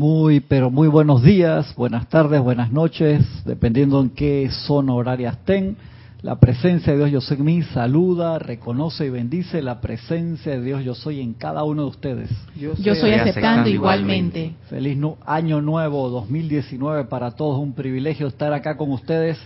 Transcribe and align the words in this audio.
Muy, 0.00 0.40
pero 0.40 0.70
muy 0.70 0.88
buenos 0.88 1.22
días, 1.22 1.74
buenas 1.76 2.08
tardes, 2.08 2.40
buenas 2.40 2.72
noches, 2.72 3.22
dependiendo 3.44 4.00
en 4.00 4.08
qué 4.08 4.48
zona 4.50 4.94
horaria 4.94 5.28
estén. 5.28 5.76
La 6.22 6.36
presencia 6.36 6.94
de 6.94 7.00
Dios 7.00 7.10
Yo 7.10 7.20
Soy 7.20 7.36
en 7.36 7.44
mí 7.44 7.62
saluda, 7.64 8.38
reconoce 8.38 9.04
y 9.04 9.10
bendice 9.10 9.60
la 9.60 9.82
presencia 9.82 10.52
de 10.52 10.62
Dios 10.62 10.82
Yo 10.84 10.94
Soy 10.94 11.20
en 11.20 11.34
cada 11.34 11.64
uno 11.64 11.82
de 11.82 11.88
ustedes. 11.88 12.30
Yo 12.58 12.74
soy, 12.76 12.82
Yo 12.82 12.94
soy 12.94 13.10
aceptando 13.10 13.68
igualmente. 13.68 14.54
Feliz 14.70 14.96
año 15.26 15.60
nuevo 15.60 16.08
2019 16.08 17.04
para 17.04 17.32
todos, 17.32 17.58
un 17.58 17.74
privilegio 17.74 18.26
estar 18.26 18.54
acá 18.54 18.78
con 18.78 18.90
ustedes 18.92 19.36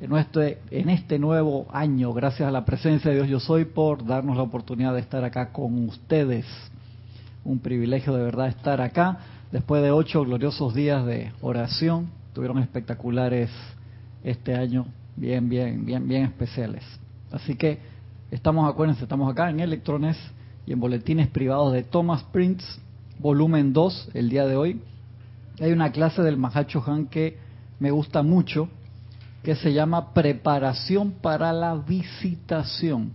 en, 0.00 0.08
nuestro, 0.08 0.42
en 0.42 0.88
este 0.88 1.18
nuevo 1.18 1.66
año. 1.70 2.14
Gracias 2.14 2.48
a 2.48 2.50
la 2.50 2.64
presencia 2.64 3.10
de 3.10 3.16
Dios 3.18 3.28
Yo 3.28 3.40
Soy 3.40 3.66
por 3.66 4.06
darnos 4.06 4.38
la 4.38 4.42
oportunidad 4.42 4.94
de 4.94 5.00
estar 5.00 5.22
acá 5.22 5.52
con 5.52 5.86
ustedes. 5.86 6.46
Un 7.44 7.58
privilegio 7.58 8.14
de 8.14 8.22
verdad 8.22 8.48
estar 8.48 8.80
acá 8.80 9.18
después 9.52 9.82
de 9.82 9.90
ocho 9.90 10.24
gloriosos 10.24 10.74
días 10.74 11.04
de 11.06 11.32
oración, 11.40 12.10
tuvieron 12.32 12.58
espectaculares 12.58 13.50
este 14.22 14.54
año, 14.54 14.86
bien, 15.16 15.48
bien, 15.48 15.84
bien, 15.84 16.06
bien 16.06 16.24
especiales. 16.24 16.84
Así 17.32 17.54
que 17.54 17.78
estamos, 18.30 18.70
acuérdense, 18.70 19.04
estamos 19.04 19.30
acá 19.30 19.50
en 19.50 19.60
Electrones 19.60 20.16
y 20.66 20.72
en 20.72 20.80
boletines 20.80 21.28
privados 21.28 21.72
de 21.72 21.82
Thomas 21.82 22.22
Prince, 22.24 22.64
volumen 23.18 23.72
2, 23.72 24.10
el 24.14 24.28
día 24.28 24.46
de 24.46 24.56
hoy. 24.56 24.80
Hay 25.60 25.72
una 25.72 25.92
clase 25.92 26.22
del 26.22 26.36
Mahacho 26.36 26.82
Han 26.86 27.06
que 27.06 27.38
me 27.80 27.90
gusta 27.90 28.22
mucho, 28.22 28.68
que 29.42 29.56
se 29.56 29.72
llama 29.72 30.12
Preparación 30.12 31.12
para 31.22 31.52
la 31.52 31.74
Visitación, 31.74 33.12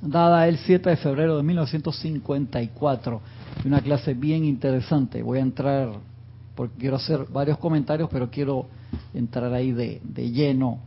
dada 0.00 0.48
el 0.48 0.58
7 0.58 0.90
de 0.90 0.96
febrero 0.96 1.36
de 1.36 1.42
1954 1.42 3.20
una 3.64 3.80
clase 3.80 4.14
bien 4.14 4.44
interesante. 4.44 5.22
Voy 5.22 5.38
a 5.38 5.42
entrar, 5.42 5.92
porque 6.54 6.78
quiero 6.78 6.96
hacer 6.96 7.26
varios 7.32 7.58
comentarios, 7.58 8.08
pero 8.10 8.30
quiero 8.30 8.66
entrar 9.14 9.52
ahí 9.52 9.72
de, 9.72 10.00
lleno 10.30 10.80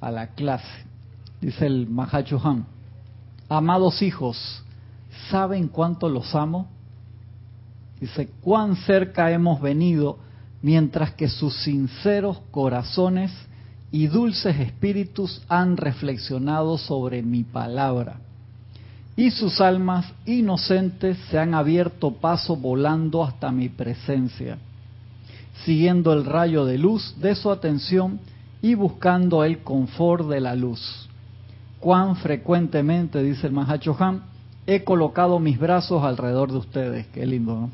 a 0.00 0.10
la 0.10 0.28
clase. 0.28 0.84
Dice 1.40 1.66
el 1.66 1.88
Mahacho 1.88 2.40
Han, 2.42 2.66
amados 3.48 4.02
hijos, 4.02 4.62
¿saben 5.30 5.68
cuánto 5.68 6.08
los 6.08 6.34
amo? 6.34 6.68
Dice, 8.00 8.30
cuán 8.40 8.76
cerca 8.76 9.30
hemos 9.30 9.60
venido 9.60 10.18
mientras 10.62 11.12
que 11.12 11.28
sus 11.28 11.54
sinceros 11.62 12.40
corazones 12.50 13.32
y 13.90 14.06
dulces 14.06 14.58
espíritus 14.60 15.42
han 15.48 15.76
reflexionado 15.76 16.78
sobre 16.78 17.22
mi 17.22 17.44
palabra 17.44 18.20
y 19.20 19.30
sus 19.30 19.60
almas 19.60 20.10
inocentes 20.24 21.18
se 21.28 21.38
han 21.38 21.52
abierto 21.52 22.10
paso 22.10 22.56
volando 22.56 23.22
hasta 23.22 23.52
mi 23.52 23.68
presencia, 23.68 24.56
siguiendo 25.62 26.14
el 26.14 26.24
rayo 26.24 26.64
de 26.64 26.78
luz 26.78 27.14
de 27.20 27.34
su 27.34 27.50
atención 27.50 28.18
y 28.62 28.74
buscando 28.74 29.44
el 29.44 29.58
confort 29.58 30.26
de 30.26 30.40
la 30.40 30.54
luz. 30.54 31.06
Cuán 31.80 32.16
frecuentemente, 32.16 33.22
dice 33.22 33.48
el 33.48 33.52
Mahacho 33.52 33.94
Han, 33.98 34.22
he 34.66 34.84
colocado 34.84 35.38
mis 35.38 35.58
brazos 35.58 36.02
alrededor 36.02 36.50
de 36.50 36.56
ustedes. 36.56 37.06
Qué 37.08 37.26
lindo, 37.26 37.60
¿no? 37.60 37.70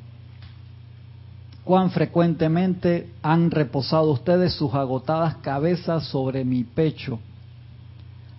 Cuán 1.63 1.93
frecuentemente 1.93 3.13
han 3.23 3.53
reposado 3.53 4.11
ustedes 4.11 4.53
sus 4.53 4.75
agotadas 4.75 5.37
cabezas 5.37 6.09
sobre 6.09 6.45
mi 6.45 6.65
pecho, 6.65 7.21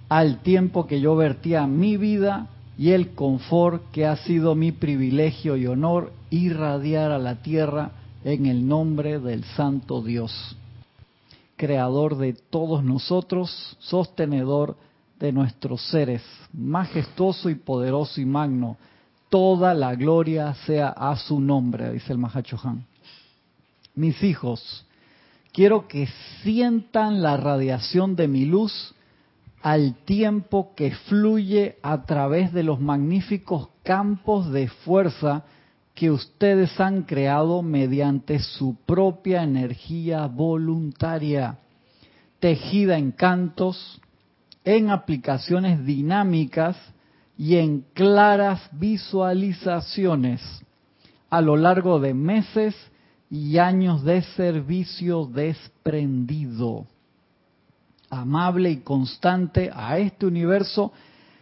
al 0.09 0.39
tiempo 0.39 0.87
que 0.87 0.99
yo 0.99 1.15
vertía 1.15 1.67
mi 1.67 1.95
vida 1.95 2.49
y 2.77 2.91
el 2.91 3.15
confort 3.15 3.91
que 3.91 4.05
ha 4.05 4.15
sido 4.17 4.53
mi 4.53 4.71
privilegio 4.71 5.57
y 5.57 5.65
honor 5.65 6.13
irradiar 6.29 7.11
a 7.11 7.17
la 7.17 7.41
tierra 7.41 7.91
en 8.23 8.45
el 8.45 8.67
nombre 8.67 9.19
del 9.19 9.43
Santo 9.43 10.01
Dios, 10.01 10.55
creador 11.55 12.17
de 12.17 12.33
todos 12.33 12.83
nosotros, 12.83 13.77
sostenedor 13.79 14.75
de 15.19 15.31
nuestros 15.31 15.81
seres, 15.89 16.21
majestuoso 16.53 17.49
y 17.49 17.55
poderoso 17.55 18.21
y 18.21 18.25
magno. 18.25 18.77
Toda 19.29 19.73
la 19.73 19.95
gloria 19.95 20.53
sea 20.65 20.89
a 20.89 21.15
su 21.17 21.39
nombre, 21.39 21.91
dice 21.91 22.13
el 22.13 22.19
Mahachohan. 22.19 22.85
Mis 23.95 24.21
hijos, 24.21 24.85
quiero 25.51 25.87
que 25.87 26.07
sientan 26.43 27.23
la 27.23 27.35
radiación 27.37 28.15
de 28.15 28.27
mi 28.27 28.45
luz 28.45 28.93
al 29.61 29.95
tiempo 30.05 30.73
que 30.75 30.91
fluye 30.91 31.77
a 31.81 32.03
través 32.03 32.53
de 32.53 32.63
los 32.63 32.79
magníficos 32.79 33.69
campos 33.83 34.51
de 34.51 34.67
fuerza 34.67 35.43
que 35.95 36.11
ustedes 36.11 36.79
han 36.79 37.03
creado 37.03 37.63
mediante 37.63 38.39
su 38.39 38.75
propia 38.85 39.41
energía 39.41 40.27
voluntaria, 40.27 41.57
tejida 42.39 42.97
en 42.99 43.11
cantos, 43.11 43.99
en 44.63 44.91
aplicaciones 44.91 45.83
dinámicas 45.85 46.77
y 47.35 47.55
en 47.55 47.85
claras 47.93 48.69
visualizaciones 48.73 50.41
a 51.29 51.41
lo 51.41 51.57
largo 51.57 51.99
de 51.99 52.13
meses 52.13 52.75
y 53.29 53.57
años 53.57 54.03
de 54.03 54.21
servicio 54.21 55.25
desprendido 55.25 56.85
amable 58.09 58.71
y 58.71 58.77
constante 58.77 59.69
a 59.73 59.97
este 59.97 60.25
universo 60.25 60.91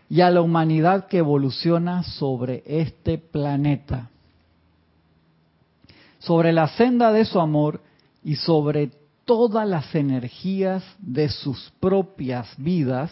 y 0.10 0.22
a 0.22 0.30
la 0.30 0.42
humanidad 0.42 1.08
que 1.08 1.18
evoluciona 1.18 2.04
sobre 2.04 2.64
este 2.66 3.18
planeta. 3.18 4.10
Sobre 6.20 6.54
la 6.54 6.68
senda 6.70 7.12
de 7.12 7.26
su 7.26 7.40
amor 7.40 7.82
y 8.24 8.36
sobre 8.36 8.92
todas 9.26 9.68
las 9.68 9.94
energías 9.96 10.84
de 11.00 11.30
sus 11.30 11.72
propias 11.80 12.48
vidas, 12.58 13.12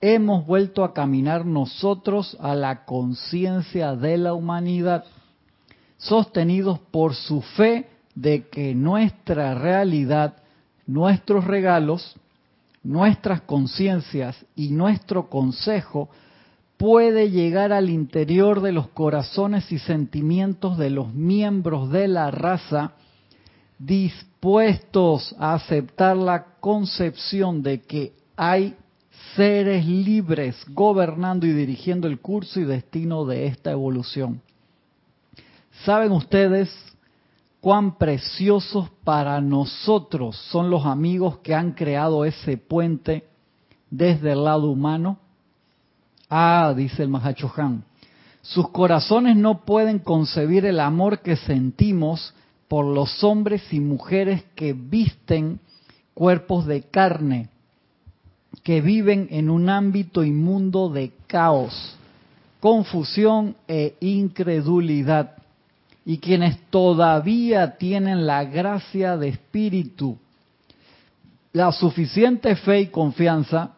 hemos 0.00 0.46
vuelto 0.46 0.84
a 0.84 0.94
caminar 0.94 1.44
nosotros 1.44 2.36
a 2.40 2.54
la 2.54 2.84
conciencia 2.84 3.96
de 3.96 4.18
la 4.18 4.34
humanidad, 4.34 5.04
sostenidos 5.98 6.78
por 6.78 7.14
su 7.14 7.42
fe 7.42 7.88
de 8.14 8.48
que 8.48 8.74
nuestra 8.74 9.54
realidad, 9.54 10.36
nuestros 10.86 11.44
regalos, 11.44 12.16
nuestras 12.86 13.42
conciencias 13.42 14.36
y 14.54 14.68
nuestro 14.70 15.28
consejo 15.28 16.08
puede 16.76 17.30
llegar 17.30 17.72
al 17.72 17.90
interior 17.90 18.60
de 18.60 18.72
los 18.72 18.88
corazones 18.88 19.70
y 19.72 19.78
sentimientos 19.78 20.78
de 20.78 20.90
los 20.90 21.12
miembros 21.12 21.90
de 21.90 22.08
la 22.08 22.30
raza 22.30 22.92
dispuestos 23.78 25.34
a 25.38 25.54
aceptar 25.54 26.16
la 26.16 26.44
concepción 26.60 27.62
de 27.62 27.82
que 27.82 28.12
hay 28.36 28.76
seres 29.34 29.84
libres 29.86 30.56
gobernando 30.68 31.46
y 31.46 31.52
dirigiendo 31.52 32.06
el 32.06 32.20
curso 32.20 32.60
y 32.60 32.64
destino 32.64 33.24
de 33.24 33.46
esta 33.46 33.72
evolución. 33.72 34.40
¿Saben 35.84 36.12
ustedes 36.12 36.70
cuán 37.66 37.98
preciosos 37.98 38.90
para 39.02 39.40
nosotros 39.40 40.36
son 40.52 40.70
los 40.70 40.86
amigos 40.86 41.38
que 41.38 41.52
han 41.52 41.72
creado 41.72 42.24
ese 42.24 42.58
puente 42.58 43.24
desde 43.90 44.30
el 44.34 44.44
lado 44.44 44.70
humano. 44.70 45.18
Ah, 46.30 46.72
dice 46.76 47.02
el 47.02 47.08
Mahachohan, 47.08 47.82
sus 48.40 48.68
corazones 48.68 49.36
no 49.36 49.64
pueden 49.64 49.98
concebir 49.98 50.64
el 50.64 50.78
amor 50.78 51.22
que 51.22 51.34
sentimos 51.34 52.32
por 52.68 52.84
los 52.84 53.24
hombres 53.24 53.72
y 53.72 53.80
mujeres 53.80 54.44
que 54.54 54.72
visten 54.72 55.58
cuerpos 56.14 56.66
de 56.66 56.82
carne, 56.82 57.48
que 58.62 58.80
viven 58.80 59.26
en 59.32 59.50
un 59.50 59.68
ámbito 59.70 60.22
inmundo 60.22 60.88
de 60.88 61.10
caos, 61.26 61.96
confusión 62.60 63.56
e 63.66 63.96
incredulidad 63.98 65.36
y 66.08 66.18
quienes 66.18 66.56
todavía 66.70 67.76
tienen 67.78 68.28
la 68.28 68.44
gracia 68.44 69.16
de 69.16 69.28
espíritu, 69.30 70.16
la 71.52 71.72
suficiente 71.72 72.54
fe 72.54 72.82
y 72.82 72.86
confianza 72.86 73.72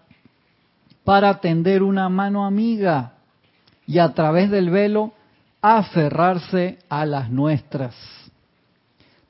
para 1.05 1.41
tender 1.41 1.83
una 1.83 2.11
mano 2.11 2.45
amiga 2.45 3.15
y 3.87 3.99
a 3.99 4.13
través 4.13 4.51
del 4.51 4.69
velo 4.69 5.15
aferrarse 5.63 6.79
a 6.91 7.07
las 7.07 7.31
nuestras, 7.31 7.95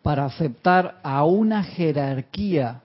para 0.03 0.25
aceptar 0.25 0.99
a 1.05 1.25
una 1.25 1.63
jerarquía 1.63 2.81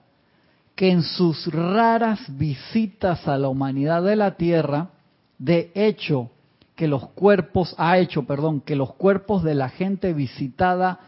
que 0.76 0.92
en 0.92 1.02
sus 1.02 1.52
raras 1.52 2.20
visitas 2.38 3.26
a 3.26 3.36
la 3.36 3.48
humanidad 3.48 4.04
de 4.04 4.14
la 4.14 4.36
tierra, 4.36 4.90
de 5.38 5.72
hecho, 5.74 6.30
que 6.74 6.88
los 6.88 7.08
cuerpos, 7.10 7.74
ha 7.78 7.98
hecho, 7.98 8.24
perdón, 8.24 8.60
que 8.60 8.76
los 8.76 8.94
cuerpos 8.94 9.42
de 9.42 9.54
la 9.54 9.68
gente 9.68 10.12
visitada 10.12 11.00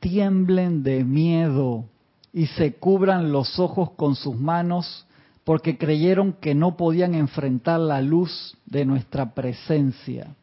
tiemblen 0.00 0.82
de 0.82 1.04
miedo 1.04 1.84
y 2.32 2.46
se 2.46 2.74
cubran 2.74 3.32
los 3.32 3.58
ojos 3.58 3.92
con 3.92 4.16
sus 4.16 4.36
manos 4.36 5.06
porque 5.44 5.78
creyeron 5.78 6.32
que 6.32 6.54
no 6.54 6.76
podían 6.76 7.14
enfrentar 7.14 7.78
la 7.78 8.02
luz 8.02 8.56
de 8.66 8.84
nuestra 8.84 9.32
presencia. 9.32 10.34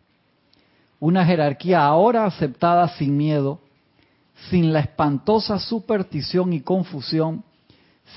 Una 0.99 1.25
jerarquía 1.25 1.83
ahora 1.83 2.25
aceptada 2.25 2.87
sin 2.87 3.17
miedo 3.17 3.59
sin 4.49 4.73
la 4.73 4.79
espantosa 4.79 5.59
superstición 5.59 6.53
y 6.53 6.61
confusión, 6.61 7.43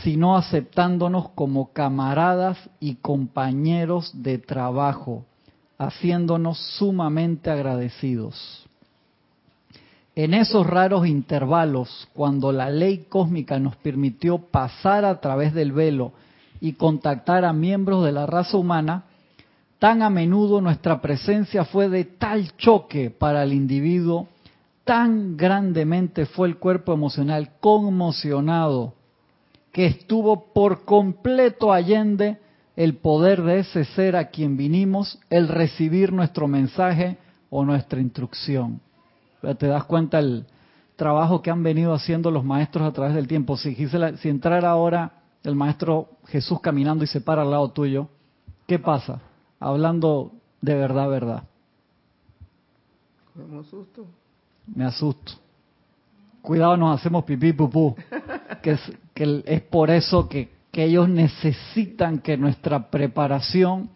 sino 0.03 0.37
aceptándonos 0.37 1.31
como 1.31 1.73
camaradas 1.73 2.59
y 2.81 2.97
compañeros 2.97 4.11
de 4.23 4.39
trabajo, 4.39 5.25
haciéndonos 5.79 6.59
sumamente 6.79 7.51
agradecidos. 7.51 8.67
En 10.15 10.33
esos 10.33 10.67
raros 10.67 11.07
intervalos, 11.07 12.09
cuando 12.15 12.51
la 12.51 12.71
ley 12.71 13.05
cósmica 13.09 13.59
nos 13.59 13.77
permitió 13.77 14.39
pasar 14.39 15.05
a 15.05 15.21
través 15.21 15.53
del 15.53 15.73
velo 15.73 16.13
y 16.59 16.73
contactar 16.73 17.45
a 17.45 17.53
miembros 17.53 18.03
de 18.05 18.13
la 18.13 18.25
raza 18.25 18.57
humana, 18.57 19.05
tan 19.79 20.01
a 20.01 20.09
menudo 20.09 20.63
nuestra 20.63 21.03
presencia 21.03 21.67
fue 21.67 21.91
de 21.91 22.05
tal 22.05 22.57
choque 22.57 23.11
para 23.11 23.43
el 23.43 23.53
individuo, 23.53 24.29
tan 24.85 25.37
grandemente 25.37 26.25
fue 26.25 26.49
el 26.49 26.57
cuerpo 26.57 26.95
emocional 26.95 27.51
conmocionado, 27.61 28.95
que 29.71 29.85
estuvo 29.85 30.53
por 30.55 30.87
completo 30.87 31.75
allende 31.75 32.39
el 32.77 32.97
poder 32.97 33.43
de 33.43 33.61
ese 33.61 33.85
ser 33.85 34.17
a 34.17 34.29
quien 34.29 34.57
vinimos, 34.57 35.19
el 35.31 35.49
recibir 35.49 36.13
nuestro 36.13 36.47
mensaje 36.47 37.17
o 37.51 37.65
nuestra 37.65 38.01
instrucción 38.01 38.81
te 39.55 39.67
das 39.67 39.85
cuenta 39.85 40.19
el 40.19 40.47
trabajo 40.97 41.43
que 41.43 41.51
han 41.51 41.63
venido 41.63 41.95
haciendo 41.95 42.31
los 42.31 42.45
maestros 42.45 42.87
a 42.87 42.93
través 42.93 43.15
del 43.15 43.29
tiempo. 43.29 43.57
Si, 43.57 43.75
si 43.75 44.29
entrara 44.29 44.71
ahora 44.71 45.13
el 45.45 45.55
maestro 45.55 46.09
Jesús 46.27 46.61
caminando 46.61 47.05
y 47.05 47.07
se 47.07 47.21
para 47.21 47.43
al 47.43 47.51
lado 47.51 47.71
tuyo, 47.71 48.09
¿qué 48.67 48.79
pasa? 48.79 49.21
Hablando 49.61 50.33
de 50.61 50.75
verdad, 50.75 51.09
verdad. 51.09 51.45
Me 53.35 53.61
asusto. 53.61 54.07
Me 54.75 54.85
asusto. 54.85 55.33
Cuidado, 56.43 56.77
nos 56.77 56.99
hacemos 56.99 57.25
pipí 57.25 57.53
pupú. 57.53 57.95
Que 58.63 58.73
es, 58.73 58.81
que 59.15 59.43
es 59.47 59.63
por 59.63 59.91
eso 59.91 60.29
que, 60.29 60.56
que 60.77 60.85
ellos 60.85 61.09
necesitan 61.09 62.19
que 62.19 62.37
nuestra 62.37 62.91
preparación 62.91 63.89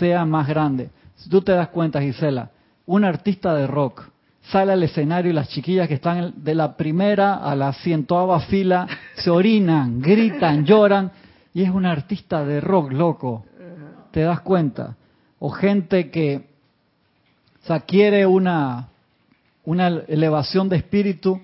sea 0.00 0.24
más 0.24 0.48
grande. 0.48 0.90
Si 1.14 1.30
tú 1.30 1.40
te 1.40 1.52
das 1.52 1.68
cuenta, 1.68 2.02
Gisela, 2.02 2.50
un 2.84 3.04
artista 3.04 3.54
de 3.54 3.68
rock 3.68 4.10
sale 4.42 4.72
al 4.72 4.82
escenario 4.82 5.30
y 5.30 5.34
las 5.34 5.50
chiquillas 5.50 5.86
que 5.86 5.94
están 5.94 6.42
de 6.42 6.56
la 6.56 6.76
primera 6.76 7.36
a 7.36 7.54
la 7.54 7.72
cientoava 7.72 8.40
fila 8.40 8.88
se 9.14 9.30
orinan, 9.30 10.00
gritan, 10.00 10.64
lloran, 10.64 11.12
y 11.54 11.62
es 11.62 11.70
un 11.70 11.86
artista 11.86 12.44
de 12.44 12.60
rock, 12.60 12.90
loco. 12.90 13.44
¿Te 14.10 14.22
das 14.22 14.40
cuenta? 14.40 14.96
O 15.38 15.50
gente 15.50 16.10
que 16.10 16.44
o 17.68 17.80
quiere 17.86 18.26
una, 18.26 18.88
una 19.64 19.86
elevación 20.08 20.68
de 20.68 20.78
espíritu, 20.78 21.40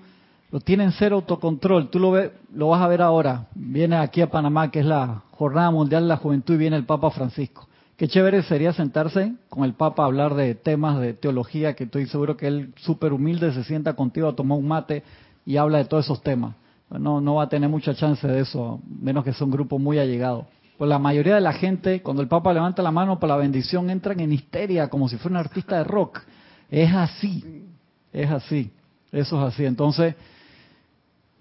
lo 0.51 0.59
tienen 0.59 0.91
cero 0.91 1.17
autocontrol. 1.17 1.89
Tú 1.89 1.99
lo, 1.99 2.11
ves, 2.11 2.31
lo 2.53 2.69
vas 2.69 2.81
a 2.81 2.87
ver 2.87 3.01
ahora. 3.01 3.47
Viene 3.53 3.97
aquí 3.97 4.21
a 4.21 4.29
Panamá, 4.29 4.71
que 4.71 4.79
es 4.79 4.85
la 4.85 5.23
Jornada 5.31 5.71
Mundial 5.71 6.03
de 6.03 6.09
la 6.09 6.17
Juventud, 6.17 6.55
y 6.55 6.57
viene 6.57 6.77
el 6.77 6.85
Papa 6.85 7.11
Francisco. 7.11 7.67
Qué 7.97 8.07
chévere 8.07 8.43
sería 8.43 8.73
sentarse 8.73 9.33
con 9.49 9.63
el 9.63 9.73
Papa 9.73 10.03
a 10.03 10.05
hablar 10.05 10.35
de 10.35 10.53
temas 10.55 10.99
de 10.99 11.13
teología, 11.13 11.75
que 11.75 11.85
estoy 11.85 12.05
seguro 12.05 12.37
que 12.37 12.47
él 12.47 12.73
súper 12.77 13.11
humilde 13.11 13.51
se 13.53 13.63
sienta 13.63 13.93
contigo 13.93 14.27
a 14.27 14.35
tomar 14.35 14.57
un 14.59 14.67
mate 14.67 15.03
y 15.45 15.57
habla 15.57 15.79
de 15.79 15.85
todos 15.85 16.05
esos 16.05 16.21
temas. 16.21 16.55
No, 16.89 17.19
no 17.19 17.35
va 17.35 17.43
a 17.43 17.49
tener 17.49 17.69
mucha 17.69 17.95
chance 17.95 18.25
de 18.25 18.41
eso, 18.41 18.79
menos 18.87 19.23
que 19.23 19.33
sea 19.33 19.45
un 19.45 19.51
grupo 19.51 19.79
muy 19.79 19.97
allegado. 19.97 20.45
Pues 20.77 20.87
la 20.87 20.99
mayoría 20.99 21.35
de 21.35 21.41
la 21.41 21.53
gente, 21.53 22.03
cuando 22.03 22.21
el 22.21 22.27
Papa 22.27 22.53
levanta 22.53 22.83
la 22.83 22.91
mano 22.91 23.19
para 23.19 23.33
la 23.33 23.41
bendición, 23.41 23.89
entran 23.89 24.19
en 24.19 24.31
histeria 24.31 24.89
como 24.89 25.09
si 25.09 25.17
fuera 25.17 25.39
un 25.39 25.45
artista 25.45 25.77
de 25.77 25.83
rock. 25.83 26.21
Es 26.69 26.93
así, 26.93 27.65
es 28.13 28.29
así, 28.29 28.71
eso 29.11 29.41
es 29.41 29.53
así. 29.53 29.65
Entonces, 29.65 30.15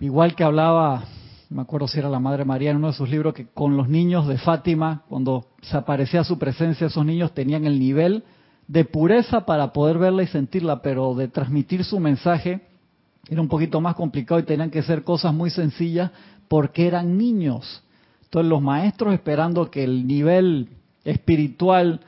igual 0.01 0.35
que 0.35 0.45
hablaba 0.45 1.05
me 1.49 1.63
acuerdo 1.63 1.87
si 1.87 1.99
era 1.99 2.09
la 2.09 2.19
Madre 2.19 2.45
María 2.45 2.71
en 2.71 2.79
uno 2.79 2.89
de 2.89 2.93
sus 2.93 3.09
libros, 3.09 3.35
que 3.35 3.47
con 3.47 3.77
los 3.77 3.89
niños 3.89 4.27
de 4.27 4.39
Fátima, 4.39 5.05
cuando 5.09 5.47
se 5.63 5.77
aparecía 5.77 6.25
su 6.25 6.39
presencia, 6.39 6.89
esos 6.89 7.05
niños 7.05 7.33
tenían 7.33 7.65
el 7.65 7.79
nivel 7.79 8.25
de 8.67 8.85
pureza 8.85 9.47
para 9.47 9.73
poder 9.73 9.99
verla 9.99 10.25
y 10.25 10.27
sentirla, 10.27 10.83
pero 10.83 11.15
de 11.15 11.29
transmitir 11.29 11.85
su 11.85 12.01
mensaje 12.01 12.63
era 13.29 13.41
un 13.41 13.49
poquito 13.49 13.81
más 13.81 13.95
complicado 13.95 14.41
y 14.41 14.45
tenían 14.45 14.71
que 14.71 14.83
ser 14.83 15.05
cosas 15.05 15.33
muy 15.33 15.51
sencillas 15.51 16.11
porque 16.49 16.87
eran 16.87 17.17
niños. 17.17 17.83
Entonces 18.25 18.51
los 18.51 18.63
maestros 18.63 19.15
esperando 19.15 19.71
que 19.71 19.85
el 19.85 20.07
nivel 20.07 20.69
espiritual 21.05 22.01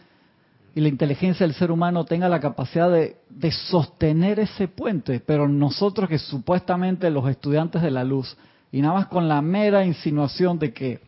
y 0.79 0.81
la 0.81 0.91
inteligencia 0.91 1.45
del 1.45 1.57
ser 1.57 1.73
humano 1.73 2.05
tenga 2.05 2.29
la 2.29 2.39
capacidad 2.39 2.89
de, 2.89 3.51
sostener 3.51 4.39
ese 4.39 4.69
puente, 4.69 5.19
pero 5.19 5.49
nosotros 5.49 6.09
que 6.09 6.19
supuestamente 6.19 7.11
los 7.11 7.29
estudiantes 7.29 7.83
de 7.83 7.91
la 7.91 8.05
luz 8.05 8.37
y 8.71 8.81
nada 8.81 8.95
más 8.95 9.07
con 9.09 9.27
la 9.27 9.43
mera 9.43 9.85
insinuación 9.85 10.57
de 10.57 10.73
que 10.73 11.01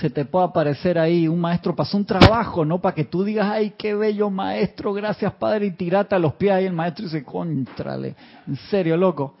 se 0.00 0.08
te 0.08 0.24
pueda 0.24 0.46
aparecer 0.46 0.98
ahí 0.98 1.28
un 1.28 1.42
maestro 1.42 1.76
pasó 1.76 1.98
un 1.98 2.06
trabajo, 2.06 2.64
¿no? 2.64 2.80
Para 2.80 2.94
que 2.94 3.04
tú 3.04 3.22
digas, 3.22 3.50
ay, 3.52 3.74
qué 3.76 3.94
bello 3.94 4.30
maestro, 4.30 4.94
gracias 4.94 5.34
padre, 5.34 5.66
y 5.66 5.72
tirate 5.72 6.14
a 6.14 6.18
los 6.18 6.32
pies 6.32 6.52
ahí 6.52 6.64
el 6.64 6.72
maestro 6.72 7.04
y 7.04 7.08
dice, 7.08 7.22
contrale, 7.22 8.14
en 8.46 8.56
serio, 8.70 8.96
loco. 8.96 9.34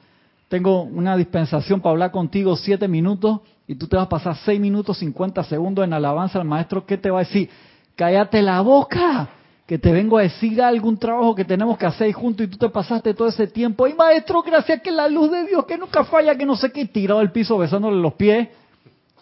Tengo 0.50 0.82
una 0.82 1.16
dispensación 1.16 1.80
para 1.80 1.92
hablar 1.92 2.10
contigo 2.10 2.54
siete 2.56 2.88
minutos 2.88 3.40
y 3.66 3.74
tú 3.74 3.86
te 3.86 3.96
vas 3.96 4.04
a 4.04 4.10
pasar 4.10 4.36
seis 4.36 4.60
minutos 4.60 4.98
cincuenta 4.98 5.42
segundos 5.44 5.82
en 5.82 5.94
alabanza 5.94 6.38
al 6.38 6.46
maestro, 6.46 6.84
¿qué 6.84 6.98
te 6.98 7.10
va 7.10 7.20
a 7.20 7.24
decir? 7.24 7.48
Cállate 7.96 8.42
la 8.42 8.60
boca, 8.60 9.30
que 9.68 9.78
te 9.78 9.92
vengo 9.92 10.16
a 10.16 10.22
decir 10.22 10.62
algún 10.62 10.96
trabajo 10.96 11.34
que 11.34 11.44
tenemos 11.44 11.76
que 11.76 11.84
hacer 11.84 12.10
juntos 12.14 12.46
y 12.46 12.48
tú 12.48 12.56
te 12.56 12.70
pasaste 12.70 13.12
todo 13.12 13.28
ese 13.28 13.46
tiempo. 13.46 13.86
Y 13.86 13.92
maestro, 13.92 14.42
gracias 14.42 14.80
que 14.80 14.90
la 14.90 15.08
luz 15.08 15.30
de 15.30 15.46
Dios, 15.46 15.66
que 15.66 15.76
nunca 15.76 16.04
falla, 16.04 16.34
que 16.38 16.46
no 16.46 16.56
sé 16.56 16.72
qué, 16.72 16.86
tirado 16.86 17.20
al 17.20 17.32
piso 17.32 17.58
besándole 17.58 18.00
los 18.00 18.14
pies. 18.14 18.48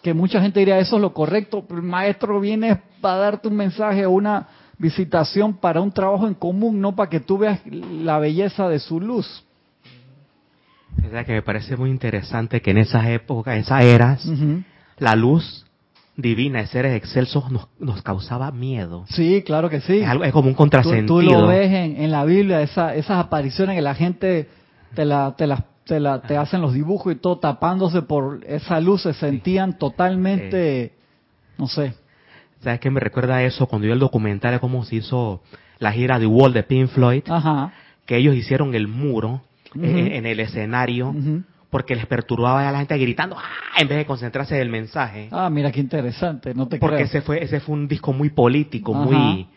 Que 0.01 0.13
mucha 0.13 0.39
gente 0.41 0.61
diría, 0.61 0.79
eso 0.79 0.95
es 0.95 1.01
lo 1.01 1.13
correcto. 1.13 1.65
Pero 1.67 1.81
el 1.81 1.85
maestro 1.85 2.39
viene 2.39 2.81
para 3.01 3.17
darte 3.17 3.49
un 3.49 3.57
mensaje 3.57 4.05
o 4.05 4.11
una 4.11 4.47
visitación 4.77 5.53
para 5.53 5.81
un 5.81 5.91
trabajo 5.91 6.25
en 6.25 6.33
común, 6.33 6.79
no 6.79 6.95
para 6.95 7.09
que 7.09 7.19
tú 7.19 7.39
veas 7.39 7.59
la 7.65 8.17
belleza 8.17 8.69
de 8.69 8.79
su 8.79 9.01
luz. 9.01 9.43
Es 11.03 11.25
que 11.25 11.33
me 11.33 11.41
parece 11.41 11.75
muy 11.75 11.89
interesante 11.89 12.61
que 12.61 12.71
en 12.71 12.77
esas 12.77 13.05
épocas, 13.07 13.55
en 13.55 13.59
esas 13.59 13.83
eras, 13.83 14.25
la 14.97 15.13
luz 15.13 15.66
divina 16.17 16.59
de 16.59 16.67
seres 16.67 16.95
excelsos 16.95 17.45
nos, 17.51 18.01
causaba 18.01 18.51
miedo. 18.51 19.05
Sí, 19.09 19.43
claro 19.45 19.69
que 19.69 19.81
sí. 19.81 20.01
Es, 20.23 20.33
como 20.33 20.49
un 20.49 20.55
contrasentido. 20.55 21.19
Tú, 21.19 21.21
lo 21.21 21.47
ves 21.47 21.71
en, 21.71 22.11
la 22.11 22.25
Biblia, 22.25 22.61
esas 22.61 23.09
apariciones 23.09 23.75
que 23.75 23.81
la 23.81 23.93
gente 23.95 24.49
te, 24.95 25.05
la, 25.05 25.35
te, 25.37 25.47
te, 25.85 26.37
hacen 26.37 26.61
los 26.61 26.73
dibujos 26.73 27.13
y 27.13 27.17
todo 27.17 27.37
tapándose 27.37 28.01
por 28.01 28.43
esa 28.45 28.81
luz, 28.81 29.03
se 29.03 29.13
sentían 29.13 29.77
totalmente, 29.77 30.93
no 31.57 31.67
sé. 31.67 31.93
¿Sabes 32.61 32.79
qué 32.79 32.89
me 32.89 32.99
recuerda 32.99 33.43
eso? 33.43 33.67
Cuando 33.67 33.87
yo 33.87 33.93
el 33.93 33.99
documental 33.99 34.53
de 34.53 34.59
cómo 34.59 34.83
se 34.83 34.95
hizo 34.95 35.43
la 35.77 35.91
gira 35.91 36.17
de 36.17 36.25
Wall 36.25 36.53
de 36.53 36.63
Pink 36.63 36.89
Floyd, 36.89 37.23
que 38.07 38.17
ellos 38.17 38.35
hicieron 38.35 38.73
el 38.73 38.87
muro 38.87 39.41
en, 39.75 40.25
el 40.25 40.39
escenario 40.39 41.13
porque 41.69 41.95
les 41.95 42.05
perturbaba 42.05 42.67
a 42.67 42.71
la 42.71 42.79
gente 42.79 42.97
gritando 42.97 43.37
¡ah! 43.37 43.79
en 43.79 43.87
vez 43.87 43.97
de 43.97 44.05
concentrarse 44.05 44.55
en 44.55 44.61
el 44.61 44.69
mensaje. 44.69 45.29
Ah, 45.31 45.49
mira 45.49 45.71
qué 45.71 45.79
interesante, 45.79 46.53
no 46.53 46.67
te 46.67 46.77
Porque 46.77 47.03
ese 47.03 47.21
fue 47.21 47.43
ese 47.43 47.59
fue 47.59 47.75
un 47.75 47.87
disco 47.87 48.13
muy 48.13 48.29
político, 48.29 48.93
muy 48.93 49.47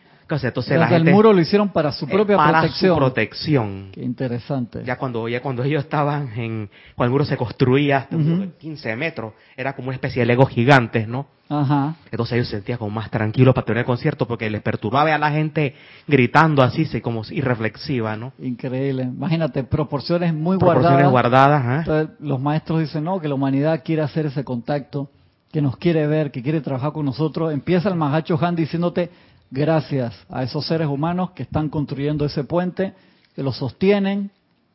entonces 0.43 0.79
la 0.79 0.89
el 0.97 1.05
muro 1.05 1.33
lo 1.33 1.41
hicieron 1.41 1.71
para 1.71 1.93
su 1.93 2.07
propia 2.07 2.37
para 2.37 2.61
protección. 2.61 2.95
Su 2.95 2.99
protección. 2.99 3.89
Qué 3.93 4.03
interesante. 4.03 4.83
Ya 4.85 4.97
cuando 4.97 5.29
ya 5.29 5.41
cuando 5.41 5.63
ellos 5.65 5.85
estaban 5.85 6.31
en 6.37 6.71
cuando 6.95 7.09
el 7.09 7.13
muro 7.13 7.25
se 7.25 7.37
construía 7.37 7.99
hasta 7.99 8.17
15 8.59 8.97
metros, 8.97 9.33
era 9.57 9.75
como 9.75 9.89
una 9.89 9.97
especie 9.97 10.21
de 10.21 10.27
Lego 10.27 10.47
gigantes, 10.47 11.09
¿no? 11.09 11.27
Ajá. 11.51 11.97
Entonces 12.13 12.35
ellos 12.35 12.49
se 12.49 12.57
sentían 12.57 12.79
como 12.79 12.93
más 12.93 13.11
tranquilos 13.11 13.53
para 13.55 13.65
tener 13.65 13.81
el 13.81 13.85
concierto 13.85 14.27
porque 14.27 14.49
les 14.49 14.63
perturbaba 14.63 15.13
a 15.13 15.19
la 15.19 15.33
gente 15.33 15.75
gritando 16.07 16.63
así, 16.63 16.87
como 17.01 17.23
irreflexiva, 17.29 18.17
¿no? 18.17 18.33
Increíble. 18.39 19.03
Imagínate, 19.03 19.65
proporciones 19.65 20.33
muy 20.33 20.59
proporciones 20.59 21.11
guardadas. 21.11 21.63
guardadas. 21.65 21.89
Entonces, 21.89 22.17
los 22.21 22.41
maestros 22.41 22.81
dicen, 22.81 23.03
no, 23.03 23.21
que 23.21 23.27
la 23.27 23.35
humanidad 23.35 23.83
quiere 23.85 24.03
hacer 24.03 24.27
ese 24.27 24.45
contacto, 24.45 25.11
que 25.51 25.61
nos 25.61 25.77
quiere 25.77 26.07
ver, 26.07 26.31
que 26.31 26.41
quiere 26.41 26.61
trabajar 26.61 26.93
con 26.93 27.05
nosotros. 27.05 27.53
Empieza 27.53 27.89
el 27.89 27.97
Mahacho 27.97 28.39
Han 28.41 28.55
diciéndote, 28.55 29.11
gracias 29.51 30.15
a 30.29 30.43
esos 30.43 30.67
seres 30.67 30.89
humanos 30.89 31.31
que 31.33 31.43
están 31.43 31.69
construyendo 31.69 32.25
ese 32.25 32.45
puente, 32.45 32.95
que 33.35 33.43
lo 33.43 33.53
sostienen 33.53 34.31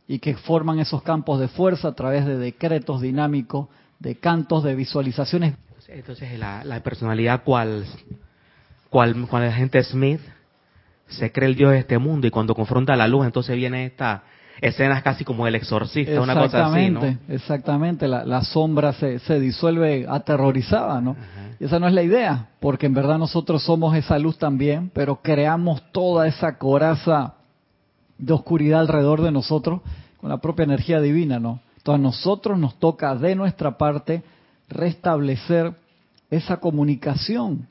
y 0.08 0.20
que 0.20 0.36
forman 0.36 0.80
esos 0.80 1.02
campos 1.02 1.40
de 1.40 1.48
fuerza 1.48 1.90
a 1.90 1.94
través 1.94 2.26
de 2.26 2.38
decretos 2.38 3.02
dinámicos, 3.02 3.68
de 4.00 4.16
cantos, 4.16 4.64
de 4.64 4.76
visualizaciones. 4.76 5.56
Entonces 5.88 6.38
la, 6.40 6.80
personalidad 6.84 7.44
cual, 7.44 7.86
cual, 8.90 9.28
cual 9.28 9.44
la 9.44 9.54
gente 9.54 9.82
Smith 9.84 10.22
se 11.08 11.32
cree 11.32 11.50
el 11.50 11.56
Dios 11.56 11.72
de 11.72 11.80
este 11.80 11.98
mundo 11.98 12.26
y 12.28 12.32
cuando 12.32 12.56
confronta 12.56 12.96
la 12.96 13.08
luz 13.08 13.26
entonces 13.26 13.56
viene 13.56 13.86
esta 13.86 14.24
escenas 14.62 15.04
casi 15.04 15.24
como 15.24 15.48
el 15.48 15.56
exorcista, 15.56 16.22
una 16.22 16.36
cosa 16.36 16.68
así, 16.68 16.90
¿no? 16.90 17.02
Exactamente, 17.28 18.08
la, 18.08 18.26
la 18.26 18.42
sombra 18.42 18.94
se, 18.94 19.20
se, 19.20 19.40
disuelve 19.40 20.06
aterrorizada, 20.08 21.02
¿no? 21.02 21.16
Y 21.60 21.66
esa 21.66 21.80
no 21.80 21.88
es 21.88 21.94
la 21.94 22.04
idea, 22.04 22.50
porque 22.60 22.86
en 22.86 22.94
verdad 22.94 23.18
nosotros 23.18 23.64
somos 23.64 23.96
esa 23.96 24.20
luz 24.20 24.38
también, 24.38 24.92
pero 24.94 25.22
creamos 25.22 25.82
toda 25.92 26.28
esa 26.28 26.58
coraza 26.58 27.36
de 28.18 28.34
oscuridad 28.34 28.82
alrededor 28.82 29.22
de 29.22 29.32
nosotros 29.32 29.82
con 30.20 30.30
la 30.30 30.38
propia 30.38 30.64
energía 30.64 31.00
divina, 31.00 31.40
¿no? 31.40 31.60
Entonces 31.78 32.00
a 32.00 32.04
nosotros 32.04 32.58
nos 32.58 32.76
toca 32.80 33.16
de 33.16 33.36
nuestra 33.36 33.78
parte 33.78 34.24
restablecer 34.68 35.76
esa 36.30 36.58
comunicación 36.58 37.68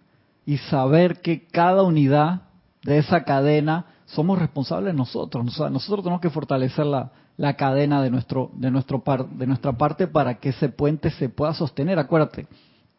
y 0.47 0.59
saber 0.59 1.21
que 1.21 1.47
cada 1.47 1.83
unidad 1.83 2.43
de 2.85 2.99
esa 2.99 3.25
cadena 3.25 3.87
somos 4.07 4.39
responsables 4.39 4.95
nosotros. 4.95 5.45
nosotros 5.45 6.05
tenemos 6.05 6.21
que 6.21 6.31
fortalecer 6.31 6.87
la, 6.87 7.11
la 7.37 7.55
cadena 7.55 8.03
de 8.03 8.11
nuestro 8.11 8.51
de 8.55 8.71
nuestro 8.71 9.03
par, 9.03 9.27
de 9.29 9.47
nuestra 9.47 9.73
parte 9.73 10.07
para 10.07 10.35
que 10.35 10.51
ese 10.51 10.69
puente 10.69 11.11
se 11.11 11.29
pueda 11.29 11.55
sostener. 11.55 11.99
Acuérdate, 11.99 12.47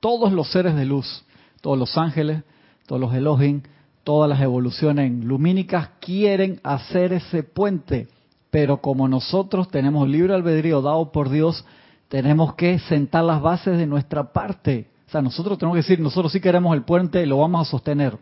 todos 0.06 0.32
los 0.32 0.52
seres 0.52 0.76
de 0.76 0.86
luz, 0.86 1.26
todos 1.62 1.80
los 1.80 1.98
ángeles, 1.98 2.44
todos 2.86 3.02
los 3.02 3.12
Elohim, 3.16 3.64
todas 4.04 4.30
las 4.30 4.40
evoluciones 4.40 5.12
lumínicas 5.12 5.90
quieren 6.00 6.60
hacer 6.62 7.12
ese 7.12 7.42
puente, 7.42 8.08
pero 8.52 8.78
como 8.78 9.08
nosotros 9.08 9.68
tenemos 9.70 10.08
libre 10.08 10.36
albedrío 10.36 10.84
dado 10.84 11.12
por 11.12 11.32
Dios, 11.32 11.66
tenemos 12.08 12.54
que 12.54 12.78
sentar 12.78 13.24
las 13.24 13.42
bases 13.42 13.80
de 13.80 13.88
nuestra 13.88 14.32
parte. 14.32 14.92
O 15.08 15.10
sea, 15.10 15.24
nosotros 15.24 15.58
tenemos 15.58 15.74
que 15.74 15.82
decir, 15.82 16.00
nosotros 16.00 16.32
sí 16.32 16.40
queremos 16.40 16.76
el 16.76 16.84
puente 16.84 17.24
y 17.24 17.26
lo 17.26 17.40
vamos 17.40 17.68
a 17.68 17.72
sostener 17.72 18.16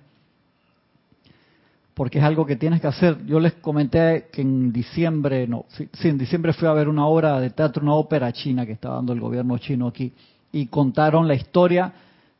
porque 1.93 2.17
es 2.17 2.23
algo 2.23 2.45
que 2.45 2.55
tienes 2.55 2.81
que 2.81 2.87
hacer. 2.87 3.25
Yo 3.25 3.39
les 3.39 3.53
comenté 3.53 4.29
que 4.31 4.41
en 4.41 4.71
diciembre, 4.71 5.47
no, 5.47 5.65
sí, 5.67 6.07
en 6.07 6.17
diciembre 6.17 6.53
fui 6.53 6.67
a 6.67 6.73
ver 6.73 6.87
una 6.87 7.05
obra 7.05 7.39
de 7.39 7.49
teatro, 7.49 7.83
una 7.83 7.93
ópera 7.93 8.31
china 8.31 8.65
que 8.65 8.71
está 8.71 8.89
dando 8.89 9.13
el 9.13 9.19
gobierno 9.19 9.57
chino 9.57 9.87
aquí, 9.87 10.13
y 10.53 10.67
contaron 10.67 11.27
la 11.27 11.33
historia 11.33 11.93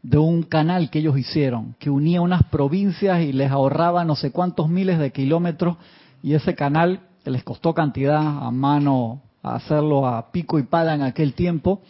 de 0.03 0.17
un 0.17 0.43
canal 0.43 0.89
que 0.89 0.99
ellos 0.99 1.17
hicieron, 1.17 1.75
que 1.79 1.89
unía 1.89 2.21
unas 2.21 2.43
provincias 2.43 3.21
y 3.21 3.33
les 3.33 3.51
ahorraba 3.51 4.05
no 4.05 4.15
sé 4.15 4.31
cuántos 4.31 4.69
miles 4.69 4.99
de 4.99 5.11
kilómetros, 5.11 5.77
y 6.21 6.35
ese 6.35 6.55
canal, 6.55 7.01
que 7.23 7.31
les 7.31 7.43
costó 7.43 7.73
cantidad 7.73 8.21
a 8.21 8.51
mano 8.51 9.21
hacerlo 9.41 10.07
a 10.07 10.31
pico 10.31 10.59
y 10.59 10.63
pala 10.63 10.93
en 10.93 11.01
aquel 11.01 11.33
tiempo, 11.33 11.81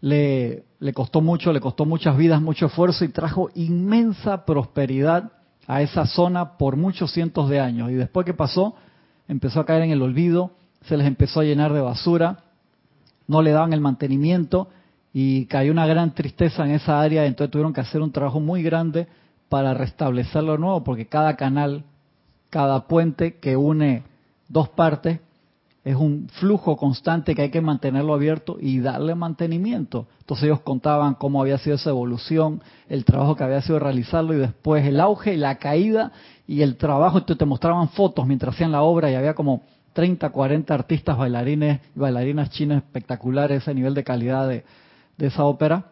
le, 0.00 0.64
le 0.80 0.92
costó 0.92 1.20
mucho, 1.20 1.52
le 1.52 1.60
costó 1.60 1.84
muchas 1.84 2.16
vidas, 2.16 2.40
mucho 2.40 2.66
esfuerzo 2.66 3.04
y 3.04 3.08
trajo 3.08 3.50
inmensa 3.54 4.44
prosperidad 4.44 5.32
a 5.66 5.82
esa 5.82 6.06
zona 6.06 6.56
por 6.56 6.76
muchos 6.76 7.12
cientos 7.12 7.48
de 7.48 7.60
años. 7.60 7.90
Y 7.90 7.94
después 7.94 8.26
que 8.26 8.34
pasó, 8.34 8.74
empezó 9.28 9.60
a 9.60 9.66
caer 9.66 9.82
en 9.82 9.90
el 9.90 10.02
olvido, 10.02 10.52
se 10.86 10.96
les 10.96 11.06
empezó 11.06 11.40
a 11.40 11.44
llenar 11.44 11.72
de 11.72 11.80
basura, 11.80 12.44
no 13.26 13.42
le 13.42 13.52
daban 13.52 13.72
el 13.72 13.80
mantenimiento 13.80 14.68
y 15.16 15.46
cayó 15.46 15.70
una 15.70 15.86
gran 15.86 16.12
tristeza 16.12 16.64
en 16.64 16.72
esa 16.72 17.00
área, 17.00 17.24
entonces 17.24 17.52
tuvieron 17.52 17.72
que 17.72 17.80
hacer 17.80 18.02
un 18.02 18.10
trabajo 18.10 18.40
muy 18.40 18.64
grande 18.64 19.06
para 19.48 19.72
restablecerlo 19.72 20.58
nuevo, 20.58 20.82
porque 20.82 21.06
cada 21.06 21.36
canal, 21.36 21.84
cada 22.50 22.88
puente 22.88 23.38
que 23.38 23.56
une 23.56 24.02
dos 24.48 24.68
partes, 24.70 25.20
es 25.84 25.94
un 25.94 26.28
flujo 26.40 26.76
constante 26.76 27.36
que 27.36 27.42
hay 27.42 27.50
que 27.50 27.60
mantenerlo 27.60 28.12
abierto 28.14 28.56
y 28.58 28.80
darle 28.80 29.14
mantenimiento. 29.14 30.08
Entonces 30.18 30.46
ellos 30.46 30.62
contaban 30.62 31.14
cómo 31.14 31.40
había 31.40 31.58
sido 31.58 31.76
esa 31.76 31.90
evolución, 31.90 32.60
el 32.88 33.04
trabajo 33.04 33.36
que 33.36 33.44
había 33.44 33.60
sido 33.62 33.78
realizarlo 33.78 34.34
y 34.34 34.38
después 34.38 34.84
el 34.84 34.98
auge 34.98 35.34
y 35.34 35.36
la 35.36 35.58
caída 35.58 36.10
y 36.48 36.62
el 36.62 36.76
trabajo. 36.76 37.18
Entonces 37.18 37.38
te 37.38 37.44
mostraban 37.44 37.90
fotos 37.90 38.26
mientras 38.26 38.54
hacían 38.54 38.72
la 38.72 38.82
obra 38.82 39.10
y 39.10 39.14
había 39.14 39.34
como 39.34 39.62
30, 39.92 40.30
40 40.30 40.74
artistas 40.74 41.16
bailarines 41.18 41.80
y 41.94 42.00
bailarinas 42.00 42.50
chinas 42.50 42.78
espectaculares, 42.78 43.62
ese 43.62 43.74
nivel 43.74 43.94
de 43.94 44.02
calidad 44.02 44.48
de, 44.48 44.64
de 45.16 45.26
esa 45.26 45.44
ópera 45.44 45.86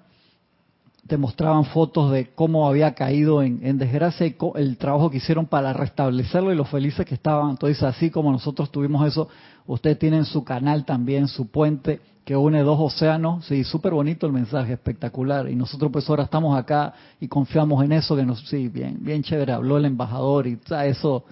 te 1.07 1.17
mostraban 1.17 1.65
fotos 1.65 2.13
de 2.13 2.29
cómo 2.35 2.69
había 2.69 2.95
caído 2.95 3.43
en, 3.43 3.77
desgracia 3.79 4.27
y 4.27 4.37
el 4.55 4.77
trabajo 4.77 5.11
que 5.11 5.17
hicieron 5.17 5.47
para 5.47 5.73
restablecerlo 5.73 6.53
y 6.53 6.57
lo 6.57 6.65
felices 6.65 7.05
que 7.05 7.15
estaban. 7.15 7.51
Entonces, 7.51 7.83
así 7.83 8.11
como 8.11 8.31
nosotros 8.31 8.71
tuvimos 8.71 9.07
eso, 9.07 9.29
ustedes 9.67 9.99
tienen 9.99 10.25
su 10.25 10.45
canal 10.45 10.85
también, 10.85 11.27
su 11.27 11.49
puente 11.49 12.01
que 12.25 12.37
une 12.37 12.63
dos 12.63 12.79
océanos. 12.81 13.45
Sí, 13.47 13.65
súper 13.65 13.93
bonito 13.93 14.27
el 14.27 14.33
mensaje, 14.33 14.75
espectacular. 14.75 15.51
Y 15.51 15.57
nosotros 15.57 15.91
pues 15.93 16.09
ahora 16.09 16.23
estamos 16.23 16.57
acá 16.57 16.95
y 17.21 17.27
confiamos 17.27 17.85
en 17.85 17.93
eso, 17.93 18.15
que 18.15 18.25
nos, 18.25 18.41
sí, 18.49 18.69
bien, 18.69 18.99
bien 19.01 19.25
chévere, 19.25 19.53
habló 19.53 19.79
el 19.79 19.87
embajador 19.87 20.47
y 20.47 20.59
eso 20.85 21.25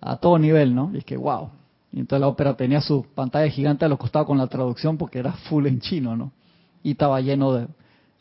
a 0.00 0.16
todo 0.16 0.38
nivel, 0.38 0.74
¿no? 0.74 0.90
Y 0.94 0.98
es 0.98 1.04
que, 1.04 1.18
wow. 1.18 1.50
Y 1.92 2.00
entonces 2.00 2.20
la 2.22 2.28
ópera 2.28 2.56
tenía 2.56 2.80
su 2.80 3.04
pantalla 3.14 3.50
gigante 3.50 3.84
a 3.84 3.88
los 3.88 3.98
costados 3.98 4.26
con 4.26 4.38
la 4.38 4.46
traducción 4.46 4.96
porque 4.96 5.18
era 5.18 5.32
full 5.32 5.66
en 5.66 5.80
chino, 5.80 6.16
¿no? 6.16 6.32
Y 6.82 6.92
estaba 6.92 7.20
lleno 7.20 7.52
de 7.52 7.66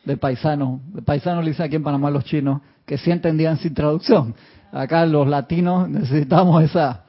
de 0.03 0.17
paisanos, 0.17 0.79
paisanos 1.05 1.43
le 1.43 1.51
dicen 1.51 1.65
aquí 1.65 1.75
en 1.75 1.83
Panamá 1.83 2.09
los 2.09 2.23
chinos, 2.23 2.61
que 2.85 2.97
sí 2.97 3.11
entendían 3.11 3.57
sin 3.57 3.73
traducción. 3.73 4.33
Acá 4.71 5.05
los 5.05 5.27
latinos 5.27 5.89
necesitamos 5.89 6.63
esa, 6.63 7.05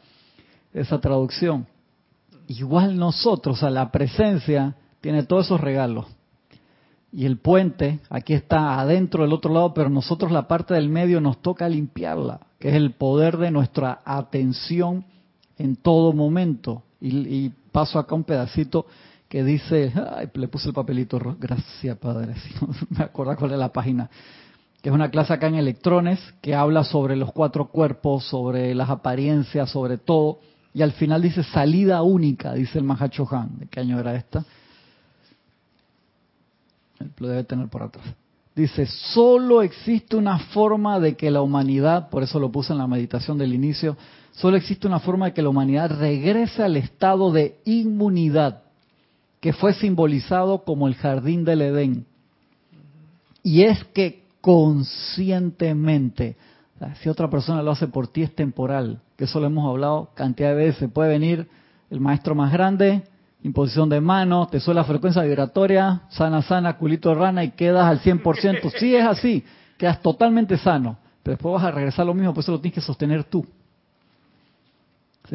esa 0.72 1.00
traducción. 1.00 1.66
Igual 2.48 2.98
nosotros, 2.98 3.62
a 3.62 3.70
la 3.70 3.90
presencia, 3.90 4.74
tiene 5.00 5.22
todos 5.22 5.46
esos 5.46 5.60
regalos. 5.60 6.06
Y 7.12 7.26
el 7.26 7.38
puente, 7.38 8.00
aquí 8.08 8.34
está 8.34 8.78
adentro 8.78 9.22
del 9.22 9.32
otro 9.32 9.52
lado, 9.52 9.74
pero 9.74 9.88
nosotros 9.88 10.30
la 10.30 10.46
parte 10.46 10.74
del 10.74 10.88
medio 10.88 11.20
nos 11.20 11.40
toca 11.40 11.68
limpiarla, 11.68 12.40
que 12.58 12.68
es 12.68 12.74
el 12.74 12.92
poder 12.92 13.36
de 13.38 13.50
nuestra 13.50 14.00
atención 14.04 15.04
en 15.58 15.76
todo 15.76 16.12
momento. 16.12 16.82
Y, 17.00 17.16
y 17.16 17.52
paso 17.72 17.98
acá 17.98 18.14
un 18.14 18.24
pedacito 18.24 18.86
que 19.30 19.44
dice, 19.44 19.92
ay, 20.16 20.28
le 20.34 20.48
puse 20.48 20.68
el 20.68 20.74
papelito, 20.74 21.18
gracias 21.38 21.96
Padre, 21.98 22.34
si 22.40 22.52
me 22.90 23.04
acuerdo 23.04 23.36
cuál 23.36 23.52
es 23.52 23.58
la 23.58 23.72
página, 23.72 24.10
que 24.82 24.88
es 24.88 24.94
una 24.94 25.08
clase 25.08 25.32
acá 25.32 25.46
en 25.46 25.54
electrones 25.54 26.18
que 26.42 26.56
habla 26.56 26.82
sobre 26.82 27.14
los 27.14 27.32
cuatro 27.32 27.68
cuerpos, 27.68 28.24
sobre 28.24 28.74
las 28.74 28.90
apariencias, 28.90 29.70
sobre 29.70 29.98
todo, 29.98 30.40
y 30.74 30.82
al 30.82 30.90
final 30.90 31.22
dice 31.22 31.44
salida 31.44 32.02
única, 32.02 32.54
dice 32.54 32.78
el 32.78 32.84
Mahacho 32.84 33.24
Han, 33.30 33.60
¿de 33.60 33.66
qué 33.68 33.78
año 33.78 34.00
era 34.00 34.16
esta? 34.16 34.44
Lo 37.18 37.28
debe 37.28 37.44
tener 37.44 37.68
por 37.68 37.84
atrás. 37.84 38.06
Dice, 38.56 38.86
solo 38.86 39.62
existe 39.62 40.16
una 40.16 40.40
forma 40.40 40.98
de 40.98 41.14
que 41.14 41.30
la 41.30 41.40
humanidad, 41.40 42.10
por 42.10 42.24
eso 42.24 42.40
lo 42.40 42.50
puse 42.50 42.72
en 42.72 42.80
la 42.80 42.88
meditación 42.88 43.38
del 43.38 43.54
inicio, 43.54 43.96
solo 44.32 44.56
existe 44.56 44.88
una 44.88 44.98
forma 44.98 45.26
de 45.26 45.34
que 45.34 45.42
la 45.42 45.50
humanidad 45.50 45.96
regrese 46.00 46.64
al 46.64 46.76
estado 46.76 47.30
de 47.30 47.60
inmunidad 47.64 48.64
que 49.40 49.52
fue 49.52 49.72
simbolizado 49.74 50.64
como 50.64 50.86
el 50.86 50.94
jardín 50.94 51.44
del 51.44 51.62
Edén. 51.62 52.06
Y 53.42 53.62
es 53.62 53.82
que 53.84 54.24
conscientemente, 54.40 56.36
si 57.00 57.08
otra 57.08 57.28
persona 57.28 57.62
lo 57.62 57.70
hace 57.70 57.88
por 57.88 58.08
ti 58.08 58.22
es 58.22 58.34
temporal, 58.34 59.00
que 59.16 59.24
eso 59.24 59.40
lo 59.40 59.46
hemos 59.46 59.68
hablado 59.68 60.10
cantidad 60.14 60.50
de 60.50 60.56
veces, 60.56 60.90
puede 60.90 61.08
venir 61.10 61.48
el 61.90 62.00
maestro 62.00 62.34
más 62.34 62.52
grande, 62.52 63.02
imposición 63.42 63.88
de 63.88 64.00
manos, 64.00 64.50
te 64.50 64.60
suele 64.60 64.80
la 64.80 64.84
frecuencia 64.84 65.22
vibratoria, 65.22 66.02
sana, 66.10 66.42
sana, 66.42 66.76
culito 66.76 67.08
de 67.08 67.14
rana 67.14 67.42
y 67.44 67.50
quedas 67.52 67.86
al 67.86 68.00
100%. 68.00 68.72
Sí 68.78 68.94
es 68.94 69.06
así, 69.06 69.42
quedas 69.78 70.02
totalmente 70.02 70.58
sano, 70.58 70.98
pero 71.22 71.36
después 71.36 71.54
vas 71.54 71.64
a 71.64 71.70
regresar 71.70 72.04
lo 72.06 72.14
mismo, 72.14 72.34
por 72.34 72.42
eso 72.42 72.52
lo 72.52 72.60
tienes 72.60 72.74
que 72.74 72.80
sostener 72.82 73.24
tú. 73.24 73.46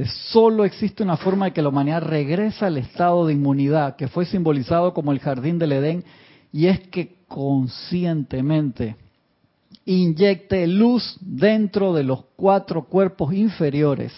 Solo 0.03 0.65
existe 0.65 1.03
una 1.03 1.15
forma 1.15 1.45
de 1.45 1.53
que 1.53 1.61
la 1.61 1.69
humanidad 1.69 2.01
regresa 2.01 2.67
al 2.67 2.77
estado 2.77 3.25
de 3.25 3.33
inmunidad, 3.33 3.95
que 3.95 4.09
fue 4.09 4.25
simbolizado 4.25 4.93
como 4.93 5.13
el 5.13 5.19
jardín 5.19 5.57
del 5.57 5.71
Edén, 5.71 6.03
y 6.51 6.67
es 6.67 6.79
que 6.89 7.15
conscientemente 7.27 8.97
inyecte 9.85 10.67
luz 10.67 11.17
dentro 11.21 11.93
de 11.93 12.03
los 12.03 12.25
cuatro 12.35 12.85
cuerpos 12.85 13.33
inferiores. 13.33 14.11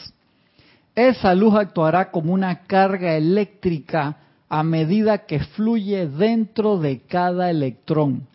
Esa 0.96 1.36
luz 1.36 1.53
actuará 1.55 2.10
como 2.10 2.34
una 2.34 2.63
carga 2.63 3.15
eléctrica 3.15 4.17
a 4.50 4.63
medida 4.63 5.25
que 5.25 5.39
fluye 5.39 6.07
dentro 6.07 6.79
de 6.79 7.01
cada 7.01 7.51
electrón, 7.51 8.27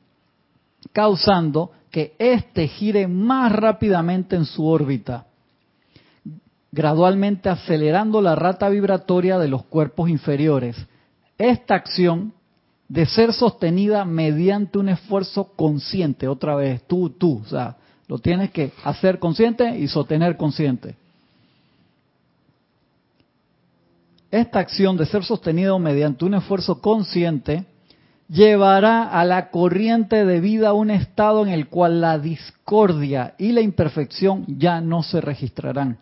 causando 0.92 1.72
que 1.90 2.14
éste 2.18 2.68
gire 2.68 3.08
más 3.08 3.50
rápidamente 3.50 4.37
en 4.37 4.44
su 4.44 4.64
órbita 4.66 5.26
gradualmente 6.73 7.50
acelerando 7.50 8.23
la 8.23 8.35
rata 8.35 8.71
vibratoria 8.71 9.38
de 9.38 9.49
los 9.49 9.64
cuerpos 9.64 10.09
inferiores. 10.09 10.76
Esta 11.37 11.75
acción 11.75 12.33
de 12.88 13.07
ser 13.07 13.33
sostenida 13.33 14.05
mediante 14.05 14.79
un 14.79 14.88
esfuerzo 14.88 15.52
consciente, 15.55 16.29
otra 16.29 16.57
vez, 16.57 16.83
tú, 16.87 17.11
tú, 17.11 17.43
o 17.45 17.49
sea, 17.49 17.76
lo 18.09 18.19
tienes 18.19 18.50
que 18.50 18.73
hacer 18.85 19.19
consciente 19.19 19.79
y 19.79 19.87
sostener 19.87 20.37
consciente. 20.37 20.97
Esta 24.31 24.61
acción 24.61 24.97
de 24.97 25.05
ser 25.05 25.25
sostenido 25.25 25.79
mediante 25.79 26.25
un 26.25 26.35
esfuerzo 26.35 26.81
consciente 26.81 27.67
llevará 28.29 29.05
a 29.05 29.26
la 29.26 29.50
corriente 29.50 30.25
de 30.25 30.41
vida 30.41 30.71
a 30.71 30.73
un 30.73 30.91
estado 30.91 31.45
en 31.45 31.52
el 31.52 31.69
cual 31.69 32.00
la 32.00 32.19
discordia 32.19 33.35
y 33.37 33.52
la 33.52 33.61
imperfección 33.61 34.47
ya 34.49 34.81
no 34.81 35.02
se 35.02 35.21
registrarán. 35.21 35.99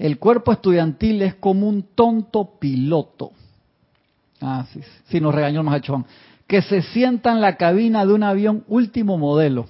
El 0.00 0.18
cuerpo 0.18 0.50
estudiantil 0.50 1.20
es 1.20 1.34
como 1.34 1.68
un 1.68 1.82
tonto 1.94 2.58
piloto. 2.58 3.32
Ah, 4.40 4.64
sí, 4.72 4.80
sí, 5.10 5.20
nos 5.20 5.34
regañó 5.34 5.62
más 5.62 5.76
hecho 5.76 6.06
Que 6.46 6.62
se 6.62 6.80
sienta 6.80 7.32
en 7.32 7.42
la 7.42 7.58
cabina 7.58 8.06
de 8.06 8.14
un 8.14 8.22
avión 8.22 8.64
último 8.66 9.18
modelo. 9.18 9.66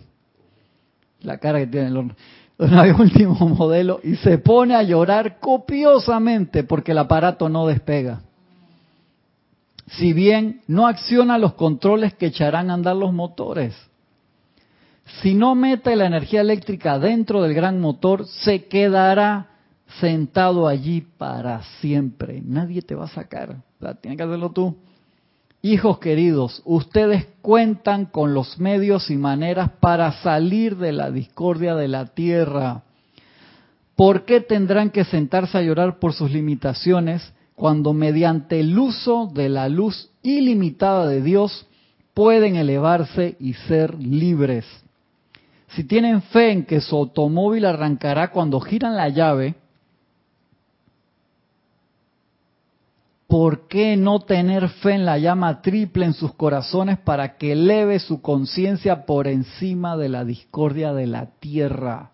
La 1.22 1.38
cara 1.38 1.58
que 1.58 1.66
tiene 1.66 1.88
el 1.88 1.94
de 1.94 2.64
un 2.64 2.74
avión 2.74 3.00
último 3.00 3.48
modelo 3.48 3.98
y 4.04 4.14
se 4.16 4.38
pone 4.38 4.76
a 4.76 4.84
llorar 4.84 5.40
copiosamente 5.40 6.62
porque 6.62 6.92
el 6.92 6.98
aparato 6.98 7.48
no 7.48 7.66
despega. 7.66 8.20
si 9.88 10.12
bien 10.12 10.60
no 10.68 10.86
acciona 10.86 11.38
los 11.38 11.54
controles 11.54 12.14
que 12.14 12.26
echarán 12.26 12.70
a 12.70 12.74
andar 12.74 12.94
los 12.94 13.12
motores. 13.12 13.74
Si 15.22 15.34
no 15.34 15.56
mete 15.56 15.96
la 15.96 16.06
energía 16.06 16.42
eléctrica 16.42 17.00
dentro 17.00 17.42
del 17.42 17.52
gran 17.52 17.80
motor, 17.80 18.28
se 18.28 18.66
quedará 18.66 19.49
sentado 19.98 20.68
allí 20.68 21.00
para 21.00 21.62
siempre. 21.80 22.42
Nadie 22.44 22.82
te 22.82 22.94
va 22.94 23.06
a 23.06 23.08
sacar. 23.08 23.56
Tienes 24.00 24.16
que 24.16 24.22
hacerlo 24.22 24.50
tú. 24.50 24.76
Hijos 25.62 25.98
queridos, 25.98 26.62
ustedes 26.64 27.26
cuentan 27.42 28.06
con 28.06 28.32
los 28.32 28.58
medios 28.58 29.10
y 29.10 29.16
maneras 29.16 29.70
para 29.78 30.12
salir 30.22 30.76
de 30.78 30.92
la 30.92 31.10
discordia 31.10 31.74
de 31.74 31.88
la 31.88 32.06
tierra. 32.06 32.82
¿Por 33.94 34.24
qué 34.24 34.40
tendrán 34.40 34.88
que 34.88 35.04
sentarse 35.04 35.58
a 35.58 35.62
llorar 35.62 35.98
por 35.98 36.14
sus 36.14 36.30
limitaciones 36.30 37.34
cuando 37.54 37.92
mediante 37.92 38.60
el 38.60 38.78
uso 38.78 39.30
de 39.34 39.50
la 39.50 39.68
luz 39.68 40.10
ilimitada 40.22 41.06
de 41.06 41.20
Dios 41.20 41.66
pueden 42.14 42.56
elevarse 42.56 43.36
y 43.38 43.52
ser 43.52 43.98
libres? 44.00 44.64
Si 45.74 45.84
tienen 45.84 46.22
fe 46.22 46.52
en 46.52 46.64
que 46.64 46.80
su 46.80 46.96
automóvil 46.96 47.66
arrancará 47.66 48.30
cuando 48.30 48.60
giran 48.60 48.96
la 48.96 49.10
llave, 49.10 49.56
¿por 53.30 53.68
qué 53.68 53.96
no 53.96 54.18
tener 54.18 54.68
fe 54.68 54.94
en 54.94 55.06
la 55.06 55.16
llama 55.16 55.62
triple 55.62 56.04
en 56.04 56.14
sus 56.14 56.34
corazones 56.34 56.98
para 56.98 57.36
que 57.36 57.52
eleve 57.52 58.00
su 58.00 58.20
conciencia 58.20 59.06
por 59.06 59.28
encima 59.28 59.96
de 59.96 60.08
la 60.08 60.24
discordia 60.24 60.92
de 60.92 61.06
la 61.06 61.26
tierra? 61.38 62.10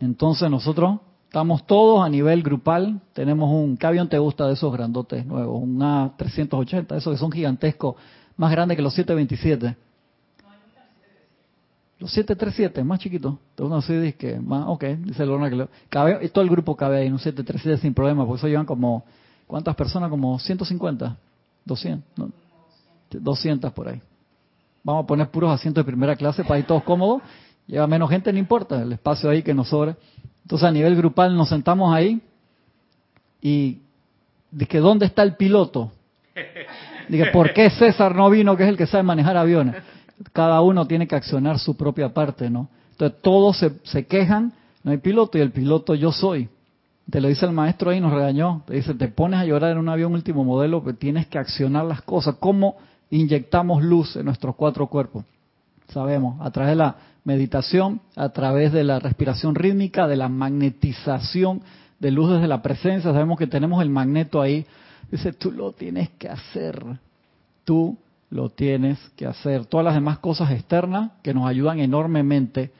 Entonces 0.00 0.50
nosotros 0.50 1.00
estamos 1.24 1.66
todos 1.66 2.02
a 2.02 2.08
nivel 2.08 2.42
grupal, 2.42 3.02
tenemos 3.12 3.50
un, 3.50 3.76
¿qué 3.76 3.86
avión 3.86 4.08
te 4.08 4.18
gusta 4.18 4.46
de 4.46 4.54
esos 4.54 4.72
grandotes 4.72 5.26
nuevos? 5.26 5.62
Un 5.62 5.78
A380, 5.78 6.96
esos 6.96 7.12
que 7.12 7.18
son 7.18 7.30
gigantescos, 7.30 7.96
más 8.38 8.50
grandes 8.50 8.78
que 8.78 8.82
los 8.82 8.94
727. 8.94 9.76
Los 11.98 12.10
737, 12.12 12.82
más 12.82 12.98
chiquitos. 12.98 13.34
Uno 13.58 13.76
así 13.76 13.92
dice 13.92 14.16
que, 14.16 14.40
más, 14.40 14.64
ok, 14.68 14.84
dice 15.04 15.26
Lorna 15.26 15.50
que 15.50 15.56
lo, 15.56 15.68
cabe, 15.90 16.26
todo 16.30 16.42
el 16.42 16.48
grupo 16.48 16.74
cabe 16.74 16.96
ahí 16.96 17.08
en 17.08 17.12
un 17.12 17.18
737 17.18 17.82
sin 17.82 17.92
problema, 17.92 18.24
porque 18.24 18.38
eso 18.38 18.48
llevan 18.48 18.64
como 18.64 19.04
¿Cuántas 19.50 19.74
personas? 19.74 20.10
Como 20.10 20.38
150, 20.38 21.16
200, 21.64 22.30
200 23.10 23.72
por 23.72 23.88
ahí. 23.88 24.00
Vamos 24.84 25.02
a 25.02 25.06
poner 25.08 25.28
puros 25.28 25.50
asientos 25.52 25.84
de 25.84 25.90
primera 25.90 26.14
clase 26.14 26.44
para 26.44 26.60
ir 26.60 26.66
todos 26.66 26.84
cómodos. 26.84 27.20
Lleva 27.66 27.88
menos 27.88 28.08
gente, 28.08 28.32
no 28.32 28.38
importa, 28.38 28.80
el 28.80 28.92
espacio 28.92 29.28
ahí 29.28 29.42
que 29.42 29.52
nos 29.52 29.70
sobra. 29.70 29.96
Entonces 30.44 30.68
a 30.68 30.70
nivel 30.70 30.94
grupal 30.94 31.36
nos 31.36 31.48
sentamos 31.48 31.92
ahí 31.92 32.22
y 33.42 33.80
dije, 34.52 34.78
¿dónde 34.78 35.06
está 35.06 35.24
el 35.24 35.34
piloto? 35.34 35.90
Dije, 37.08 37.26
¿por 37.32 37.52
qué 37.52 37.70
César 37.70 38.14
no 38.14 38.30
vino, 38.30 38.56
que 38.56 38.62
es 38.62 38.68
el 38.68 38.76
que 38.76 38.86
sabe 38.86 39.02
manejar 39.02 39.36
aviones? 39.36 39.82
Cada 40.32 40.60
uno 40.60 40.86
tiene 40.86 41.08
que 41.08 41.16
accionar 41.16 41.58
su 41.58 41.76
propia 41.76 42.14
parte, 42.14 42.48
¿no? 42.48 42.68
Entonces 42.92 43.20
todos 43.20 43.56
se 43.82 44.06
quejan, 44.06 44.52
no 44.84 44.92
hay 44.92 44.98
piloto 44.98 45.38
y 45.38 45.40
el 45.40 45.50
piloto 45.50 45.96
yo 45.96 46.12
soy. 46.12 46.48
Te 47.10 47.20
lo 47.20 47.28
dice 47.28 47.46
el 47.46 47.52
maestro 47.52 47.90
ahí, 47.90 48.00
nos 48.00 48.12
regañó. 48.12 48.62
Te 48.66 48.74
dice, 48.74 48.94
te 48.94 49.08
pones 49.08 49.40
a 49.40 49.44
llorar 49.44 49.72
en 49.72 49.78
un 49.78 49.88
avión 49.88 50.12
último 50.12 50.44
modelo, 50.44 50.84
que 50.84 50.92
tienes 50.92 51.26
que 51.26 51.38
accionar 51.38 51.84
las 51.84 52.02
cosas. 52.02 52.36
¿Cómo 52.38 52.76
inyectamos 53.10 53.82
luz 53.82 54.16
en 54.16 54.26
nuestros 54.26 54.54
cuatro 54.54 54.86
cuerpos? 54.86 55.24
Sabemos, 55.88 56.40
a 56.40 56.50
través 56.50 56.70
de 56.70 56.76
la 56.76 56.96
meditación, 57.24 58.00
a 58.16 58.28
través 58.28 58.72
de 58.72 58.84
la 58.84 58.98
respiración 58.98 59.54
rítmica, 59.54 60.06
de 60.06 60.16
la 60.16 60.28
magnetización 60.28 61.62
de 61.98 62.10
luz 62.10 62.30
desde 62.32 62.48
la 62.48 62.62
presencia. 62.62 63.12
Sabemos 63.12 63.38
que 63.38 63.46
tenemos 63.46 63.82
el 63.82 63.90
magneto 63.90 64.40
ahí. 64.40 64.66
Dice, 65.10 65.32
tú 65.32 65.50
lo 65.52 65.72
tienes 65.72 66.10
que 66.10 66.28
hacer. 66.28 66.82
Tú 67.64 67.98
lo 68.30 68.50
tienes 68.50 68.98
que 69.16 69.26
hacer. 69.26 69.66
Todas 69.66 69.84
las 69.84 69.94
demás 69.94 70.18
cosas 70.18 70.50
externas 70.52 71.10
que 71.22 71.34
nos 71.34 71.46
ayudan 71.46 71.80
enormemente 71.80 72.72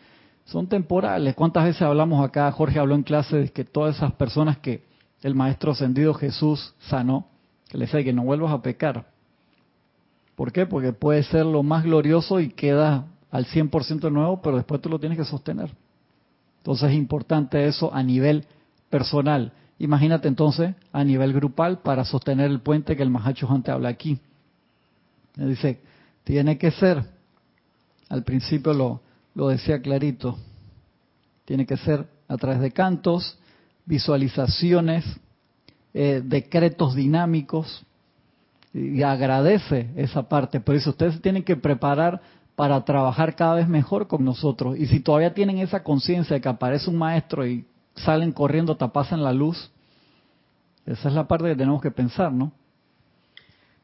son 0.51 0.67
temporales. 0.67 1.37
¿Cuántas 1.37 1.65
veces 1.65 1.83
hablamos 1.83 2.25
acá? 2.25 2.51
Jorge 2.51 2.81
habló 2.81 2.97
en 2.97 3.05
clase 3.05 3.37
de 3.37 3.49
que 3.51 3.65
todas 3.65 3.97
esas 3.97 4.13
personas 4.15 4.59
que 4.59 4.83
el 5.23 5.37
Maestro 5.37 5.73
Ascendido 5.73 6.13
Jesús 6.13 6.75
sanó, 6.81 7.29
que 7.69 7.79
le 7.79 7.87
dice 7.87 8.03
que 8.03 8.13
no 8.13 8.25
vuelvas 8.25 8.53
a 8.53 8.61
pecar. 8.61 9.07
¿Por 10.35 10.51
qué? 10.51 10.67
Porque 10.67 10.93
puede 10.93 11.23
ser 11.23 11.47
lo 11.47 11.63
más 11.63 11.85
glorioso 11.85 12.41
y 12.41 12.49
queda 12.49 13.07
al 13.31 13.47
100% 13.47 14.11
nuevo, 14.11 14.43
pero 14.43 14.57
después 14.57 14.81
tú 14.81 14.89
lo 14.89 14.99
tienes 14.99 15.19
que 15.19 15.25
sostener. 15.25 15.71
Entonces 16.59 16.91
es 16.91 16.97
importante 16.97 17.69
eso 17.69 17.95
a 17.95 18.03
nivel 18.03 18.45
personal. 18.89 19.53
Imagínate 19.79 20.27
entonces 20.27 20.75
a 20.93 21.05
nivel 21.05 21.33
grupal 21.33 21.79
para 21.79 22.05
sostener 22.05 22.51
el 22.51 22.61
puente 22.61 22.97
que 22.97 23.05
el 23.05 23.11
Mahacho 23.11 23.49
antes 23.49 23.73
habla 23.73 23.91
aquí. 23.91 24.19
Dice, 25.37 25.81
tiene 26.25 26.59
que 26.59 26.73
ser, 26.73 27.05
al 28.09 28.25
principio 28.25 28.75
lo, 28.75 29.01
lo 29.35 29.49
decía 29.49 29.81
clarito, 29.81 30.39
tiene 31.45 31.67
que 31.67 31.77
ser 31.77 32.07
a 32.29 32.37
través 32.37 32.61
de 32.61 32.71
cantos, 32.71 33.39
visualizaciones, 33.87 35.05
eh, 35.95 36.23
decretos 36.25 36.95
dinámicos, 36.95 37.85
y 38.73 39.03
agradece 39.03 39.91
esa 39.97 40.29
parte. 40.29 40.61
Por 40.61 40.77
eso 40.77 40.91
ustedes 40.91 41.21
tienen 41.21 41.43
que 41.43 41.57
preparar 41.57 42.21
para 42.55 42.85
trabajar 42.85 43.35
cada 43.35 43.55
vez 43.55 43.69
mejor 43.69 44.07
con 44.07 44.25
nosotros. 44.25 44.79
Y 44.79 44.87
si 44.87 45.01
todavía 45.01 45.35
tienen 45.35 45.59
esa 45.59 45.83
conciencia 45.83 46.35
de 46.35 46.41
que 46.41 46.49
aparece 46.49 46.91
un 46.91 46.99
maestro 46.99 47.47
y 47.47 47.65
salen 47.97 48.33
corriendo, 48.33 48.77
tapasan 48.77 49.25
la 49.25 49.33
luz, 49.33 49.71
esa 50.87 51.09
es 51.09 51.15
la 51.15 51.27
parte 51.27 51.47
que 51.47 51.57
tenemos 51.57 51.83
que 51.83 51.91
pensar, 51.91 52.33
¿no? 52.33 52.53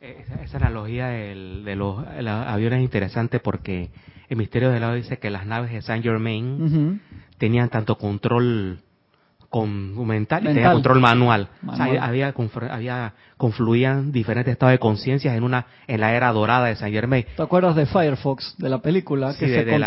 Esa, 0.00 0.59
analogía 0.59 1.09
de 1.09 1.74
los, 1.74 2.04
aviones 2.06 2.78
es 2.78 2.85
interesante 2.85 3.40
porque 3.40 3.90
el 4.28 4.36
misterio 4.36 4.70
del 4.70 4.80
lado 4.80 4.94
dice 4.94 5.18
que 5.18 5.30
las 5.30 5.46
naves 5.46 5.72
de 5.72 5.82
Saint 5.82 6.04
Germain 6.04 7.00
tenían 7.38 7.68
tanto 7.68 7.96
control 7.96 8.78
con, 9.48 10.06
mental, 10.06 10.56
y 10.56 10.62
control 10.62 11.00
manual. 11.00 11.48
había, 11.66 12.34
había 12.74 13.14
confluían 13.36 14.12
diferentes 14.12 14.52
estados 14.52 14.72
de 14.72 14.78
conciencia 14.78 15.34
en 15.34 15.44
una 15.44 15.66
en 15.86 16.00
la 16.00 16.14
era 16.14 16.32
dorada 16.32 16.66
de 16.66 16.76
Saint 16.76 16.94
Germain. 16.94 17.24
¿Te 17.36 17.42
acuerdas 17.42 17.76
de 17.76 17.86
Firefox, 17.86 18.56
de 18.58 18.68
la 18.68 18.78
película? 18.78 19.34
que 19.38 19.46
se, 19.46 19.78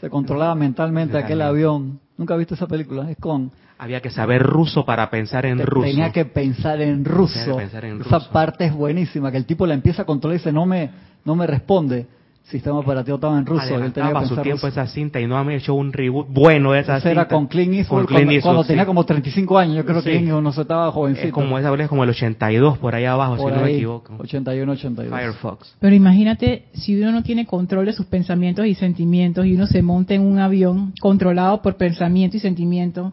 se, 0.00 0.10
controlaba 0.10 0.54
mentalmente 0.54 1.16
aquel 1.16 1.42
avión. 1.42 2.00
¿Nunca 2.16 2.36
viste 2.36 2.54
esa 2.54 2.66
película? 2.66 3.10
Es 3.10 3.16
con 3.18 3.50
había 3.78 4.00
que 4.00 4.10
saber 4.10 4.42
ruso 4.42 4.84
para 4.84 5.10
pensar 5.10 5.46
en 5.46 5.58
ruso. 5.58 5.86
Tenía 5.86 6.12
que 6.12 6.24
pensar 6.24 6.80
en 6.80 7.04
ruso. 7.04 7.60
Esa 7.60 8.30
parte 8.30 8.66
es 8.66 8.72
buenísima, 8.72 9.30
que 9.30 9.36
el 9.36 9.46
tipo 9.46 9.66
la 9.66 9.74
empieza 9.74 10.02
a 10.02 10.04
controlar 10.04 10.36
y 10.36 10.38
dice, 10.38 10.52
no 10.52 10.64
me, 10.64 10.90
no 11.24 11.34
me 11.34 11.46
responde. 11.46 12.06
Sistema 12.44 12.78
operativo 12.78 13.16
estaba 13.16 13.38
en 13.38 13.46
ruso. 13.46 13.78
Él 13.82 13.92
tenía 13.92 14.12
que 14.12 14.26
su 14.26 14.36
tiempo 14.36 14.66
esa 14.66 14.86
cinta 14.86 15.18
y 15.18 15.26
no 15.26 15.38
ha 15.38 15.54
hecho 15.54 15.74
un 15.74 15.92
reboot 15.92 16.28
bueno 16.28 16.72
de 16.72 16.80
esa 16.80 16.96
cinta. 16.96 17.10
era 17.10 17.28
con 17.28 17.46
Clint 17.46 17.74
Eastwood, 17.74 18.06
cuando, 18.42 18.64
tenía 18.64 18.84
como 18.84 19.04
35 19.04 19.58
años. 19.58 19.76
Yo 19.76 19.84
creo 19.84 20.02
que 20.02 20.18
Clint 20.18 20.28
no 20.28 20.52
se 20.52 20.60
estaba 20.60 20.92
jovencito. 20.92 21.28
Es 21.28 21.32
como 21.32 21.58
esa 21.58 21.74
es 21.74 21.88
como 21.88 22.04
el 22.04 22.10
82 22.10 22.78
por 22.78 22.94
ahí 22.94 23.06
abajo, 23.06 23.38
si 23.38 23.44
no 23.46 23.62
me 23.62 23.72
equivoco. 23.72 24.14
81, 24.18 24.72
82. 24.72 25.18
Firefox. 25.18 25.76
Pero 25.80 25.94
imagínate 25.94 26.66
si 26.74 27.00
uno 27.00 27.12
no 27.12 27.22
tiene 27.22 27.46
control 27.46 27.86
de 27.86 27.94
sus 27.94 28.06
pensamientos 28.06 28.66
y 28.66 28.74
sentimientos 28.74 29.46
y 29.46 29.54
uno 29.54 29.66
se 29.66 29.82
monta 29.82 30.14
en 30.14 30.20
un 30.20 30.38
avión 30.38 30.92
controlado 31.00 31.62
por 31.62 31.76
pensamiento 31.76 32.36
y 32.36 32.40
sentimiento 32.40 33.12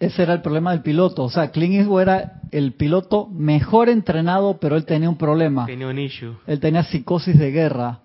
ese 0.00 0.22
era 0.22 0.34
el 0.34 0.42
problema 0.42 0.72
del 0.72 0.82
piloto. 0.82 1.24
O 1.24 1.30
sea, 1.30 1.50
Clint 1.50 1.74
Eastwood 1.74 2.02
era 2.02 2.40
el 2.50 2.72
piloto 2.72 3.28
mejor 3.32 3.88
entrenado, 3.88 4.58
pero 4.60 4.76
él 4.76 4.84
tenía 4.84 5.08
un 5.08 5.16
problema. 5.16 5.66
Tenía 5.66 5.88
un 5.88 5.98
issue. 5.98 6.34
Él 6.46 6.60
tenía 6.60 6.82
psicosis 6.82 7.38
de 7.38 7.50
guerra. 7.50 8.00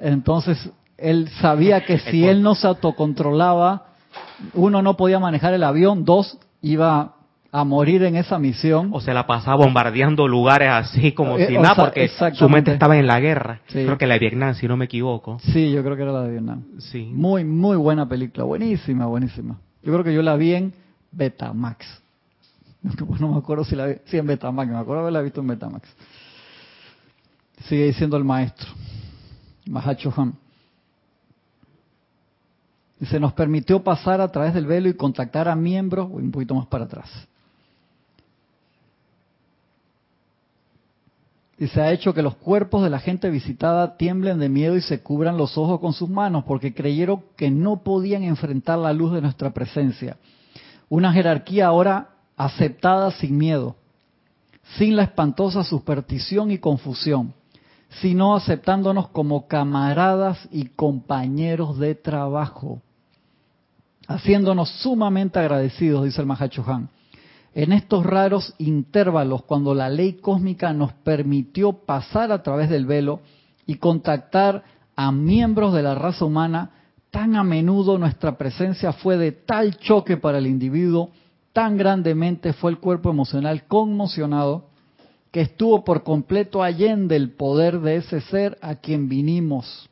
Entonces, 0.00 0.70
él 0.96 1.28
sabía 1.40 1.84
que 1.84 1.98
si 2.10 2.26
él 2.26 2.42
no 2.42 2.54
se 2.54 2.66
autocontrolaba, 2.66 3.86
uno, 4.54 4.82
no 4.82 4.96
podía 4.96 5.18
manejar 5.18 5.54
el 5.54 5.64
avión, 5.64 6.04
dos, 6.04 6.38
iba 6.60 7.14
a 7.50 7.64
morir 7.64 8.02
en 8.02 8.16
esa 8.16 8.38
misión. 8.38 8.90
O 8.92 9.00
se 9.00 9.14
la 9.14 9.26
pasaba 9.26 9.64
bombardeando 9.64 10.28
lugares 10.28 10.68
así 10.70 11.12
como 11.12 11.38
eh, 11.38 11.46
si 11.46 11.58
nada, 11.58 11.74
porque 11.74 12.08
su 12.34 12.48
mente 12.48 12.72
estaba 12.72 12.98
en 12.98 13.06
la 13.06 13.20
guerra. 13.20 13.60
Creo 13.66 13.96
que 13.96 14.06
la 14.06 14.14
de 14.14 14.20
Vietnam, 14.20 14.54
si 14.54 14.68
no 14.68 14.76
me 14.76 14.84
equivoco. 14.84 15.38
Sí, 15.52 15.70
yo 15.70 15.82
creo 15.82 15.96
que 15.96 16.02
era 16.02 16.12
la 16.12 16.22
de 16.22 16.30
Vietnam. 16.32 16.64
Sí. 16.78 17.10
Muy, 17.12 17.44
muy 17.44 17.76
buena 17.76 18.08
película, 18.08 18.44
buenísima, 18.44 19.06
buenísima. 19.06 19.58
Yo 19.82 19.92
creo 19.92 20.04
que 20.04 20.12
yo 20.12 20.22
la 20.22 20.36
vi 20.36 20.54
en 20.54 20.72
Betamax. 21.12 22.02
No, 23.20 23.32
me 23.32 23.38
acuerdo 23.38 23.64
si 23.64 23.74
la 23.74 23.86
vi, 23.86 23.94
sí, 24.04 24.18
en 24.18 24.26
Betamax, 24.26 24.70
me 24.70 24.78
acuerdo 24.78 25.02
haberla 25.02 25.20
visto 25.20 25.40
en 25.40 25.48
Betamax. 25.48 25.88
Sigue 27.64 27.86
diciendo 27.86 28.16
el 28.16 28.22
maestro, 28.22 28.68
Y 33.00 33.06
se 33.06 33.20
nos 33.20 33.32
permitió 33.32 33.82
pasar 33.84 34.20
a 34.20 34.32
través 34.32 34.54
del 34.54 34.66
velo 34.66 34.88
y 34.88 34.94
contactar 34.94 35.48
a 35.48 35.54
miembros, 35.54 36.08
un 36.10 36.30
poquito 36.32 36.54
más 36.54 36.66
para 36.66 36.84
atrás. 36.84 37.08
Y 41.60 41.66
se 41.66 41.80
ha 41.80 41.92
hecho 41.92 42.14
que 42.14 42.22
los 42.22 42.36
cuerpos 42.36 42.84
de 42.84 42.90
la 42.90 43.00
gente 43.00 43.30
visitada 43.30 43.96
tiemblen 43.96 44.38
de 44.38 44.48
miedo 44.48 44.76
y 44.76 44.80
se 44.80 45.02
cubran 45.02 45.36
los 45.36 45.58
ojos 45.58 45.80
con 45.80 45.92
sus 45.92 46.08
manos 46.08 46.44
porque 46.44 46.72
creyeron 46.72 47.24
que 47.36 47.50
no 47.50 47.82
podían 47.82 48.22
enfrentar 48.22 48.78
la 48.78 48.92
luz 48.92 49.12
de 49.12 49.20
nuestra 49.20 49.50
presencia. 49.50 50.16
Una 50.88 51.12
jerarquía 51.12 51.66
ahora 51.66 52.10
aceptada 52.36 53.10
sin 53.10 53.36
miedo. 53.36 53.74
sin 54.76 54.96
la 54.96 55.04
espantosa 55.04 55.64
superstición 55.64 56.50
y 56.50 56.58
confusión, 56.58 57.32
sino 58.00 58.36
aceptándonos 58.36 59.08
como 59.08 59.46
camaradas 59.46 60.48
y 60.50 60.66
compañeros 60.66 61.78
de 61.78 61.94
trabajo, 61.94 62.80
haciéndonos 64.06 64.68
sumamente 64.82 65.38
agradecidos, 65.38 66.04
dice 66.04 66.20
el 66.20 66.26
Mahachohan. 66.26 66.88
En 67.54 67.72
estos 67.72 68.04
raros 68.04 68.54
intervalos, 68.58 69.42
cuando 69.42 69.74
la 69.74 69.88
ley 69.88 70.14
cósmica 70.14 70.72
nos 70.72 70.92
permitió 70.92 71.72
pasar 71.72 72.30
a 72.30 72.42
través 72.42 72.70
del 72.70 72.86
velo 72.86 73.20
y 73.66 73.76
contactar 73.76 74.64
a 74.94 75.10
miembros 75.10 75.72
de 75.72 75.82
la 75.82 75.94
raza 75.94 76.24
humana, 76.24 76.70
tan 77.10 77.36
a 77.36 77.42
menudo 77.42 77.98
nuestra 77.98 78.36
presencia 78.36 78.92
fue 78.92 79.16
de 79.16 79.32
tal 79.32 79.76
choque 79.78 80.16
para 80.16 80.38
el 80.38 80.46
individuo, 80.46 81.10
tan 81.52 81.76
grandemente 81.76 82.52
fue 82.52 82.70
el 82.70 82.78
cuerpo 82.78 83.10
emocional 83.10 83.64
conmocionado, 83.66 84.67
que 85.30 85.40
estuvo 85.42 85.84
por 85.84 86.02
completo 86.02 86.62
allende 86.62 87.16
el 87.16 87.30
poder 87.30 87.80
de 87.80 87.96
ese 87.96 88.20
ser 88.22 88.58
a 88.62 88.76
quien 88.76 89.08
vinimos 89.08 89.88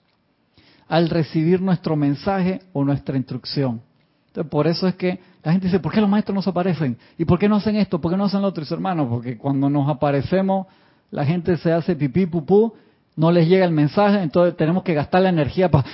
al 0.88 1.10
recibir 1.10 1.60
nuestro 1.60 1.96
mensaje 1.96 2.60
o 2.72 2.84
nuestra 2.84 3.16
instrucción. 3.16 3.80
Entonces, 4.28 4.50
por 4.50 4.66
eso 4.66 4.86
es 4.86 4.94
que 4.94 5.18
la 5.42 5.52
gente 5.52 5.66
dice, 5.66 5.80
¿por 5.80 5.92
qué 5.92 6.00
los 6.00 6.10
maestros 6.10 6.34
no 6.34 6.42
se 6.42 6.50
aparecen? 6.50 6.96
¿Y 7.18 7.24
por 7.24 7.38
qué 7.38 7.48
no 7.48 7.56
hacen 7.56 7.76
esto? 7.76 8.00
¿Por 8.00 8.10
qué 8.10 8.16
no 8.16 8.24
hacen 8.24 8.42
lo 8.42 8.48
otro? 8.48 8.64
hermanos, 8.68 9.08
porque 9.08 9.36
cuando 9.36 9.68
nos 9.68 9.88
aparecemos, 9.88 10.66
la 11.10 11.24
gente 11.24 11.56
se 11.56 11.72
hace 11.72 11.96
pipí, 11.96 12.26
pupú, 12.26 12.72
no 13.16 13.32
les 13.32 13.48
llega 13.48 13.64
el 13.64 13.72
mensaje, 13.72 14.22
entonces 14.22 14.56
tenemos 14.56 14.82
que 14.82 14.94
gastar 14.94 15.22
la 15.22 15.30
energía 15.30 15.70
para 15.70 15.86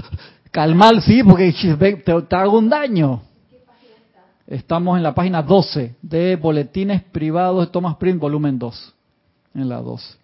calmar, 0.50 1.00
sí, 1.02 1.22
porque 1.22 1.52
te 2.04 2.36
hago 2.36 2.58
un 2.58 2.68
daño. 2.68 3.22
Estamos 4.48 4.96
en 4.96 5.02
la 5.02 5.14
página 5.14 5.42
12 5.42 5.96
de 6.00 6.36
Boletines 6.36 7.02
Privados 7.02 7.66
de 7.66 7.70
Thomas 7.70 7.96
Print, 7.96 8.18
volumen 8.18 8.58
2. 8.58 8.94
En 9.54 9.68
la 9.68 9.76
12. 9.82 10.16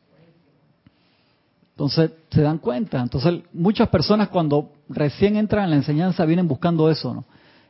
Entonces, 1.73 2.11
se 2.31 2.41
dan 2.41 2.57
cuenta. 2.57 3.03
Entonces, 3.03 3.43
muchas 3.53 3.91
personas 3.91 4.29
cuando 4.29 4.71
recién 4.89 5.37
entran 5.37 5.65
en 5.65 5.71
la 5.71 5.77
enseñanza 5.77 6.25
vienen 6.25 6.49
buscando 6.49 6.91
eso, 6.91 7.13
¿no? 7.13 7.25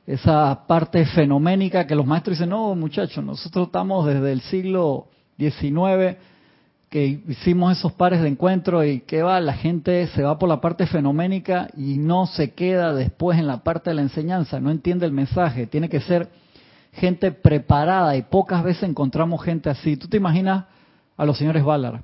Esa 0.06 0.64
parte 0.68 1.04
fenoménica 1.06 1.88
que 1.88 1.96
los 1.96 2.06
maestros 2.06 2.36
dicen, 2.36 2.50
no, 2.50 2.76
muchachos, 2.76 3.24
nosotros 3.24 3.66
estamos 3.66 4.06
desde 4.06 4.30
el 4.30 4.40
siglo 4.42 5.08
XIX 5.36 6.18
que 6.88 7.20
hicimos 7.26 7.76
esos 7.76 7.94
pares 7.94 8.22
de 8.22 8.28
encuentro 8.28 8.84
y 8.84 9.00
que 9.00 9.22
va, 9.22 9.40
la 9.40 9.54
gente 9.54 10.06
se 10.08 10.22
va 10.22 10.38
por 10.38 10.48
la 10.48 10.60
parte 10.60 10.86
fenoménica 10.86 11.68
y 11.76 11.98
no 11.98 12.28
se 12.28 12.52
queda 12.52 12.94
después 12.94 13.40
en 13.40 13.48
la 13.48 13.64
parte 13.64 13.90
de 13.90 13.94
la 13.94 14.02
enseñanza, 14.02 14.60
no 14.60 14.70
entiende 14.70 15.04
el 15.04 15.10
mensaje, 15.10 15.66
tiene 15.66 15.88
que 15.88 16.00
ser 16.00 16.28
gente 16.94 17.32
preparada 17.32 18.16
y 18.16 18.22
pocas 18.22 18.62
veces 18.62 18.84
encontramos 18.84 19.42
gente 19.42 19.68
así. 19.70 19.96
¿Tú 19.96 20.08
te 20.08 20.16
imaginas 20.16 20.64
a 21.16 21.24
los 21.24 21.38
señores 21.38 21.64
Ballard? 21.64 22.00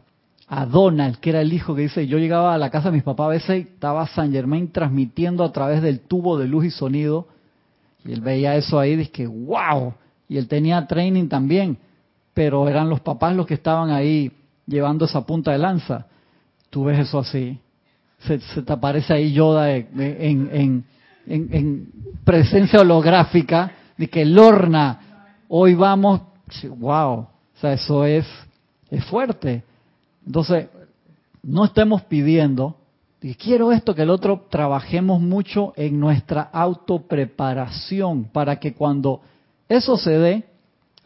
A 0.48 0.66
Donald, 0.66 1.18
que 1.18 1.30
era 1.30 1.40
el 1.40 1.52
hijo 1.52 1.76
que 1.76 1.82
dice, 1.82 2.08
yo 2.08 2.18
llegaba 2.18 2.54
a 2.54 2.58
la 2.58 2.70
casa 2.70 2.90
de 2.90 2.96
mis 2.96 3.04
papás 3.04 3.26
a 3.26 3.28
veces 3.28 3.58
y 3.58 3.60
estaba 3.72 4.06
San 4.08 4.32
Germain 4.32 4.72
transmitiendo 4.72 5.44
a 5.44 5.52
través 5.52 5.80
del 5.80 6.00
tubo 6.00 6.36
de 6.38 6.48
luz 6.48 6.64
y 6.64 6.70
sonido 6.70 7.28
y 8.04 8.12
él 8.12 8.20
veía 8.20 8.56
eso 8.56 8.80
ahí 8.80 8.92
y 8.92 8.96
dice, 8.96 9.26
wow, 9.26 9.94
y 10.28 10.38
él 10.38 10.48
tenía 10.48 10.86
training 10.86 11.28
también, 11.28 11.78
pero 12.34 12.68
eran 12.68 12.88
los 12.88 13.00
papás 13.00 13.36
los 13.36 13.46
que 13.46 13.54
estaban 13.54 13.90
ahí 13.90 14.32
llevando 14.66 15.04
esa 15.04 15.24
punta 15.24 15.52
de 15.52 15.58
lanza. 15.58 16.06
Tú 16.70 16.84
ves 16.84 16.98
eso 16.98 17.20
así. 17.20 17.58
Se, 18.20 18.38
te 18.38 18.72
aparece 18.72 19.12
ahí 19.12 19.32
Yoda 19.32 19.70
en, 19.76 20.84
en 21.26 21.88
presencia 22.24 22.80
holográfica 22.80 23.72
de 24.00 24.08
que 24.08 24.24
Lorna, 24.24 25.26
hoy 25.48 25.74
vamos, 25.74 26.22
wow, 26.78 27.18
o 27.18 27.28
sea, 27.60 27.74
eso 27.74 28.06
es, 28.06 28.26
es 28.90 29.04
fuerte. 29.04 29.62
Entonces, 30.24 30.68
no 31.42 31.66
estemos 31.66 32.00
pidiendo, 32.04 32.78
que 33.20 33.34
quiero 33.34 33.72
esto, 33.72 33.94
que 33.94 34.00
el 34.00 34.08
otro, 34.08 34.46
trabajemos 34.48 35.20
mucho 35.20 35.74
en 35.76 36.00
nuestra 36.00 36.40
autopreparación 36.40 38.24
para 38.24 38.58
que 38.58 38.72
cuando 38.72 39.20
eso 39.68 39.98
se 39.98 40.12
dé, 40.12 40.44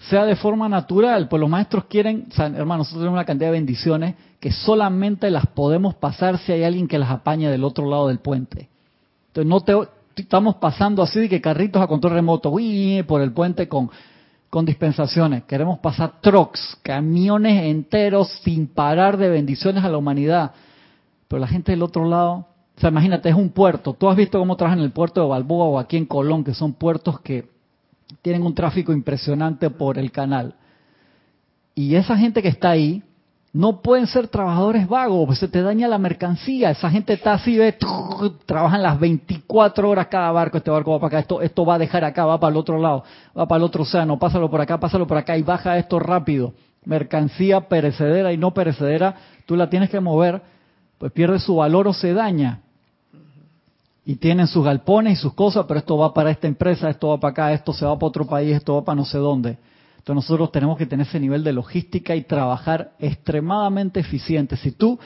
sea 0.09 0.24
de 0.24 0.37
forma 0.37 0.68
natural, 0.68 1.26
pues 1.28 1.40
los 1.40 1.50
maestros 1.50 1.87
quieren, 1.87 2.28
o 2.30 2.42
hermanos, 2.42 2.87
nosotros 2.87 3.00
tenemos 3.00 3.16
una 3.16 3.24
cantidad 3.24 3.48
de 3.48 3.59
bendiciones 3.59 4.14
que 4.38 4.52
solamente 4.52 5.33
las 5.33 5.48
podemos 5.48 5.96
pasar 5.96 6.38
si 6.38 6.52
hay 6.52 6.62
alguien 6.62 6.87
que 6.87 7.00
las 7.00 7.11
apaña 7.11 7.50
del 7.50 7.64
otro 7.64 7.90
lado 7.90 8.07
del 8.07 8.20
puente. 8.20 8.68
Entonces 9.35 9.48
no 9.48 9.61
te, 9.62 9.74
estamos 10.22 10.57
pasando 10.57 11.03
así 11.03 11.20
de 11.20 11.29
que 11.29 11.40
carritos 11.40 11.83
a 11.83 11.87
control 11.87 12.14
remoto, 12.14 12.50
uy, 12.50 13.05
por 13.07 13.20
el 13.20 13.33
puente 13.33 13.68
con, 13.68 13.90
con 14.50 14.64
dispensaciones. 14.64 15.44
Queremos 15.44 15.79
pasar 15.81 16.20
trucks, 16.20 16.79
camiones 16.83 17.64
enteros 17.64 18.29
sin 18.42 18.68
parar 18.68 19.16
de 19.16 19.29
bendiciones 19.29 19.83
a 19.85 19.88
la 19.88 19.98
humanidad. 19.98 20.53
Pero 21.29 21.40
la 21.40 21.48
gente 21.48 21.72
del 21.72 21.83
otro 21.83 22.09
lado, 22.09 22.46
o 22.77 22.81
sea, 22.81 22.90
imagínate, 22.90 23.29
es 23.29 23.35
un 23.35 23.50
puerto. 23.50 23.94
Tú 23.94 24.09
has 24.09 24.16
visto 24.16 24.38
cómo 24.38 24.57
trabajan 24.57 24.79
en 24.79 24.85
el 24.85 24.92
puerto 24.92 25.20
de 25.22 25.29
Balboa 25.29 25.66
o 25.66 25.79
aquí 25.79 25.96
en 25.96 26.07
Colón, 26.07 26.44
que 26.44 26.55
son 26.55 26.74
puertos 26.74 27.20
que 27.20 27.48
tienen 28.22 28.42
un 28.42 28.55
tráfico 28.55 28.92
impresionante 28.92 29.70
por 29.70 29.98
el 29.98 30.12
canal. 30.12 30.55
Y 31.74 31.96
esa 31.96 32.16
gente 32.16 32.42
que 32.42 32.48
está 32.48 32.70
ahí, 32.70 33.03
no 33.55 33.81
pueden 33.81 34.09
ser 34.09 34.27
trabajadores 34.27 34.88
vagos, 34.88 35.27
pues 35.27 35.38
se 35.38 35.47
te 35.47 35.62
daña 35.62 35.87
la 35.87 35.97
mercancía. 35.97 36.71
Esa 36.71 36.90
gente 36.90 37.12
está 37.12 37.35
así, 37.35 37.57
ve, 37.57 37.79
trabajan 38.47 38.83
las 38.83 38.99
24 38.99 39.88
horas 39.88 40.09
cada 40.09 40.33
barco, 40.33 40.59
este 40.59 40.73
barco 40.73 40.90
va 40.90 40.99
para 40.99 41.07
acá, 41.07 41.19
esto, 41.21 41.40
esto 41.40 41.64
va 41.64 41.77
a 41.77 41.79
dejar 41.79 42.05
acá, 42.05 42.27
va 42.27 42.40
para 42.40 42.51
el 42.51 42.57
otro 42.57 42.81
lado, 42.81 43.05
va 43.38 43.47
para 43.47 43.59
el 43.59 43.62
otro 43.62 43.85
océano, 43.85 44.19
pásalo 44.19 44.51
por 44.51 44.61
acá, 44.61 44.81
pásalo 44.81 45.07
por 45.07 45.19
acá 45.19 45.38
y 45.38 45.43
baja 45.43 45.79
esto 45.79 46.01
rápido. 46.01 46.53
Mercancía 46.85 47.61
perecedera 47.69 48.33
y 48.33 48.37
no 48.37 48.53
perecedera, 48.53 49.14
tú 49.47 49.55
la 49.55 49.71
tienes 49.71 49.88
que 49.88 50.01
mover, 50.01 50.43
pues 50.99 51.12
pierde 51.12 51.38
su 51.38 51.55
valor 51.55 51.87
o 51.87 51.93
se 51.93 52.12
daña. 52.12 52.59
Y 54.05 54.17
tienen 54.17 54.49
sus 54.49 54.64
galpones 54.64 55.12
y 55.12 55.23
sus 55.23 55.33
cosas, 55.33 55.64
pero 55.69 55.79
esto 55.79 55.97
va 55.97 56.12
para 56.12 56.33
esta 56.33 56.49
empresa, 56.49 56.90
esto 56.90 57.11
va 57.11 57.21
para 57.21 57.31
acá, 57.31 57.53
esto 57.53 57.73
se 57.73 57.87
va 57.87 57.95
para 57.95 58.09
otro 58.09 58.27
país, 58.27 58.57
esto 58.57 58.75
va 58.75 58.85
para 58.85 58.97
no 58.97 59.05
sé 59.05 59.19
dónde. 59.19 59.59
Entonces 60.05 60.29
nosotros 60.29 60.53
tenemos 60.53 60.77
que 60.77 60.85
tener 60.85 61.07
ese 61.07 61.19
nivel 61.19 61.43
de 61.43 61.55
logística 61.55 62.14
y 62.14 62.25
trabajar 62.25 62.93
extremadamente 62.99 64.01
eficiente. 64.01 64.55
Si 64.59 64.73
tú 64.73 64.99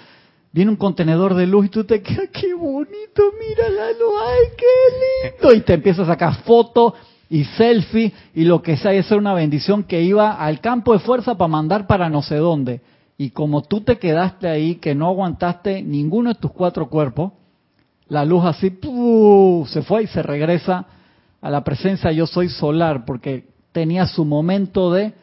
viene 0.51 0.73
un 0.73 0.77
contenedor 0.77 1.35
de 1.35 1.47
luz 1.47 1.67
y 1.67 1.69
tú 1.69 1.85
te 1.85 2.03
quedas, 2.03 2.31
qué 2.33 2.53
bonito, 2.53 3.23
mira 3.39 3.69
la 3.69 3.93
luz, 3.93 4.13
ay, 4.27 4.57
qué 4.57 5.31
lindo, 5.31 5.55
y 5.55 5.61
te 5.61 5.75
empiezas 5.75 6.09
a 6.09 6.13
sacar 6.13 6.43
fotos 6.43 6.95
y 7.31 7.45
selfie 7.45 8.13
y 8.35 8.43
lo 8.43 8.61
que 8.61 8.77
sea, 8.77 8.93
y 8.93 8.97
eso 8.97 9.15
era 9.15 9.21
una 9.21 9.35
bendición 9.35 9.85
que 9.85 10.03
iba 10.03 10.33
al 10.33 10.61
campo 10.61 10.93
de 10.93 10.99
fuerza 10.99 11.39
para 11.39 11.47
mandar 11.47 11.87
para 11.87 12.11
no 12.11 12.21
sé 12.21 12.35
dónde. 12.35 12.81
Y 13.17 13.31
como 13.31 13.63
tú 13.63 13.83
te 13.83 13.99
quedaste 13.99 14.49
ahí, 14.49 14.75
que 14.75 14.97
no 14.97 15.07
aguantaste 15.07 15.81
ninguno 15.81 16.31
de 16.35 16.41
tus 16.41 16.51
cuatro 16.51 16.89
cuerpos, 16.89 17.35
la 18.09 18.25
luz 18.25 18.45
así 18.45 18.77
se 19.69 19.83
fue 19.83 20.03
y 20.03 20.07
se 20.09 20.25
regresa 20.25 20.87
a 21.41 21.51
la 21.51 21.63
presencia 21.63 22.11
yo 22.11 22.27
soy 22.27 22.49
solar, 22.49 23.05
porque 23.05 23.58
tenía 23.79 24.09
su 24.09 24.25
momento 24.25 24.93
de 24.93 25.15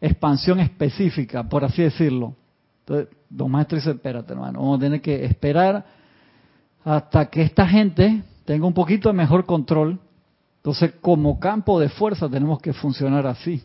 expansión 0.00 0.60
específica, 0.60 1.42
por 1.48 1.64
así 1.64 1.82
decirlo. 1.82 2.36
Entonces, 2.80 3.08
don 3.28 3.50
maestro 3.50 3.78
dice, 3.78 3.90
espérate 3.90 4.32
hermano, 4.32 4.60
vamos 4.60 4.78
a 4.78 4.80
tener 4.80 5.00
que 5.00 5.24
esperar 5.24 5.84
hasta 6.84 7.26
que 7.26 7.42
esta 7.42 7.66
gente 7.66 8.22
tenga 8.44 8.64
un 8.64 8.74
poquito 8.74 9.08
de 9.08 9.14
mejor 9.14 9.44
control. 9.44 9.98
Entonces, 10.58 10.92
como 11.00 11.40
campo 11.40 11.80
de 11.80 11.88
fuerza 11.88 12.28
tenemos 12.28 12.60
que 12.60 12.72
funcionar 12.72 13.26
así. 13.26 13.64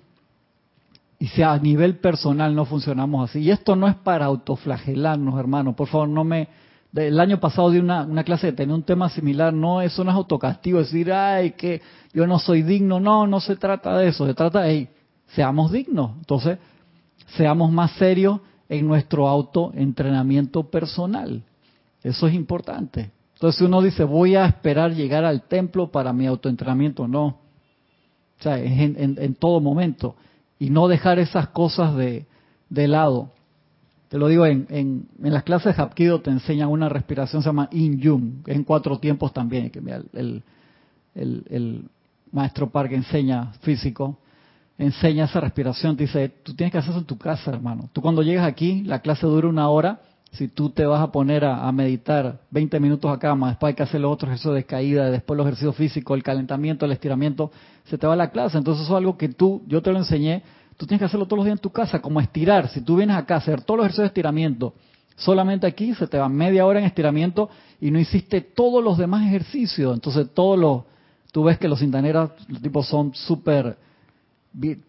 Y 1.20 1.28
si 1.28 1.44
a 1.44 1.56
nivel 1.60 1.98
personal 1.98 2.56
no 2.56 2.66
funcionamos 2.66 3.30
así. 3.30 3.42
Y 3.42 3.52
esto 3.52 3.76
no 3.76 3.88
es 3.88 3.94
para 3.94 4.26
autoflagelarnos, 4.26 5.40
hermano. 5.40 5.76
Por 5.76 5.88
favor, 5.88 6.10
no 6.10 6.24
me... 6.24 6.48
El 6.94 7.20
año 7.20 7.40
pasado 7.40 7.70
di 7.70 7.80
una, 7.80 8.04
una 8.04 8.24
clase 8.24 8.48
que 8.48 8.54
tenía 8.54 8.76
un 8.76 8.84
tema 8.84 9.10
similar. 9.10 9.54
No, 9.54 9.82
eso 9.82 10.04
no 10.04 10.12
es 10.12 10.16
autocastigo. 10.18 10.80
Decir, 10.80 11.12
ay, 11.12 11.52
que 11.52 11.82
yo 12.14 12.28
no 12.28 12.38
soy 12.38 12.64
digno. 12.64 13.00
No, 13.00 13.28
no 13.28 13.40
se 13.40 13.56
trata 13.56 13.98
de 13.98 14.10
eso. 14.10 14.26
Se 14.26 14.34
trata 14.34 14.62
de, 14.62 14.90
seamos 15.28 15.72
dignos. 15.72 16.12
Entonces, 16.18 16.58
seamos 17.38 17.72
más 17.72 17.92
serios 17.92 18.42
en 18.68 18.88
nuestro 18.88 19.28
autoentrenamiento 19.28 20.70
personal. 20.70 21.44
Eso 22.04 22.28
es 22.28 22.34
importante. 22.34 23.12
Entonces, 23.34 23.62
uno 23.62 23.82
dice, 23.82 24.04
voy 24.04 24.36
a 24.36 24.46
esperar 24.46 24.94
llegar 24.94 25.26
al 25.26 25.44
templo 25.44 25.92
para 25.92 26.14
mi 26.14 26.28
autoentrenamiento, 26.28 27.08
no. 27.08 27.26
O 27.26 28.44
sea, 28.44 28.58
es 28.60 28.80
en, 28.80 29.36
todo 29.36 29.60
momento. 29.60 30.16
Y 30.60 30.70
no 30.70 30.88
dejar 30.88 31.20
esas 31.20 31.48
cosas 31.50 31.96
de, 31.96 32.26
de 32.70 32.88
lado. 32.88 33.32
Te 34.12 34.18
lo 34.18 34.28
digo, 34.28 34.46
en, 34.46 34.68
en, 34.70 35.08
las 35.32 35.44
clases 35.44 35.74
de 35.74 35.82
Hapkido 35.82 36.20
te 36.20 36.30
enseñan 36.30 36.68
una 36.68 36.90
respiración, 36.90 37.42
se 37.42 37.48
llama 37.48 37.70
In-Yum, 37.72 38.44
en 38.46 38.66
cuatro 38.66 39.00
tiempos 39.00 39.32
también. 39.32 39.70
Que 39.70 39.80
el, 39.80 40.44
el, 41.16 41.46
el, 41.50 41.86
maestro 42.34 42.70
Park 42.70 42.92
enseña 42.92 43.54
físico, 43.62 44.18
enseña 44.78 45.24
esa 45.24 45.40
respiración, 45.40 45.96
te 45.96 46.04
dice, 46.04 46.28
tú 46.44 46.54
tienes 46.54 46.74
que 46.74 46.80
hacer 46.80 46.92
eso 46.92 47.00
en 47.00 47.06
tu 47.06 47.18
casa, 47.18 47.52
hermano. 47.52 47.90
Tú 47.94 48.02
cuando 48.02 48.22
llegas 48.22 48.46
aquí, 48.46 48.84
la 48.84 49.00
clase 49.00 49.26
dura 49.26 49.48
una 49.48 49.70
hora, 49.70 50.02
si 50.34 50.50
tú 50.50 50.72
te 50.72 50.86
vas 50.86 51.02
a 51.02 51.10
poner 51.14 51.46
a, 51.46 51.72
meditar 51.72 52.42
20 52.50 52.82
minutos 52.82 53.10
acá, 53.10 53.34
más 53.34 53.52
después 53.52 53.70
hay 53.70 53.76
que 53.76 53.84
hacer 53.84 54.02
los 54.02 54.12
otros 54.12 54.28
ejercicios 54.28 54.56
de 54.56 54.66
caída, 54.66 55.10
después 55.10 55.38
los 55.38 55.46
ejercicios 55.46 55.78
físicos, 55.78 56.18
el 56.18 56.24
calentamiento, 56.24 56.86
el 56.86 56.92
estiramiento, 56.92 57.50
se 57.86 57.98
te 57.98 58.08
va 58.08 58.18
la 58.18 58.32
clase. 58.32 58.58
Entonces 58.58 58.84
eso 58.84 58.94
es 58.94 58.98
algo 58.98 59.18
que 59.18 59.30
tú, 59.30 59.62
yo 59.68 59.82
te 59.82 59.94
lo 59.94 60.00
enseñé, 60.00 60.44
Tú 60.82 60.88
tienes 60.88 61.02
que 61.02 61.06
hacerlo 61.06 61.28
todos 61.28 61.38
los 61.38 61.46
días 61.46 61.60
en 61.60 61.62
tu 61.62 61.70
casa, 61.70 62.02
como 62.02 62.20
estirar. 62.20 62.68
Si 62.70 62.82
tú 62.82 62.96
vienes 62.96 63.16
acá 63.16 63.36
a 63.36 63.38
hacer 63.38 63.62
todos 63.62 63.78
los 63.78 63.86
ejercicios 63.86 64.06
de 64.06 64.08
estiramiento, 64.08 64.74
solamente 65.16 65.68
aquí 65.68 65.94
se 65.94 66.08
te 66.08 66.18
va 66.18 66.28
media 66.28 66.66
hora 66.66 66.80
en 66.80 66.86
estiramiento 66.86 67.52
y 67.80 67.92
no 67.92 68.00
hiciste 68.00 68.42
todos 68.42 68.84
los 68.84 68.98
demás 68.98 69.28
ejercicios. 69.28 69.94
Entonces, 69.94 70.34
todos 70.34 70.58
los, 70.58 70.82
tú 71.32 71.44
ves 71.44 71.60
que 71.60 71.68
los 71.68 71.78
cintaneras, 71.78 72.32
los 72.48 72.64
tipos 72.64 72.88
son 72.88 73.14
súper, 73.14 73.78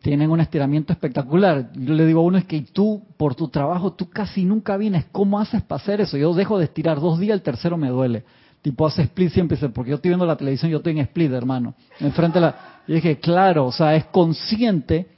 tienen 0.00 0.30
un 0.30 0.40
estiramiento 0.40 0.94
espectacular. 0.94 1.70
Yo 1.74 1.92
le 1.92 2.06
digo 2.06 2.20
a 2.20 2.24
uno 2.24 2.38
es 2.38 2.46
que 2.46 2.62
tú, 2.62 3.02
por 3.18 3.34
tu 3.34 3.48
trabajo, 3.48 3.92
tú 3.92 4.08
casi 4.08 4.46
nunca 4.46 4.78
vienes. 4.78 5.04
¿Cómo 5.12 5.40
haces 5.40 5.60
para 5.60 5.82
hacer 5.82 6.00
eso? 6.00 6.16
Yo 6.16 6.32
dejo 6.32 6.56
de 6.56 6.64
estirar 6.64 7.00
dos 7.00 7.18
días, 7.18 7.34
el 7.34 7.42
tercero 7.42 7.76
me 7.76 7.90
duele. 7.90 8.24
Tipo 8.62 8.86
hace 8.86 9.02
split 9.02 9.30
siempre, 9.30 9.58
porque 9.68 9.90
yo 9.90 9.96
estoy 9.96 10.08
viendo 10.08 10.24
la 10.24 10.36
televisión, 10.36 10.70
yo 10.70 10.78
estoy 10.78 10.94
en 10.94 11.00
split, 11.00 11.32
hermano. 11.32 11.74
Enfrente 12.00 12.40
la, 12.40 12.80
yo 12.88 12.94
dije, 12.94 13.18
claro, 13.18 13.66
o 13.66 13.72
sea, 13.72 13.94
es 13.94 14.06
consciente 14.06 15.11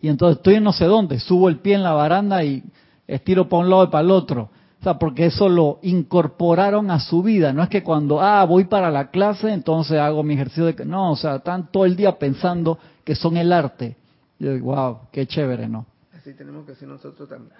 y 0.00 0.08
entonces 0.08 0.38
estoy 0.38 0.54
en 0.54 0.64
no 0.64 0.72
sé 0.72 0.84
dónde, 0.84 1.18
subo 1.18 1.48
el 1.48 1.58
pie 1.58 1.74
en 1.74 1.82
la 1.82 1.92
baranda 1.92 2.44
y 2.44 2.62
estiro 3.06 3.48
para 3.48 3.62
un 3.62 3.70
lado 3.70 3.84
y 3.84 3.88
para 3.88 4.04
el 4.04 4.10
otro. 4.10 4.50
O 4.80 4.84
sea, 4.84 4.96
porque 4.96 5.26
eso 5.26 5.48
lo 5.48 5.80
incorporaron 5.82 6.90
a 6.92 7.00
su 7.00 7.22
vida. 7.22 7.52
No 7.52 7.64
es 7.64 7.68
que 7.68 7.82
cuando, 7.82 8.20
ah, 8.20 8.44
voy 8.44 8.64
para 8.64 8.92
la 8.92 9.10
clase, 9.10 9.52
entonces 9.52 9.98
hago 9.98 10.22
mi 10.22 10.34
ejercicio 10.34 10.66
de... 10.66 10.84
No, 10.84 11.12
o 11.12 11.16
sea, 11.16 11.36
están 11.36 11.72
todo 11.72 11.84
el 11.84 11.96
día 11.96 12.16
pensando 12.16 12.78
que 13.02 13.16
son 13.16 13.36
el 13.36 13.52
arte. 13.52 13.96
Yo 14.38 14.52
digo, 14.52 14.74
wow, 14.74 14.98
qué 15.10 15.26
chévere, 15.26 15.66
¿no? 15.68 15.84
Así 16.16 16.32
tenemos 16.32 16.64
que 16.64 16.72
hacer 16.72 16.86
nosotros 16.86 17.28
también. 17.28 17.52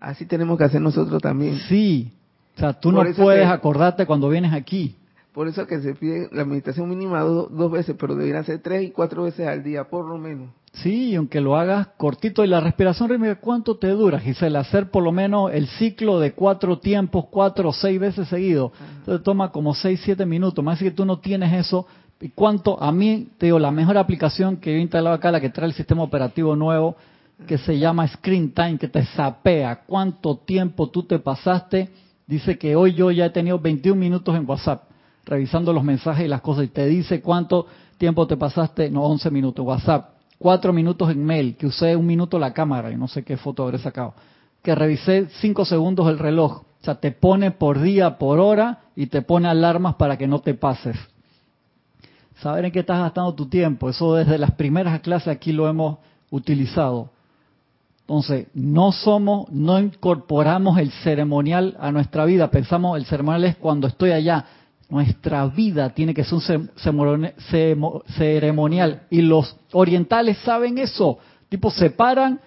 Así 0.00 0.26
tenemos 0.26 0.58
que 0.58 0.64
hacer 0.64 0.80
nosotros 0.80 1.22
también. 1.22 1.56
Sí. 1.68 2.12
O 2.56 2.58
sea, 2.58 2.72
tú 2.72 2.90
no 2.90 3.04
puedes 3.14 3.46
acordarte 3.46 4.04
cuando 4.04 4.28
vienes 4.28 4.52
aquí. 4.52 4.96
Por 5.36 5.48
eso 5.48 5.66
que 5.66 5.82
se 5.82 5.94
pide 5.94 6.30
la 6.32 6.46
meditación 6.46 6.88
mínima 6.88 7.20
dos 7.20 7.70
veces, 7.70 7.94
pero 8.00 8.14
deberían 8.14 8.42
ser 8.42 8.60
tres 8.60 8.84
y 8.84 8.90
cuatro 8.90 9.24
veces 9.24 9.46
al 9.46 9.62
día, 9.62 9.84
por 9.84 10.08
lo 10.08 10.16
menos. 10.16 10.48
Sí, 10.72 11.14
aunque 11.14 11.42
lo 11.42 11.58
hagas 11.58 11.88
cortito. 11.98 12.42
Y 12.42 12.46
la 12.46 12.58
respiración 12.58 13.10
rítmica, 13.10 13.34
¿cuánto 13.34 13.76
te 13.76 13.88
dura, 13.88 14.18
Gisela? 14.18 14.60
Hacer 14.60 14.90
por 14.90 15.02
lo 15.02 15.12
menos 15.12 15.52
el 15.52 15.66
ciclo 15.66 16.18
de 16.20 16.32
cuatro 16.32 16.78
tiempos, 16.78 17.26
cuatro 17.30 17.68
o 17.68 17.72
seis 17.74 18.00
veces 18.00 18.28
seguido. 18.28 18.72
Entonces 19.00 19.22
toma 19.22 19.52
como 19.52 19.74
seis, 19.74 20.00
siete 20.02 20.24
minutos. 20.24 20.64
Más 20.64 20.78
que 20.78 20.90
tú 20.90 21.04
no 21.04 21.18
tienes 21.18 21.52
eso. 21.52 21.86
¿Y 22.18 22.30
cuánto? 22.30 22.82
A 22.82 22.90
mí, 22.90 23.28
te 23.36 23.44
digo, 23.44 23.58
la 23.58 23.70
mejor 23.70 23.98
aplicación 23.98 24.56
que 24.56 24.72
yo 24.72 24.78
he 24.78 24.80
instalado 24.80 25.16
acá, 25.16 25.30
la 25.30 25.42
que 25.42 25.50
trae 25.50 25.68
el 25.68 25.74
sistema 25.74 26.02
operativo 26.02 26.56
nuevo, 26.56 26.96
que 27.46 27.58
se 27.58 27.78
llama 27.78 28.08
Screen 28.08 28.52
Time, 28.54 28.78
que 28.78 28.88
te 28.88 29.04
sapea 29.04 29.82
cuánto 29.86 30.38
tiempo 30.38 30.88
tú 30.88 31.02
te 31.02 31.18
pasaste. 31.18 31.90
Dice 32.26 32.56
que 32.56 32.74
hoy 32.74 32.94
yo 32.94 33.10
ya 33.10 33.26
he 33.26 33.30
tenido 33.30 33.58
21 33.58 34.00
minutos 34.00 34.34
en 34.34 34.48
WhatsApp, 34.48 34.95
revisando 35.26 35.72
los 35.72 35.84
mensajes 35.84 36.24
y 36.24 36.28
las 36.28 36.40
cosas, 36.40 36.64
y 36.64 36.68
te 36.68 36.86
dice 36.86 37.20
cuánto 37.20 37.66
tiempo 37.98 38.26
te 38.26 38.36
pasaste, 38.36 38.90
no, 38.90 39.02
11 39.02 39.30
minutos, 39.30 39.66
WhatsApp 39.66 40.16
cuatro 40.38 40.72
minutos 40.72 41.10
en 41.10 41.24
mail, 41.24 41.56
que 41.56 41.66
usé 41.66 41.96
un 41.96 42.06
minuto 42.06 42.38
la 42.38 42.52
cámara 42.52 42.90
y 42.90 42.96
no 42.96 43.08
sé 43.08 43.22
qué 43.22 43.36
foto 43.36 43.64
habré 43.64 43.78
sacado, 43.78 44.14
que 44.62 44.74
revisé 44.74 45.28
cinco 45.40 45.64
segundos 45.64 46.08
el 46.08 46.18
reloj. 46.18 46.62
O 46.80 46.84
sea, 46.86 46.96
te 46.96 47.10
pone 47.10 47.50
por 47.50 47.80
día, 47.80 48.18
por 48.18 48.38
hora 48.38 48.80
y 48.94 49.06
te 49.06 49.22
pone 49.22 49.48
alarmas 49.48 49.96
para 49.96 50.16
que 50.16 50.28
no 50.28 50.40
te 50.40 50.54
pases. 50.54 50.96
Saber 52.40 52.66
en 52.66 52.72
qué 52.72 52.80
estás 52.80 53.00
gastando 53.00 53.34
tu 53.34 53.46
tiempo, 53.46 53.88
eso 53.88 54.14
desde 54.14 54.38
las 54.38 54.52
primeras 54.52 55.00
clases 55.00 55.28
aquí 55.28 55.52
lo 55.52 55.68
hemos 55.68 55.98
utilizado. 56.30 57.10
Entonces, 58.02 58.46
no 58.54 58.92
somos, 58.92 59.50
no 59.50 59.80
incorporamos 59.80 60.78
el 60.78 60.92
ceremonial 60.92 61.76
a 61.80 61.90
nuestra 61.90 62.24
vida. 62.24 62.50
Pensamos, 62.50 62.96
el 62.98 63.06
ceremonial 63.06 63.44
es 63.44 63.56
cuando 63.56 63.88
estoy 63.88 64.12
allá. 64.12 64.44
Nuestra 64.88 65.44
vida 65.46 65.90
tiene 65.90 66.14
que 66.14 66.22
ser 66.22 66.34
un 66.34 68.02
ceremonial. 68.06 69.02
Y 69.10 69.22
los 69.22 69.56
orientales 69.72 70.38
saben 70.38 70.78
eso. 70.78 71.18
Tipo, 71.48 71.70
se 71.70 71.90
paran 71.90 72.40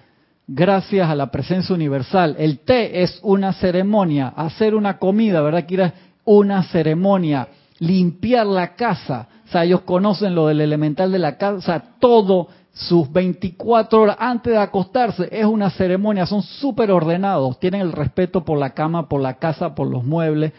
gracias 0.47 1.10
a 1.10 1.15
la 1.15 1.32
presencia 1.32 1.75
universal. 1.75 2.36
El 2.39 2.60
té 2.60 3.04
es 3.04 3.19
una 3.23 3.52
ceremonia. 3.52 4.30
Hacer 4.30 4.73
una 4.73 4.97
comida, 4.97 5.41
¿verdad? 5.41 5.65
Es 5.69 5.93
una 6.23 6.63
ceremonia. 6.63 7.49
Limpiar 7.80 8.47
la 8.47 8.73
casa. 8.75 9.28
O 9.45 9.52
sea, 9.52 9.65
ellos 9.65 9.82
conocen 9.82 10.34
lo 10.34 10.47
del 10.47 10.62
elemental 10.62 11.12
de 11.12 11.19
la 11.19 11.38
casa. 11.38 11.58
O 11.58 11.62
sea, 11.62 11.84
todo 11.99 12.47
sus 12.71 13.12
24 13.12 14.02
horas 14.02 14.15
antes 14.17 14.54
de 14.54 14.60
acostarse 14.60 15.28
es 15.30 15.45
una 15.45 15.69
ceremonia. 15.71 16.25
Son 16.25 16.41
súper 16.41 16.89
ordenados. 16.91 17.60
Tienen 17.60 17.82
el 17.82 17.91
respeto 17.91 18.45
por 18.45 18.58
la 18.58 18.69
cama, 18.69 19.10
por 19.10 19.19
la 19.19 19.34
casa, 19.34 19.75
por 19.75 19.88
los 19.88 20.06
muebles, 20.06 20.54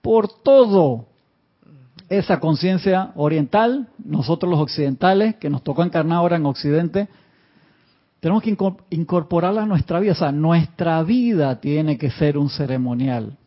por 0.00 0.28
todo 0.42 1.09
esa 2.10 2.40
conciencia 2.40 3.12
oriental, 3.14 3.88
nosotros 4.04 4.50
los 4.50 4.60
occidentales, 4.60 5.36
que 5.36 5.48
nos 5.48 5.62
tocó 5.62 5.84
encarnar 5.84 6.18
ahora 6.18 6.36
en 6.36 6.44
Occidente, 6.44 7.08
tenemos 8.18 8.42
que 8.42 8.56
incorporarla 8.90 9.62
a 9.62 9.66
nuestra 9.66 10.00
vida. 10.00 10.12
O 10.12 10.16
sea, 10.16 10.32
nuestra 10.32 11.02
vida 11.04 11.60
tiene 11.60 11.96
que 11.96 12.10
ser 12.10 12.36
un 12.36 12.50
ceremonial. 12.50 13.38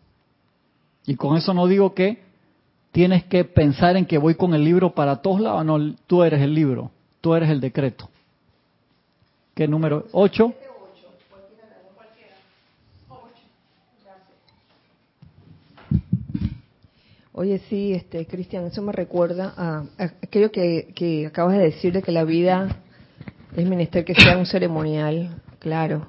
Y 1.05 1.15
con 1.15 1.35
eso 1.35 1.53
no 1.53 1.67
digo 1.67 1.93
que 1.93 2.23
tienes 2.93 3.25
que 3.25 3.43
pensar 3.43 3.97
en 3.97 4.05
que 4.05 4.17
voy 4.17 4.35
con 4.35 4.53
el 4.53 4.63
libro 4.63 4.95
para 4.95 5.17
todos 5.17 5.41
lados. 5.41 5.65
No, 5.65 5.93
tú 6.07 6.23
eres 6.23 6.41
el 6.41 6.55
libro, 6.55 6.89
tú 7.19 7.35
eres 7.35 7.49
el 7.49 7.59
decreto. 7.59 8.09
¿Qué 9.53 9.67
número? 9.67 10.07
¿Ocho? 10.13 10.53
Oye, 17.43 17.59
sí, 17.67 17.91
este, 17.91 18.25
Cristian, 18.25 18.63
eso 18.67 18.81
me 18.81 18.93
recuerda 18.93 19.53
a, 19.57 19.83
aquello 19.97 20.49
que, 20.49 21.25
acabas 21.27 21.57
de 21.57 21.63
decir 21.63 21.91
de 21.91 22.01
que 22.01 22.13
la 22.13 22.23
vida 22.23 22.81
es 23.53 23.67
menester 23.67 24.05
que 24.05 24.15
sea 24.15 24.37
un 24.37 24.45
ceremonial, 24.45 25.41
claro, 25.59 26.07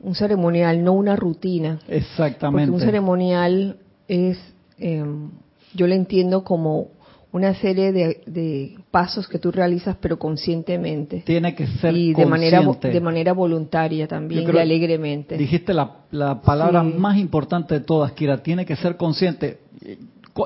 un 0.00 0.16
ceremonial, 0.16 0.82
no 0.82 0.94
una 0.94 1.14
rutina. 1.14 1.78
Exactamente. 1.86 2.72
Porque 2.72 2.82
un 2.82 2.84
ceremonial 2.84 3.76
es, 4.08 4.36
em, 4.76 5.30
yo 5.74 5.86
lo 5.86 5.94
entiendo 5.94 6.42
como 6.42 6.88
una 7.30 7.54
serie 7.54 7.92
de, 7.92 8.76
pasos 8.90 9.28
que 9.28 9.38
tú 9.38 9.52
realizas 9.52 9.96
pero 10.00 10.18
conscientemente. 10.18 11.22
Tiene 11.24 11.54
que 11.54 11.68
ser 11.68 11.94
y 11.96 12.14
de 12.14 12.26
manera 12.26 12.60
de 12.62 13.00
manera 13.00 13.32
voluntaria 13.32 14.08
también 14.08 14.42
y 14.52 14.58
alegremente. 14.58 15.36
dijiste 15.36 15.72
la, 15.72 15.98
la 16.10 16.40
palabra 16.40 16.82
más 16.82 17.16
importante 17.16 17.74
de 17.74 17.80
todas 17.80 18.10
Kira 18.10 18.42
tiene 18.42 18.66
que 18.66 18.74
ser 18.74 18.96
consciente 18.96 19.58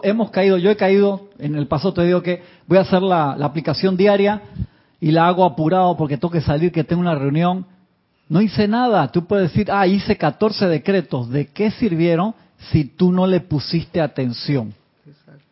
hemos 0.03 0.31
caído, 0.31 0.59
yo 0.59 0.71
he 0.71 0.77
caído, 0.77 1.29
en 1.39 1.55
el 1.55 1.67
paso 1.67 1.93
te 1.93 2.03
digo 2.05 2.23
que 2.23 2.43
voy 2.67 2.79
a 2.79 2.83
hacer 2.83 3.03
la, 3.03 3.33
aplicación 3.33 3.97
diaria 3.97 4.43
y 5.01 5.11
la 5.11 5.29
hago 5.29 5.45
apurado 5.45 5.97
porque 5.97 6.17
tengo 6.17 6.31
que 6.31 6.41
salir, 6.41 6.73
que 6.73 6.85
tengo 6.85 7.01
una 7.01 7.15
reunión. 7.15 7.67
No 8.29 8.43
hice 8.43 8.69
nada. 8.69 9.11
Tú 9.11 9.27
puedes 9.27 9.51
decir, 9.51 9.71
ah, 9.73 9.87
hice 9.87 10.17
14 10.17 10.67
decretos. 10.67 11.31
¿De 11.31 11.47
qué 11.47 11.71
sirvieron 11.71 12.35
si 12.71 12.85
tú 12.85 13.13
no 13.13 13.27
le 13.27 13.41
pusiste 13.41 14.01
atención? 14.01 14.75
Exacto. 15.07 15.43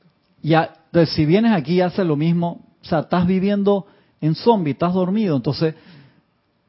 Ya, 0.42 0.76
entonces, 0.86 1.14
si 1.14 1.24
vienes 1.24 1.52
aquí 1.52 1.74
y 1.74 1.80
haces 1.80 2.06
lo 2.06 2.16
mismo, 2.16 2.60
o 2.82 2.84
sea, 2.84 3.00
estás 3.00 3.26
viviendo 3.26 3.86
en 4.20 4.34
zombie, 4.34 4.72
estás 4.72 4.92
dormido. 4.92 5.36
Entonces, 5.36 5.74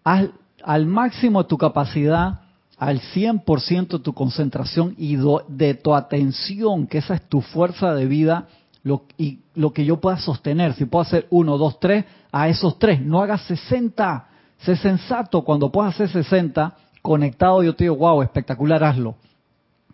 haz 0.04 0.30
al 0.64 0.86
máximo 0.86 1.44
de 1.44 1.50
tu 1.50 1.58
capacidad 1.58 2.42
al 2.78 3.02
100% 3.02 4.02
tu 4.02 4.14
concentración 4.14 4.94
y 4.98 5.18
de 5.48 5.74
tu 5.74 5.96
atención, 5.96 6.88
que 6.88 7.00
esa 7.00 7.16
es 7.16 7.28
tu 7.28 7.42
fuerza 7.42 7.94
de 7.94 8.06
vida, 8.06 8.48
lo, 8.84 9.04
y 9.18 9.40
lo 9.56 9.74
que 9.74 9.84
yo 9.84 10.00
pueda 10.00 10.18
sostener. 10.18 10.74
Si 10.74 10.86
puedo 10.86 11.02
hacer 11.02 11.28
uno, 11.30 11.58
dos, 11.58 11.80
tres, 11.80 12.06
a 12.32 12.48
esos 12.48 12.78
tres. 12.78 13.02
No 13.02 13.22
hagas 13.22 13.42
60. 13.44 14.28
Sé 14.60 14.76
sensato. 14.76 15.44
Cuando 15.44 15.72
puedas 15.72 15.96
hacer 15.96 16.10
60, 16.10 16.76
conectado, 17.02 17.64
yo 17.64 17.76
te 17.76 17.86
digo, 17.86 17.98
wow, 17.98 18.22
espectacular, 18.22 18.84
hazlo. 18.84 19.16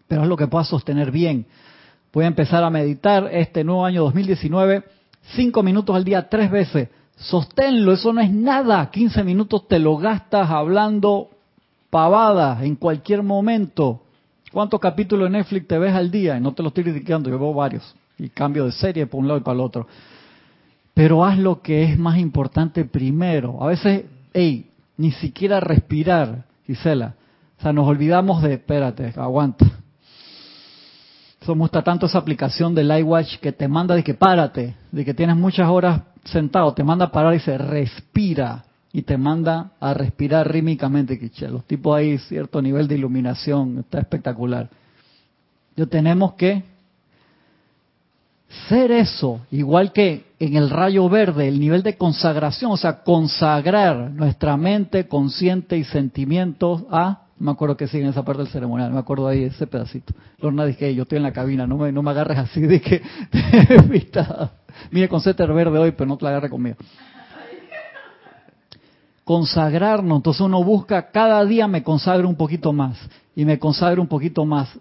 Pero 0.08 0.24
es 0.24 0.28
lo 0.28 0.38
que 0.38 0.48
puedas 0.48 0.68
sostener 0.68 1.10
bien. 1.10 1.46
Voy 2.12 2.26
a 2.26 2.28
empezar 2.28 2.64
a 2.64 2.70
meditar 2.70 3.30
este 3.32 3.64
nuevo 3.64 3.86
año 3.86 4.04
2019, 4.04 4.84
cinco 5.36 5.64
minutos 5.64 5.96
al 5.96 6.04
día, 6.04 6.30
tres 6.30 6.52
veces. 6.52 6.90
Sosténlo, 7.16 7.94
eso 7.94 8.12
no 8.14 8.22
es 8.22 8.32
nada. 8.32 8.92
15 8.92 9.24
minutos 9.24 9.68
te 9.68 9.80
lo 9.80 9.98
gastas 9.98 10.50
hablando 10.50 11.30
pavada 11.94 12.66
en 12.66 12.76
cualquier 12.76 13.22
momento. 13.22 14.02
¿Cuántos 14.52 14.80
capítulos 14.80 15.30
de 15.30 15.38
Netflix 15.38 15.68
te 15.68 15.78
ves 15.78 15.94
al 15.94 16.10
día? 16.10 16.36
Y 16.36 16.42
no 16.42 16.52
te 16.52 16.64
lo 16.64 16.70
estoy 16.70 16.86
criticando, 16.86 17.30
yo 17.30 17.38
veo 17.38 17.54
varios. 17.54 17.96
Y 18.18 18.30
cambio 18.30 18.66
de 18.66 18.72
serie 18.72 19.06
por 19.06 19.20
un 19.20 19.28
lado 19.28 19.40
y 19.40 19.44
para 19.44 19.54
el 19.54 19.62
otro. 19.62 19.86
Pero 20.96 21.24
haz 21.24 21.38
lo 21.38 21.62
que 21.62 21.84
es 21.84 22.00
más 22.00 22.18
importante 22.18 22.84
primero. 22.84 23.64
A 23.64 23.68
veces, 23.68 24.06
hey, 24.34 24.72
ni 24.98 25.12
siquiera 25.12 25.60
respirar, 25.60 26.46
Gisela. 26.66 27.14
O 27.60 27.62
sea, 27.62 27.72
nos 27.72 27.88
olvidamos 27.88 28.42
de, 28.42 28.54
espérate, 28.56 29.14
aguanta. 29.16 29.64
Eso 31.40 31.54
me 31.54 31.62
gusta 31.62 31.84
tanto 31.84 32.08
esa 32.08 32.18
aplicación 32.18 32.74
del 32.74 32.90
iWatch 33.02 33.38
que 33.38 33.52
te 33.52 33.68
manda 33.68 33.94
de 33.94 34.04
que 34.04 34.16
párate, 34.16 34.76
de 34.92 35.06
que 35.06 35.14
tienes 35.14 35.36
muchas 35.36 35.70
horas 35.70 36.02
sentado, 36.24 36.74
te 36.74 36.84
manda 36.84 37.06
a 37.06 37.12
parar 37.12 37.34
y 37.34 37.38
dice 37.38 37.56
respira 37.56 38.64
y 38.96 39.02
te 39.02 39.18
manda 39.18 39.72
a 39.80 39.96
respirar 39.96 40.50
rítmicamente, 40.50 41.18
que 41.18 41.48
los 41.50 41.66
tipos 41.66 41.98
ahí 41.98 42.20
cierto 42.20 42.62
nivel 42.62 42.88
de 42.88 42.96
iluminación, 42.96 43.80
está 43.80 44.00
espectacular. 44.00 44.70
Yo 45.76 45.88
tenemos 45.88 46.34
que 46.34 46.64
ser 48.70 48.92
eso, 48.92 49.42
igual 49.50 49.92
que 49.92 50.26
en 50.38 50.56
el 50.56 50.70
rayo 50.70 51.10
verde, 51.10 51.48
el 51.48 51.60
nivel 51.60 51.82
de 51.82 51.98
consagración, 51.98 52.72
o 52.72 52.78
sea, 52.78 53.02
consagrar 53.02 54.12
nuestra 54.12 54.56
mente, 54.58 55.08
consciente 55.08 55.76
y 55.76 55.84
sentimientos 55.86 56.84
a, 56.92 57.24
me 57.40 57.50
acuerdo 57.50 57.76
que 57.76 57.88
sigue 57.88 58.04
en 58.04 58.12
esa 58.12 58.24
parte 58.24 58.44
del 58.44 58.52
ceremonial, 58.52 58.92
me 58.92 59.00
acuerdo 59.00 59.28
ahí 59.28 59.46
ese 59.46 59.66
pedacito. 59.66 60.14
Lorna 60.38 60.66
dije, 60.66 60.94
yo 60.94 61.02
estoy 61.02 61.18
en 61.18 61.24
la 61.24 61.34
cabina, 61.34 61.66
no 61.66 61.78
me, 61.78 61.92
no 61.92 62.04
me 62.04 62.12
agarres 62.12 62.38
así 62.38 62.62
de 62.68 62.80
que, 62.80 63.02
mire 64.92 65.10
con 65.10 65.20
seter 65.20 65.52
verde 65.52 65.80
hoy, 65.80 65.94
pero 65.94 66.08
no 66.08 66.16
te 66.16 66.26
la 66.26 66.30
agarre 66.30 66.52
conmigo. 66.52 66.78
Consagrarnos, 69.24 70.18
entonces 70.18 70.42
uno 70.42 70.64
busca, 70.64 71.12
cada 71.12 71.44
día 71.46 71.68
me 71.68 71.84
consagro 71.84 72.28
un 72.28 72.36
poquito 72.36 72.74
más, 72.74 72.98
y 73.36 73.46
me 73.46 73.58
consagro 73.58 74.02
un 74.02 74.08
poquito 74.08 74.46
más 74.46 74.78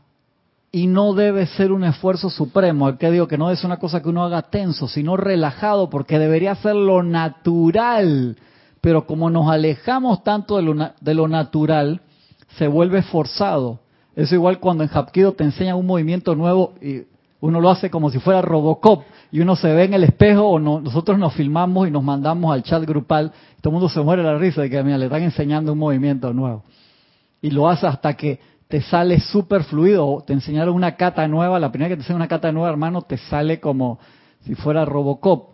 y 0.75 0.87
no 0.87 1.13
debe 1.13 1.47
ser 1.47 1.71
un 1.71 1.85
esfuerzo 1.85 2.31
supremo. 2.31 2.89
El 2.89 2.97
que 2.97 3.11
digo 3.11 3.29
que 3.29 3.37
no 3.37 3.51
es 3.51 3.63
una 3.63 3.77
cosa 3.77 4.03
que 4.03 4.09
uno 4.09 4.25
haga 4.25 4.43
tenso, 4.43 4.89
sino 4.89 5.19
relajado, 5.19 5.91
porque 5.91 6.19
debería 6.19 6.55
ser 6.55 6.75
lo 6.75 7.03
natural. 7.03 8.39
Pero 8.81 9.07
como 9.07 9.29
nos 9.29 9.51
alejamos 9.51 10.25
tanto 10.25 10.57
de 10.57 10.63
lo, 10.63 10.75
de 10.99 11.15
lo 11.15 11.29
natural, 11.29 12.01
se 12.57 12.67
vuelve 12.69 13.03
forzado. 13.03 13.81
Es 14.17 14.33
igual 14.33 14.61
cuando 14.61 14.83
en 14.83 14.91
Hapkido 14.93 15.33
te 15.33 15.45
enseñan 15.45 15.77
un 15.77 15.87
movimiento 15.87 16.35
nuevo 16.35 16.73
y 16.81 17.03
uno 17.43 17.61
lo 17.61 17.71
hace 17.71 17.91
como 17.91 18.09
si 18.09 18.21
fuera 18.21 18.41
Robocop 18.41 19.03
y 19.33 19.41
uno 19.41 19.57
se 19.57 19.73
ve 19.73 19.85
en 19.85 19.95
el 19.95 20.05
espejo 20.05 20.47
o 20.47 20.61
nosotros 20.61 21.19
nos 21.19 21.35
filmamos 21.35 21.89
y 21.89 21.91
nos 21.91 22.05
mandamos 22.05 22.55
al 22.55 22.63
chat 22.63 22.85
grupal. 22.85 23.33
Todo 23.61 23.71
el 23.71 23.73
mundo 23.73 23.89
se 23.89 24.01
muere 24.01 24.23
la 24.23 24.39
risa 24.39 24.63
de 24.63 24.71
que 24.71 24.81
mira, 24.85 24.97
le 24.97 25.07
están 25.07 25.23
enseñando 25.23 25.73
un 25.73 25.79
movimiento 25.81 26.33
nuevo. 26.33 26.63
Y 27.41 27.51
lo 27.51 27.69
hace 27.69 27.89
hasta 27.89 28.15
que 28.15 28.39
te 28.69 28.81
sale 28.81 29.19
súper 29.19 29.65
fluido. 29.65 30.23
Te 30.25 30.35
enseñaron 30.35 30.77
una 30.77 30.95
cata 30.95 31.27
nueva, 31.27 31.59
la 31.59 31.73
primera 31.73 31.89
que 31.89 31.97
te 31.97 32.03
enseñan 32.03 32.21
una 32.21 32.29
cata 32.29 32.53
nueva, 32.53 32.71
hermano, 32.71 33.03
te 33.03 33.17
sale 33.17 33.59
como 33.59 33.99
si 34.45 34.55
fuera 34.55 34.85
Robocop, 34.85 35.49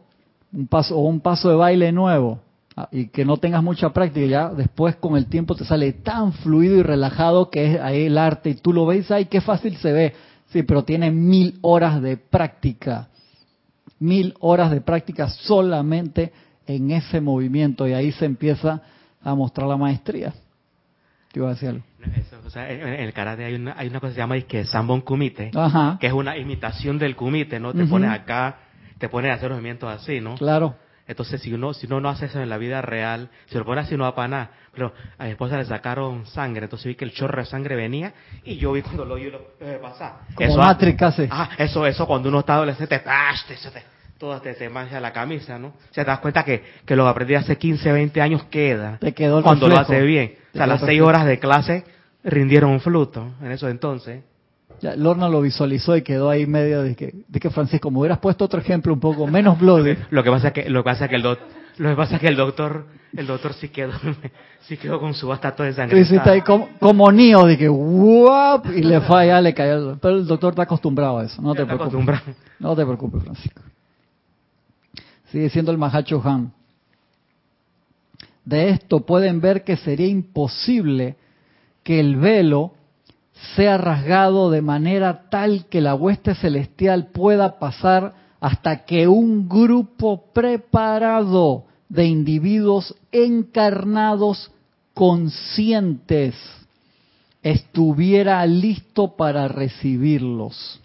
un 0.52 0.66
paso 0.66 0.94
o 0.94 1.00
un 1.00 1.20
paso 1.20 1.48
de 1.48 1.56
baile 1.56 1.90
nuevo. 1.90 2.40
Ah, 2.76 2.90
y 2.92 3.08
que 3.08 3.24
no 3.24 3.38
tengas 3.38 3.62
mucha 3.62 3.94
práctica, 3.94 4.26
ya 4.26 4.50
después 4.50 4.94
con 4.96 5.16
el 5.16 5.24
tiempo 5.24 5.54
te 5.54 5.64
sale 5.64 5.94
tan 5.94 6.34
fluido 6.34 6.76
y 6.76 6.82
relajado 6.82 7.48
que 7.48 7.72
es 7.72 7.80
ahí 7.80 8.04
el 8.04 8.18
arte 8.18 8.50
y 8.50 8.54
tú 8.56 8.74
lo 8.74 8.84
ves, 8.84 9.10
ay, 9.10 9.24
qué 9.24 9.40
fácil 9.40 9.74
se 9.78 9.90
ve. 9.90 10.14
Sí, 10.48 10.62
pero 10.62 10.84
tiene 10.84 11.10
mil 11.10 11.58
horas 11.62 12.00
de 12.00 12.16
práctica, 12.16 13.08
mil 13.98 14.34
horas 14.40 14.70
de 14.70 14.80
práctica 14.80 15.28
solamente 15.28 16.32
en 16.66 16.90
ese 16.90 17.20
movimiento 17.20 17.86
y 17.86 17.92
ahí 17.92 18.12
se 18.12 18.24
empieza 18.24 18.82
a 19.22 19.34
mostrar 19.34 19.68
la 19.68 19.76
maestría. 19.76 20.32
Te 21.32 21.40
iba 21.40 21.48
a 21.48 21.54
decir 21.54 21.68
algo 21.68 21.82
en 22.54 22.94
el 23.00 23.12
karate 23.12 23.44
hay 23.44 23.54
una, 23.54 23.74
hay 23.76 23.88
una 23.88 24.00
cosa 24.00 24.10
que 24.10 24.14
se 24.14 24.20
llama 24.20 24.40
que 24.40 24.64
Sambon 24.64 25.00
Kumite, 25.00 25.50
que 26.00 26.06
es 26.06 26.12
una 26.12 26.36
imitación 26.36 26.98
del 26.98 27.16
Kumite, 27.16 27.60
¿no? 27.60 27.74
Te 27.74 27.84
pones 27.84 28.10
acá, 28.10 28.58
te 28.98 29.08
pones 29.08 29.30
a 29.30 29.34
hacer 29.34 29.50
movimientos 29.50 29.90
así, 29.90 30.20
¿no? 30.20 30.36
Claro. 30.36 30.76
Entonces, 31.08 31.40
si 31.40 31.52
uno, 31.54 31.72
si 31.72 31.86
uno 31.86 32.00
no 32.00 32.10
hace 32.10 32.26
eso 32.26 32.40
en 32.40 32.50
la 32.50 32.58
vida 32.58 32.82
real, 32.82 33.30
si 33.46 33.56
lo 33.56 33.64
pone 33.64 33.80
así 33.80 33.96
no 33.96 34.04
va 34.04 34.14
para 34.14 34.28
nada. 34.28 34.50
Pero 34.72 34.92
a 35.16 35.24
mi 35.24 35.30
esposa 35.30 35.56
le 35.56 35.64
sacaron 35.64 36.26
sangre, 36.26 36.64
entonces 36.64 36.86
vi 36.86 36.94
que 36.94 37.06
el 37.06 37.12
chorro 37.12 37.40
de 37.40 37.46
sangre 37.46 37.74
venía 37.76 38.12
y 38.44 38.58
yo 38.58 38.72
vi 38.72 38.82
cuando 38.82 39.06
lo 39.06 39.14
oí 39.14 39.30
lo 39.30 39.40
eh, 39.58 39.78
pasar. 39.80 40.18
Como 40.34 40.48
eso, 40.50 40.58
Matrix 40.58 41.02
hace. 41.02 41.28
Ah, 41.30 41.48
eso, 41.56 41.86
eso 41.86 42.06
cuando 42.06 42.28
uno 42.28 42.40
está 42.40 42.54
adolescente, 42.54 42.98
te, 42.98 43.04
te, 43.04 43.82
todo 44.18 44.38
te, 44.42 44.52
te 44.52 44.68
mancha 44.68 45.00
la 45.00 45.12
camisa, 45.12 45.58
¿no? 45.58 45.68
O 45.68 45.92
sea, 45.92 46.04
te 46.04 46.10
das 46.10 46.18
cuenta 46.20 46.44
que, 46.44 46.62
que 46.84 46.94
lo 46.94 47.04
que 47.04 47.10
aprendí 47.10 47.34
hace 47.36 47.56
15, 47.56 47.90
20 47.90 48.20
años 48.20 48.44
queda. 48.44 48.98
Te 48.98 49.14
quedó 49.14 49.42
Cuando 49.42 49.66
lo 49.66 49.78
hace 49.78 50.02
bien. 50.02 50.34
o 50.52 50.56
sea, 50.58 50.66
las 50.66 50.82
6 50.82 51.00
horas 51.00 51.24
de 51.24 51.38
clase 51.38 51.84
rindieron 52.22 52.70
un 52.70 52.80
fruto 52.80 53.32
en 53.40 53.50
eso 53.50 53.68
entonces. 53.68 54.24
Ya, 54.80 54.94
Lorna 54.94 55.28
lo 55.28 55.40
visualizó 55.40 55.96
y 55.96 56.02
quedó 56.02 56.30
ahí 56.30 56.46
medio 56.46 56.82
de 56.82 56.94
que, 56.94 57.14
de 57.26 57.40
que 57.40 57.50
Francisco, 57.50 57.90
me 57.90 57.98
hubieras 57.98 58.18
puesto 58.18 58.44
otro 58.44 58.60
ejemplo 58.60 58.92
un 58.92 59.00
poco 59.00 59.26
menos 59.26 59.58
bloody. 59.58 59.96
Lo 60.10 60.22
que 60.22 60.30
pasa 60.30 60.48
es 60.48 60.54
que, 60.54 60.70
lo 60.70 60.80
que 60.80 60.84
pasa 60.84 61.04
es 61.04 61.10
que 61.10 61.16
el 61.16 61.22
doctor, 61.22 61.48
lo 61.78 61.90
que 61.90 61.96
pasa 61.96 62.14
es 62.16 62.20
que 62.20 62.28
el 62.28 62.36
doctor, 62.36 62.86
el 63.16 63.26
doctor 63.26 63.52
sí 63.54 63.68
quedó, 63.68 63.92
sí 64.62 64.76
quedó 64.76 65.00
con 65.00 65.14
su 65.14 65.28
basta 65.28 65.50
de 65.52 65.72
sangre. 65.72 66.04
Sí, 66.04 66.16
está 66.16 66.32
ahí 66.32 66.42
como, 66.42 66.68
como 66.78 67.10
Neo, 67.10 67.46
de 67.46 67.58
que 67.58 67.68
¡guap! 67.68 68.66
y 68.66 68.82
le 68.82 69.00
falla, 69.00 69.40
le 69.40 69.54
cayó. 69.54 69.96
Pero 69.98 70.16
el 70.16 70.26
doctor 70.26 70.52
está 70.52 70.62
acostumbrado 70.62 71.18
a 71.18 71.24
eso, 71.24 71.42
no 71.42 71.54
te 71.54 71.64
preocupes. 71.64 72.20
No 72.58 72.74
te 72.74 72.84
preocupes, 72.84 73.22
Francisco. 73.22 73.62
Sigue 75.30 75.50
siendo 75.50 75.70
el 75.70 75.78
Mahacho 75.78 76.22
Han. 76.24 76.52
De 78.44 78.70
esto 78.70 79.00
pueden 79.00 79.40
ver 79.40 79.62
que 79.62 79.76
sería 79.76 80.06
imposible 80.06 81.16
que 81.82 82.00
el 82.00 82.16
velo 82.16 82.72
sea 83.54 83.78
rasgado 83.78 84.50
de 84.50 84.62
manera 84.62 85.28
tal 85.30 85.66
que 85.66 85.80
la 85.80 85.94
hueste 85.94 86.34
celestial 86.34 87.08
pueda 87.08 87.58
pasar 87.58 88.14
hasta 88.40 88.84
que 88.84 89.08
un 89.08 89.48
grupo 89.48 90.24
preparado 90.32 91.64
de 91.88 92.06
individuos 92.06 92.94
encarnados 93.12 94.50
conscientes 94.94 96.34
estuviera 97.42 98.44
listo 98.46 99.16
para 99.16 99.48
recibirlos. 99.48 100.80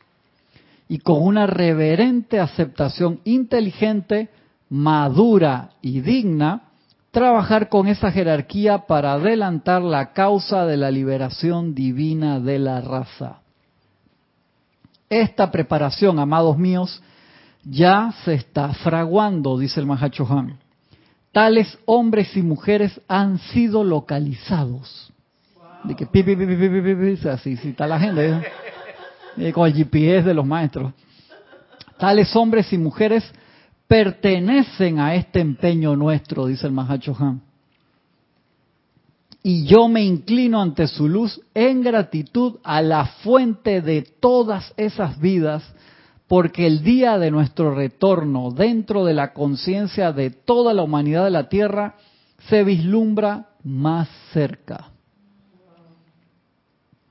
Y 0.87 0.99
con 0.99 1.23
una 1.23 1.47
reverente 1.47 2.39
aceptación 2.39 3.19
inteligente, 3.23 4.29
madura 4.69 5.71
y 5.81 6.01
digna, 6.01 6.72
trabajar 7.13 7.69
con 7.69 7.87
esa 7.87 8.11
jerarquía 8.11 8.79
para 8.87 9.13
adelantar 9.13 9.83
la 9.83 10.13
causa 10.13 10.65
de 10.65 10.77
la 10.77 10.89
liberación 10.89 11.75
divina 11.75 12.39
de 12.39 12.57
la 12.57 12.81
raza. 12.81 13.41
Esta 15.09 15.51
preparación, 15.51 16.17
amados 16.17 16.57
míos, 16.57 17.03
ya 17.63 18.11
se 18.25 18.33
está 18.33 18.73
fraguando, 18.73 19.59
dice 19.59 19.79
el 19.79 19.85
Mahachohan. 19.85 20.57
Tales 21.31 21.77
hombres 21.85 22.35
y 22.35 22.41
mujeres 22.41 22.99
han 23.07 23.37
sido 23.37 23.83
localizados. 23.83 25.13
De 25.83 25.95
que 25.95 26.07
pi, 26.07 26.23
pi, 26.23 26.35
pi, 26.35 27.27
así, 27.29 27.59
está 27.63 27.85
la 27.85 27.99
gente, 27.99 28.41
¿eh? 29.37 29.53
con 29.53 29.67
el 29.67 29.73
GPS 29.75 30.23
de 30.27 30.33
los 30.33 30.47
maestros. 30.47 30.93
Tales 31.99 32.35
hombres 32.35 32.73
y 32.73 32.79
mujeres 32.79 33.23
pertenecen 33.87 34.99
a 34.99 35.15
este 35.15 35.39
empeño 35.39 35.95
nuestro, 35.95 36.47
dice 36.47 36.67
el 36.67 36.73
Mahacho 36.73 37.15
Han. 37.19 37.41
Y 39.43 39.65
yo 39.65 39.89
me 39.89 40.03
inclino 40.03 40.61
ante 40.61 40.87
su 40.87 41.09
luz 41.09 41.41
en 41.53 41.83
gratitud 41.83 42.59
a 42.63 42.81
la 42.81 43.05
fuente 43.05 43.81
de 43.81 44.01
todas 44.01 44.73
esas 44.77 45.19
vidas, 45.19 45.63
porque 46.27 46.65
el 46.65 46.81
día 46.81 47.17
de 47.17 47.29
nuestro 47.29 47.75
retorno 47.75 48.51
dentro 48.51 49.03
de 49.03 49.13
la 49.13 49.33
conciencia 49.33 50.13
de 50.13 50.29
toda 50.29 50.73
la 50.73 50.83
humanidad 50.83 51.25
de 51.25 51.31
la 51.31 51.49
Tierra 51.49 51.95
se 52.47 52.63
vislumbra 52.63 53.49
más 53.63 54.07
cerca. 54.31 54.91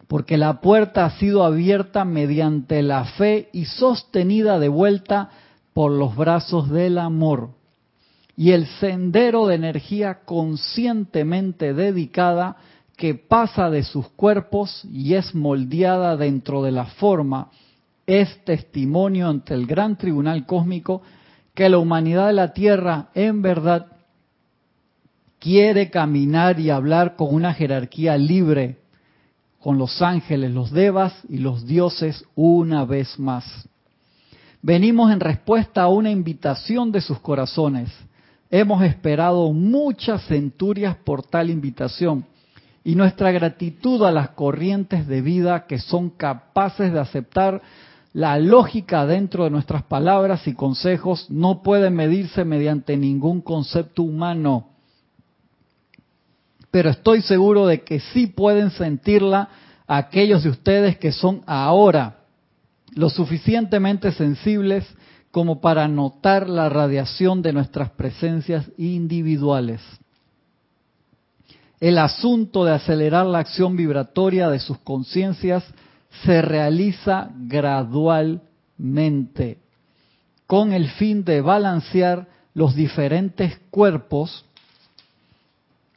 Porque 0.08 0.38
la 0.38 0.60
puerta 0.60 1.04
ha 1.04 1.18
sido 1.18 1.44
abierta 1.44 2.04
mediante 2.06 2.82
la 2.82 3.04
fe 3.04 3.50
y 3.52 3.66
sostenida 3.66 4.58
de 4.58 4.68
vuelta 4.68 5.30
por 5.72 5.92
los 5.92 6.14
brazos 6.16 6.70
del 6.70 6.98
amor 6.98 7.50
y 8.36 8.52
el 8.52 8.66
sendero 8.66 9.46
de 9.46 9.54
energía 9.54 10.20
conscientemente 10.24 11.74
dedicada 11.74 12.56
que 12.96 13.14
pasa 13.14 13.70
de 13.70 13.82
sus 13.82 14.08
cuerpos 14.08 14.84
y 14.84 15.14
es 15.14 15.34
moldeada 15.34 16.16
dentro 16.16 16.62
de 16.62 16.72
la 16.72 16.86
forma, 16.86 17.50
es 18.06 18.44
testimonio 18.44 19.28
ante 19.28 19.54
el 19.54 19.66
gran 19.66 19.96
tribunal 19.96 20.46
cósmico 20.46 21.02
que 21.54 21.68
la 21.68 21.78
humanidad 21.78 22.28
de 22.28 22.32
la 22.32 22.52
Tierra 22.52 23.08
en 23.14 23.42
verdad 23.42 23.86
quiere 25.38 25.90
caminar 25.90 26.60
y 26.60 26.70
hablar 26.70 27.16
con 27.16 27.34
una 27.34 27.52
jerarquía 27.52 28.16
libre, 28.16 28.78
con 29.58 29.78
los 29.78 30.00
ángeles, 30.00 30.52
los 30.52 30.70
devas 30.70 31.14
y 31.28 31.38
los 31.38 31.66
dioses 31.66 32.24
una 32.34 32.84
vez 32.84 33.18
más. 33.18 33.68
Venimos 34.64 35.10
en 35.10 35.18
respuesta 35.18 35.82
a 35.82 35.88
una 35.88 36.12
invitación 36.12 36.92
de 36.92 37.00
sus 37.00 37.18
corazones. 37.18 37.90
Hemos 38.48 38.84
esperado 38.84 39.52
muchas 39.52 40.24
centurias 40.26 40.94
por 40.94 41.24
tal 41.24 41.50
invitación 41.50 42.24
y 42.84 42.94
nuestra 42.94 43.32
gratitud 43.32 44.04
a 44.04 44.12
las 44.12 44.30
corrientes 44.30 45.08
de 45.08 45.20
vida 45.20 45.66
que 45.66 45.80
son 45.80 46.10
capaces 46.10 46.92
de 46.92 47.00
aceptar 47.00 47.60
la 48.12 48.38
lógica 48.38 49.04
dentro 49.04 49.44
de 49.44 49.50
nuestras 49.50 49.82
palabras 49.82 50.46
y 50.46 50.54
consejos 50.54 51.26
no 51.28 51.62
puede 51.62 51.90
medirse 51.90 52.44
mediante 52.44 52.96
ningún 52.96 53.40
concepto 53.40 54.04
humano. 54.04 54.68
Pero 56.70 56.90
estoy 56.90 57.22
seguro 57.22 57.66
de 57.66 57.82
que 57.82 57.98
sí 57.98 58.28
pueden 58.28 58.70
sentirla 58.70 59.48
aquellos 59.88 60.44
de 60.44 60.50
ustedes 60.50 60.98
que 60.98 61.10
son 61.10 61.42
ahora 61.46 62.21
lo 62.94 63.10
suficientemente 63.10 64.12
sensibles 64.12 64.86
como 65.30 65.60
para 65.60 65.86
notar 65.88 66.48
la 66.48 66.68
radiación 66.68 67.42
de 67.42 67.52
nuestras 67.52 67.90
presencias 67.90 68.70
individuales. 68.76 69.80
El 71.80 71.98
asunto 71.98 72.64
de 72.64 72.72
acelerar 72.72 73.26
la 73.26 73.40
acción 73.40 73.76
vibratoria 73.76 74.48
de 74.50 74.60
sus 74.60 74.78
conciencias 74.78 75.64
se 76.24 76.42
realiza 76.42 77.30
gradualmente. 77.34 79.58
con 80.46 80.72
el 80.74 80.90
fin 80.90 81.24
de 81.24 81.40
balancear 81.40 82.28
los 82.52 82.74
diferentes 82.74 83.58
cuerpos 83.70 84.44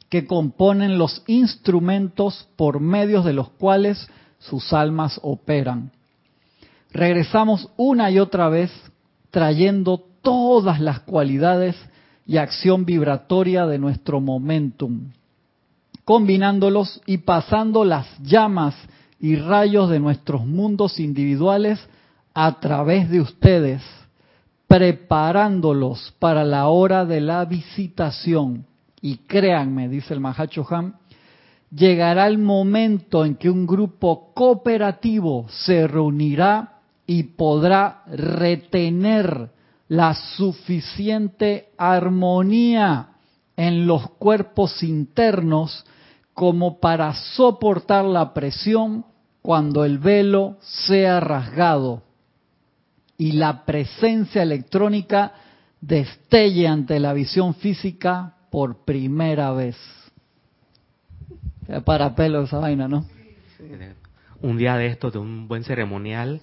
que 0.08 0.26
componen 0.26 0.96
los 0.96 1.22
instrumentos 1.26 2.48
por 2.56 2.80
medios 2.80 3.26
de 3.26 3.34
los 3.34 3.50
cuales 3.50 4.08
sus 4.38 4.72
almas 4.72 5.20
operan. 5.22 5.92
Regresamos 6.96 7.68
una 7.76 8.10
y 8.10 8.18
otra 8.18 8.48
vez 8.48 8.72
trayendo 9.30 10.02
todas 10.22 10.80
las 10.80 11.00
cualidades 11.00 11.76
y 12.26 12.38
acción 12.38 12.86
vibratoria 12.86 13.66
de 13.66 13.76
nuestro 13.76 14.18
momentum, 14.22 15.10
combinándolos 16.06 17.02
y 17.04 17.18
pasando 17.18 17.84
las 17.84 18.06
llamas 18.22 18.74
y 19.20 19.36
rayos 19.36 19.90
de 19.90 20.00
nuestros 20.00 20.46
mundos 20.46 20.98
individuales 20.98 21.86
a 22.32 22.60
través 22.60 23.10
de 23.10 23.20
ustedes, 23.20 23.82
preparándolos 24.66 26.14
para 26.18 26.44
la 26.44 26.68
hora 26.68 27.04
de 27.04 27.20
la 27.20 27.44
visitación. 27.44 28.64
Y 29.02 29.18
créanme, 29.18 29.90
dice 29.90 30.14
el 30.14 30.20
Mahacho 30.20 30.66
Han, 30.70 30.94
llegará 31.70 32.26
el 32.26 32.38
momento 32.38 33.26
en 33.26 33.34
que 33.34 33.50
un 33.50 33.66
grupo 33.66 34.32
cooperativo 34.32 35.44
se 35.50 35.86
reunirá 35.86 36.72
y 37.06 37.22
podrá 37.22 38.02
retener 38.06 39.50
la 39.88 40.14
suficiente 40.14 41.70
armonía 41.78 43.10
en 43.56 43.86
los 43.86 44.10
cuerpos 44.10 44.82
internos 44.82 45.84
como 46.34 46.80
para 46.80 47.14
soportar 47.14 48.04
la 48.04 48.34
presión 48.34 49.06
cuando 49.40 49.84
el 49.84 49.98
velo 49.98 50.56
sea 50.60 51.20
rasgado 51.20 52.02
y 53.16 53.32
la 53.32 53.64
presencia 53.64 54.42
electrónica 54.42 55.32
destelle 55.80 56.66
ante 56.66 57.00
la 57.00 57.12
visión 57.12 57.54
física 57.54 58.34
por 58.50 58.84
primera 58.84 59.52
vez. 59.52 59.76
Para 61.84 62.14
pelo 62.14 62.42
esa 62.42 62.58
vaina, 62.58 62.86
¿no? 62.88 63.06
Un 64.42 64.58
día 64.58 64.76
de 64.76 64.86
esto, 64.86 65.10
de 65.10 65.18
un 65.18 65.48
buen 65.48 65.64
ceremonial, 65.64 66.40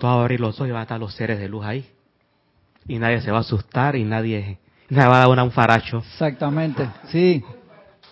tú 0.00 0.06
vas 0.06 0.16
a 0.16 0.20
abrir 0.22 0.40
los 0.40 0.56
ojos 0.56 0.68
y 0.68 0.72
van 0.72 0.80
a 0.80 0.82
estar 0.82 0.98
los 0.98 1.14
seres 1.14 1.38
de 1.38 1.48
luz 1.48 1.64
ahí 1.64 1.86
y 2.88 2.98
nadie 2.98 3.20
se 3.20 3.30
va 3.30 3.38
a 3.38 3.40
asustar 3.42 3.94
y 3.94 4.04
nadie, 4.04 4.58
nadie 4.88 5.08
va 5.08 5.22
a 5.22 5.28
dar 5.28 5.44
un 5.44 5.52
faracho. 5.52 5.98
Exactamente, 5.98 6.88
sí. 7.08 7.44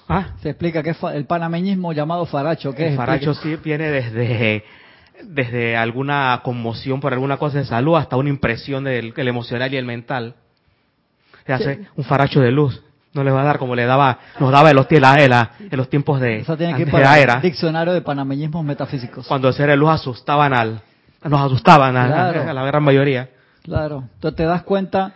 ¿Ah? 0.08 0.34
Se 0.40 0.50
explica 0.50 0.82
que 0.82 0.90
es 0.90 0.98
el 1.14 1.24
panameñismo 1.26 1.92
llamado 1.92 2.24
faracho. 2.26 2.74
¿qué 2.74 2.88
el 2.88 2.96
faracho 2.96 3.34
sí 3.34 3.56
viene 3.56 3.90
desde, 3.90 4.64
desde 5.22 5.76
alguna 5.76 6.40
conmoción 6.44 7.00
por 7.00 7.12
alguna 7.12 7.36
cosa 7.36 7.58
de 7.58 7.64
salud 7.64 7.96
hasta 7.96 8.16
una 8.16 8.28
impresión 8.28 8.84
del 8.84 9.12
el 9.16 9.28
emocional 9.28 9.72
y 9.72 9.76
el 9.76 9.84
mental. 9.84 10.34
Se 11.46 11.52
hace 11.52 11.86
un 11.96 12.04
faracho 12.04 12.40
de 12.40 12.52
luz. 12.52 12.82
No 13.14 13.24
le 13.24 13.30
va 13.30 13.40
a 13.40 13.44
dar 13.44 13.58
como 13.58 13.74
le 13.74 13.86
daba, 13.86 14.18
nos 14.38 14.52
daba 14.52 14.70
en 14.70 14.76
los, 14.76 14.86
en 14.90 15.76
los 15.76 15.88
tiempos 15.88 16.20
de, 16.20 16.40
Eso 16.40 16.56
tiene 16.58 16.74
que 16.74 16.82
ir 16.82 16.90
para 16.90 17.18
el 17.18 17.40
diccionario 17.40 17.94
de 17.94 18.02
panameñismos 18.02 18.62
metafísicos. 18.64 19.26
Cuando 19.26 19.48
el 19.48 19.54
ser 19.54 19.70
de 19.70 19.76
luz 19.76 19.90
asustaban 19.90 20.52
al, 20.52 20.82
nos 21.24 21.40
asustaban 21.40 21.96
a 21.96 22.52
la 22.52 22.64
gran 22.64 22.82
mayoría. 22.82 23.30
Claro, 23.62 24.04
entonces 24.14 24.36
te 24.36 24.44
das 24.44 24.62
cuenta 24.62 25.14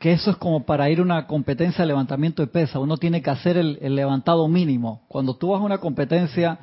que 0.00 0.12
eso 0.12 0.30
es 0.30 0.36
como 0.38 0.64
para 0.64 0.88
ir 0.88 0.98
a 0.98 1.02
una 1.02 1.26
competencia 1.26 1.82
de 1.82 1.88
levantamiento 1.88 2.42
de 2.42 2.48
pesa. 2.48 2.78
Uno 2.78 2.96
tiene 2.96 3.20
que 3.20 3.28
hacer 3.28 3.58
el, 3.58 3.94
levantado 3.94 4.48
mínimo. 4.48 5.02
Cuando 5.08 5.36
tú 5.36 5.50
vas 5.50 5.60
a 5.60 5.64
una 5.64 5.78
competencia 5.78 6.58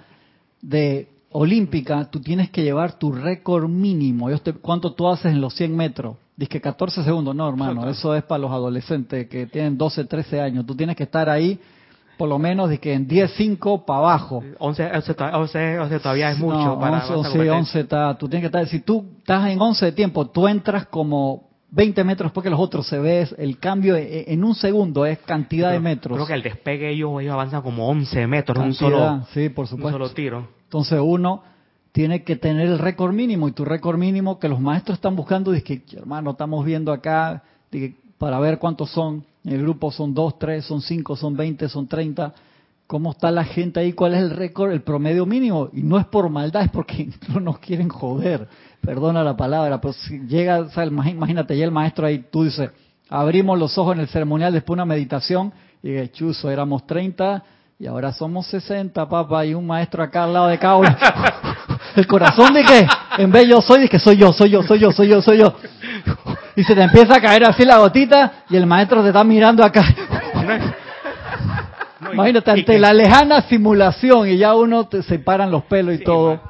de 0.60 1.08
olímpica, 1.32 2.10
tú 2.10 2.20
tienes 2.20 2.50
que 2.50 2.64
llevar 2.64 2.98
tu 2.98 3.12
récord 3.12 3.70
mínimo. 3.70 4.28
¿Cuánto 4.62 4.94
tú 4.94 5.08
haces 5.08 5.32
en 5.32 5.40
los 5.40 5.54
100 5.54 5.76
metros? 5.76 6.18
Dice 6.36 6.50
que 6.50 6.62
14 6.62 7.04
segundos. 7.04 7.36
No, 7.36 7.48
hermano, 7.48 7.88
eso 7.88 8.16
es 8.16 8.24
para 8.24 8.40
los 8.40 8.52
adolescentes 8.52 9.30
que 9.30 9.46
tienen 9.46 9.78
12, 9.78 10.06
13 10.06 10.42
años. 10.42 10.66
Tú 10.66 10.76
tienes 10.76 10.96
que 10.96 11.04
estar 11.04 11.30
ahí 11.30 11.60
por 12.18 12.28
lo 12.28 12.40
menos 12.40 12.70
de 12.70 12.80
que 12.80 12.94
en 12.94 13.08
10, 13.08 13.32
5 13.38 13.86
para 13.86 14.00
abajo. 14.00 14.44
11, 14.58 14.92
11, 14.94 16.00
todavía 16.00 16.32
es 16.32 16.40
mucho 16.40 16.80
para 16.80 17.08
11, 17.08 17.32
sí, 17.32 17.48
11 17.48 17.80
está, 17.80 18.18
tú 18.18 18.28
tienes 18.28 18.42
que 18.42 18.58
estar, 18.58 18.68
si 18.68 18.80
tú 18.80 19.06
estás 19.20 19.50
en 19.50 19.62
11 19.62 19.86
de 19.86 19.92
tiempo, 19.92 20.28
tú 20.28 20.48
entras 20.48 20.88
como 20.88 21.48
20 21.70 22.04
metros 22.04 22.32
porque 22.32 22.50
los 22.50 22.60
otros 22.60 22.88
se 22.88 22.98
ve 22.98 23.28
el 23.38 23.60
cambio 23.60 23.96
e, 23.96 24.02
e, 24.02 24.34
en 24.34 24.44
un 24.44 24.56
segundo 24.56 25.06
es 25.06 25.20
cantidad 25.20 25.72
de 25.72 25.80
metros. 25.80 26.16
Creo 26.16 26.28
que 26.28 26.34
el 26.34 26.44
despegue 26.44 26.90
ellos, 26.90 27.22
ellos 27.22 27.34
avanzan 27.34 27.62
como 27.62 27.88
11 27.90 28.28
metros 28.28 28.58
en 28.58 28.64
un 28.64 28.74
solo, 28.74 29.26
sí, 29.34 29.50
por 29.50 29.68
supuesto. 29.68 29.98
un 29.98 30.04
solo 30.04 30.10
tiro. 30.10 30.48
Entonces 30.64 31.00
uno 31.02 31.44
tiene 31.92 32.24
que 32.24 32.36
tener 32.36 32.68
el 32.68 32.80
récord 32.80 33.14
mínimo 33.14 33.48
y 33.48 33.52
tu 33.52 33.66
récord 33.66 33.98
mínimo 33.98 34.40
que 34.40 34.50
los 34.50 34.60
maestros 34.60 34.98
están 34.98 35.16
buscando, 35.16 35.52
dice 35.52 35.64
que 35.84 35.98
hermano, 35.98 36.32
estamos 36.32 36.66
viendo 36.66 36.92
acá 36.92 37.44
para 38.18 38.40
ver 38.40 38.60
cuántos 38.60 38.90
son 38.92 39.24
en 39.48 39.54
el 39.54 39.62
grupo 39.62 39.92
son 39.94 40.14
dos, 40.14 40.38
tres, 40.38 40.66
son 40.66 40.82
cinco, 40.82 41.16
son 41.16 41.38
veinte, 41.38 41.70
son 41.70 41.88
treinta. 41.88 42.34
¿Cómo 42.86 43.12
está 43.12 43.32
la 43.32 43.46
gente 43.46 43.80
ahí? 43.80 43.94
¿Cuál 43.94 44.14
es 44.14 44.22
el 44.22 44.32
récord, 44.32 44.72
el 44.72 44.82
promedio 44.82 45.26
mínimo? 45.26 45.70
Y 45.72 45.84
no 45.84 45.98
es 45.98 46.06
por 46.06 46.30
maldad, 46.30 46.64
es 46.64 46.70
porque 46.70 47.10
no 47.30 47.40
nos 47.40 47.60
quieren 47.60 47.88
joder. 47.88 48.46
Perdona 48.82 49.24
la 49.24 49.38
palabra, 49.38 49.80
pero 49.80 49.94
si 49.94 50.20
llega, 50.28 50.68
imagínate, 50.86 51.58
ya 51.58 51.64
el 51.64 51.72
maestro 51.72 52.08
ahí, 52.08 52.26
tú 52.30 52.44
dices, 52.44 52.72
abrimos 53.10 53.58
los 53.58 53.78
ojos 53.78 53.96
en 53.96 54.02
el 54.02 54.10
ceremonial 54.10 54.52
después 54.52 54.76
de 54.76 54.84
una 54.84 54.94
meditación, 54.94 55.54
y 55.82 55.92
de 55.92 56.12
chuzo, 56.12 56.50
éramos 56.50 56.86
30 56.86 57.44
y 57.80 57.86
ahora 57.86 58.12
somos 58.12 58.48
60, 58.48 59.08
papá, 59.08 59.46
y 59.46 59.54
un 59.54 59.66
maestro 59.66 60.04
acá 60.04 60.26
al 60.26 60.34
lado 60.34 60.48
de 60.48 60.60
cada 60.60 60.76
uno. 60.76 60.90
El 61.96 62.06
corazón 62.06 62.54
de 62.54 62.64
que, 62.64 62.86
en 63.18 63.32
vez 63.32 63.48
yo 63.48 63.62
soy, 63.62 63.82
de 63.82 63.90
que 63.90 64.00
soy 64.00 64.18
yo, 64.18 64.34
soy 64.34 64.50
yo, 64.50 64.62
soy 64.62 64.80
yo, 64.80 64.92
soy 64.92 65.08
yo, 65.08 65.22
soy 65.22 65.38
yo 65.40 65.56
y 66.58 66.64
se 66.64 66.74
te 66.74 66.82
empieza 66.82 67.16
a 67.18 67.22
caer 67.22 67.46
así 67.46 67.64
la 67.64 67.78
gotita 67.78 68.44
y 68.50 68.58
el 68.58 68.66
maestro 68.66 69.04
te 69.04 69.10
está 69.10 69.24
mirando 69.24 69.64
acá. 69.64 69.86
Imagínate, 72.12 72.52
ante 72.52 72.80
la 72.80 72.94
lejana 72.94 73.42
simulación 73.42 74.28
y 74.28 74.38
ya 74.38 74.56
uno 74.56 74.88
te 74.88 75.04
separan 75.04 75.52
los 75.52 75.66
pelos 75.66 75.94
y 75.94 76.04
todo. 76.04 76.42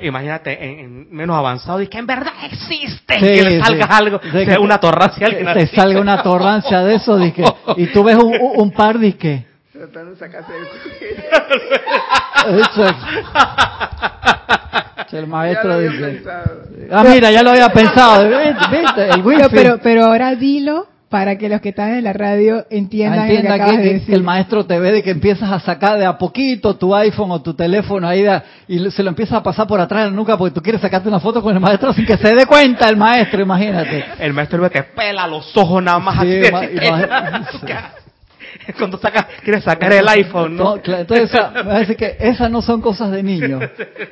imagínate 0.00 0.80
en, 0.80 1.14
menos 1.14 1.36
avanzado 1.36 1.82
y 1.82 1.88
que 1.88 1.98
en 1.98 2.06
verdad 2.06 2.32
existe 2.44 3.18
que 3.18 3.42
le 3.42 3.62
salga 3.62 3.84
algo, 3.86 4.18
de 4.18 4.58
una 4.58 4.78
torrancia. 4.78 5.26
Te 5.52 5.66
salga 5.66 6.00
una 6.00 6.22
torrancia 6.22 6.80
de 6.80 6.94
eso 6.94 7.18
y 7.76 7.86
tú 7.92 8.04
ves 8.04 8.16
un, 8.16 8.70
par 8.70 8.98
de 8.98 9.18
que... 9.18 9.51
Tratando 9.82 10.12
de 10.12 10.16
sacarse 10.16 10.52
el 15.12 15.26
maestro 15.26 15.80
dice. 15.80 16.22
Ah, 16.88 17.02
mira, 17.02 17.32
ya 17.32 17.42
lo 17.42 17.50
había 17.50 17.68
pensado. 17.70 18.28
¿Viste? 18.70 19.10
El 19.10 19.24
Pero, 19.50 19.80
pero 19.82 20.04
ahora 20.04 20.36
dilo 20.36 20.86
para 21.08 21.36
que 21.36 21.48
los 21.48 21.60
que 21.60 21.70
están 21.70 21.94
en 21.94 22.04
la 22.04 22.12
radio 22.12 22.64
entiendan 22.70 23.24
ah, 23.24 23.26
que, 23.26 24.04
el 24.06 24.22
maestro 24.22 24.64
te 24.66 24.78
ve 24.78 24.92
de 24.92 25.02
que 25.02 25.10
empiezas 25.10 25.50
a 25.50 25.58
sacar 25.58 25.98
de 25.98 26.06
a 26.06 26.16
poquito 26.16 26.76
tu 26.76 26.94
iPhone 26.94 27.32
o 27.32 27.42
tu 27.42 27.54
teléfono 27.54 28.06
ahí 28.06 28.24
y 28.68 28.88
se 28.88 29.02
lo 29.02 29.08
empiezas 29.08 29.38
a 29.38 29.42
pasar 29.42 29.66
por 29.66 29.80
atrás 29.80 30.04
de 30.04 30.10
la 30.10 30.16
nuca 30.16 30.38
porque 30.38 30.54
tú 30.54 30.62
quieres 30.62 30.80
sacarte 30.80 31.08
una 31.08 31.18
foto 31.18 31.42
con 31.42 31.52
el 31.52 31.60
maestro 31.60 31.92
sin 31.92 32.06
que 32.06 32.16
se 32.18 32.32
dé 32.36 32.46
cuenta 32.46 32.88
el 32.88 32.96
maestro, 32.96 33.42
imagínate. 33.42 34.04
El 34.20 34.32
maestro 34.32 34.62
ve 34.62 34.70
que 34.70 34.84
pela 34.84 35.26
los 35.26 35.56
ojos 35.56 35.82
nada 35.82 35.98
más 35.98 36.20
así. 36.20 36.40
cuando 38.78 38.98
saca, 38.98 39.28
quieres 39.42 39.64
sacar 39.64 39.92
el 39.92 40.08
iPhone, 40.08 40.56
¿no? 40.56 40.76
entonces, 40.76 41.30
esas 42.18 42.50
no 42.50 42.62
son 42.62 42.80
cosas 42.80 43.10
de 43.10 43.22
niños. 43.22 43.62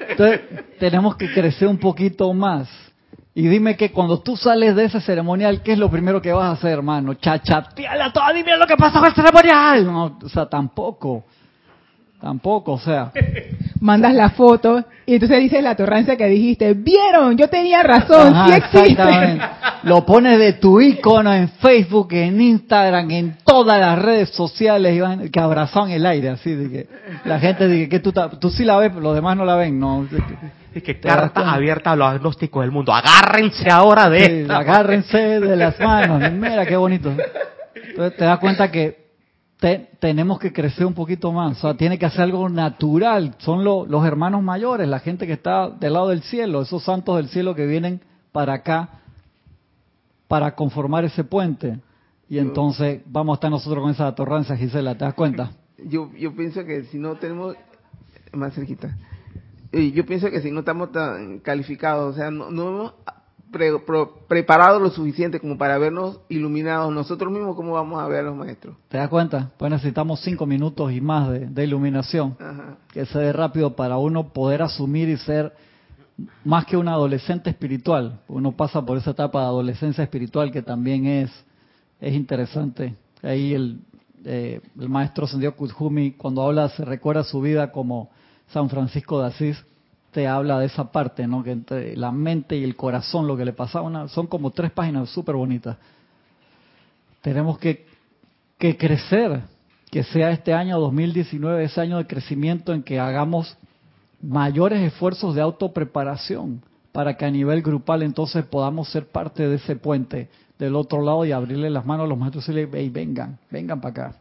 Entonces, 0.09 0.41
tenemos 0.79 1.17
que 1.17 1.33
crecer 1.33 1.69
un 1.69 1.79
poquito 1.79 2.33
más. 2.33 2.69
Y 3.33 3.47
dime 3.47 3.77
que 3.77 3.93
cuando 3.93 4.21
tú 4.21 4.37
sales 4.37 4.75
de 4.75 4.85
ese 4.85 5.01
ceremonial, 5.01 5.63
¿qué 5.63 5.73
es 5.73 5.79
lo 5.79 5.89
primero 5.89 6.21
que 6.21 6.33
vas 6.33 6.47
a 6.47 6.51
hacer, 6.53 6.73
hermano? 6.73 7.15
Chachateala 7.15 8.13
toda, 8.13 8.33
dime 8.33 8.57
lo 8.57 8.67
que 8.67 8.77
pasó 8.77 8.99
con 8.99 9.09
el 9.09 9.15
ceremonial. 9.15 10.17
O 10.25 10.29
sea, 10.29 10.47
tampoco. 10.47 11.25
Tampoco, 12.21 12.73
o 12.73 12.79
sea. 12.79 13.13
Mandas 13.81 14.15
la 14.15 14.29
foto 14.31 14.85
y 15.07 15.15
entonces 15.15 15.39
dices 15.39 15.63
la 15.63 15.75
torrancia 15.75 16.15
que 16.15 16.27
dijiste. 16.27 16.75
Vieron, 16.75 17.37
yo 17.39 17.49
tenía 17.49 17.83
razón, 17.83 18.35
sí 18.47 18.53
existe. 18.53 19.39
Lo 19.85 20.05
pones 20.05 20.39
de 20.39 20.53
tu 20.53 20.83
icono 20.83 21.33
en 21.33 21.49
Facebook, 21.49 22.13
en 22.13 22.39
Instagram, 22.39 23.11
en 23.11 23.39
todas 23.43 23.81
las 23.81 23.99
redes 23.99 24.29
sociales, 24.31 25.03
y 25.25 25.31
que 25.31 25.41
abrazan 25.41 25.91
el 25.91 26.05
aire, 26.05 26.29
así 26.29 26.55
de 26.55 26.71
que 26.71 26.89
la 27.25 27.41
gente 27.41 27.67
dice 27.67 27.89
que 27.89 28.01
tú, 28.01 28.13
tú 28.13 28.51
sí 28.51 28.65
la 28.65 28.77
ves, 28.77 28.91
pero 28.91 29.01
los 29.01 29.15
demás 29.15 29.35
no 29.39 29.47
la 29.47 29.57
ven, 29.57 29.81
no. 29.81 30.07
Es 30.75 30.83
que 30.83 31.01
carta 31.01 31.51
abierta 31.51 31.93
a 31.93 31.97
los 31.97 32.07
agnósticos 32.07 32.63
del 32.63 32.71
mundo. 32.71 32.93
Agárrense 32.93 33.71
ahora 33.71 34.11
de 34.11 34.47
Agárrense 34.49 35.41
de 35.41 35.57
las 35.57 35.81
manos. 35.81 36.31
Mira 36.33 36.67
qué 36.67 36.77
bonito. 36.77 37.11
Entonces 37.75 38.19
te 38.19 38.25
das 38.25 38.39
cuenta 38.39 38.71
que 38.71 39.00
tenemos 39.61 40.39
que 40.39 40.53
crecer 40.53 40.87
un 40.87 40.95
poquito 40.95 41.33
más, 41.33 41.59
o 41.59 41.61
sea, 41.61 41.75
tiene 41.77 41.99
que 41.99 42.07
hacer 42.07 42.23
algo 42.23 42.49
natural. 42.49 43.35
Son 43.39 43.63
los 43.63 44.07
hermanos 44.07 44.43
mayores, 44.43 44.89
la 44.89 45.01
gente 45.01 45.27
que 45.27 45.35
está 45.35 45.69
del 45.69 45.93
lado 45.93 46.09
del 46.09 46.23
cielo, 46.23 46.63
esos 46.63 46.83
santos 46.83 47.17
del 47.17 47.29
cielo 47.29 47.55
que 47.55 47.67
vienen 47.67 48.01
para 48.33 48.55
acá 48.55 48.89
para 50.29 50.55
conformar 50.55 51.05
ese 51.05 51.25
puente. 51.25 51.79
Y 52.29 52.39
entonces 52.39 53.03
vamos 53.07 53.35
a 53.35 53.37
estar 53.37 53.51
nosotros 53.51 53.83
con 53.83 53.91
esa 53.91 54.15
torrancia, 54.15 54.57
Gisela, 54.57 54.95
¿te 54.97 55.05
das 55.05 55.15
cuenta? 55.15 55.51
Yo, 55.77 56.11
yo 56.17 56.35
pienso 56.35 56.65
que 56.65 56.85
si 56.85 56.99
no 56.99 57.17
tenemos, 57.17 57.57
más 58.33 58.55
cerquita, 58.55 58.97
yo 59.73 60.07
pienso 60.07 60.31
que 60.31 60.41
si 60.41 60.51
no 60.51 60.61
estamos 60.61 60.93
tan 60.93 61.41
calificados, 61.41 62.15
o 62.15 62.17
sea, 62.17 62.31
no, 62.31 62.51
no 62.51 62.69
hemos 62.69 62.95
preparados 64.29 64.81
lo 64.81 64.91
suficiente 64.91 65.41
como 65.41 65.59
para 65.59 65.77
vernos 65.79 66.21
iluminados 66.29 66.93
nosotros 66.93 67.33
mismos, 67.33 67.57
¿cómo 67.57 67.73
vamos 67.73 68.01
a 68.01 68.07
ver 68.07 68.21
a 68.21 68.23
los 68.23 68.37
maestros? 68.37 68.77
¿Te 68.89 68.99
das 68.99 69.09
cuenta? 69.09 69.51
Pues 69.59 69.71
necesitamos 69.71 70.21
cinco 70.21 70.47
minutos 70.47 70.93
y 70.93 71.01
más 71.01 71.29
de, 71.31 71.65
iluminación, 71.65 72.37
que 72.93 73.07
se 73.07 73.19
dé 73.19 73.33
rápido 73.33 73.75
para 73.75 73.99
uno 73.99 74.33
poder 74.33 74.63
asumir 74.63 75.09
y 75.09 75.17
ser 75.17 75.53
más 76.45 76.65
que 76.67 76.77
un 76.77 76.89
adolescente 76.89 77.51
espiritual. 77.51 78.21
Uno 78.29 78.53
pasa 78.53 78.85
por 78.85 78.99
esa 78.99 79.11
etapa 79.11 79.41
de 79.41 79.47
adolescencia 79.47 80.05
espiritual 80.05 80.53
que 80.53 80.63
también 80.63 81.07
es, 81.07 81.31
es 82.01 82.15
interesante. 82.15 82.95
Ahí 83.23 83.55
el, 83.55 83.81
eh, 84.25 84.61
el 84.79 84.89
maestro 84.89 85.27
Sendio 85.27 85.57
Kujumi, 85.57 86.13
cuando 86.13 86.43
habla, 86.43 86.69
se 86.69 86.85
recuerda 86.85 87.25
su 87.25 87.41
vida 87.41 87.73
como 87.73 88.11
San 88.49 88.69
Francisco 88.69 89.21
de 89.21 89.29
Asís, 89.29 89.65
te 90.13 90.27
habla 90.27 90.59
de 90.59 90.67
esa 90.67 90.91
parte, 90.91 91.27
¿no? 91.27 91.43
Que 91.43 91.53
entre 91.53 91.97
la 91.97 92.11
mente 92.11 92.57
y 92.57 92.65
el 92.65 92.77
corazón, 92.77 93.27
lo 93.27 93.37
que 93.37 93.45
le 93.45 93.53
pasaba, 93.53 94.09
son 94.09 94.27
como 94.27 94.51
tres 94.51 94.71
páginas 94.73 95.11
súper 95.11 95.37
bonitas. 95.37 95.77
Tenemos 97.21 97.59
que, 97.59 97.87
que 98.59 98.77
crecer, 98.77 99.43
que 99.91 100.03
sea 100.05 100.31
este 100.31 100.53
año 100.53 100.81
2019 100.81 101.65
ese 101.65 101.81
año 101.81 101.99
de 101.99 102.07
crecimiento 102.07 102.73
en 102.73 102.83
que 102.83 102.99
hagamos 102.99 103.57
mayores 104.23 104.81
esfuerzos 104.81 105.35
de 105.35 105.41
autopreparación 105.41 106.63
para 106.93 107.17
que 107.17 107.25
a 107.25 107.31
nivel 107.31 107.63
grupal 107.63 108.03
entonces 108.03 108.45
podamos 108.45 108.89
ser 108.89 109.07
parte 109.07 109.49
de 109.49 109.57
ese 109.57 109.77
puente 109.77 110.29
del 110.59 110.77
otro 110.77 111.03
lado 111.03 111.25
y 111.25 111.33
abrirle 111.33 111.71
las 111.71 111.87
manos 111.87 112.05
a 112.05 112.09
los 112.09 112.19
maestros 112.19 112.49
y 112.49 112.53
decirle, 112.53 112.91
vengan, 112.91 113.39
vengan 113.51 113.81
para 113.81 113.91
acá. 113.91 114.20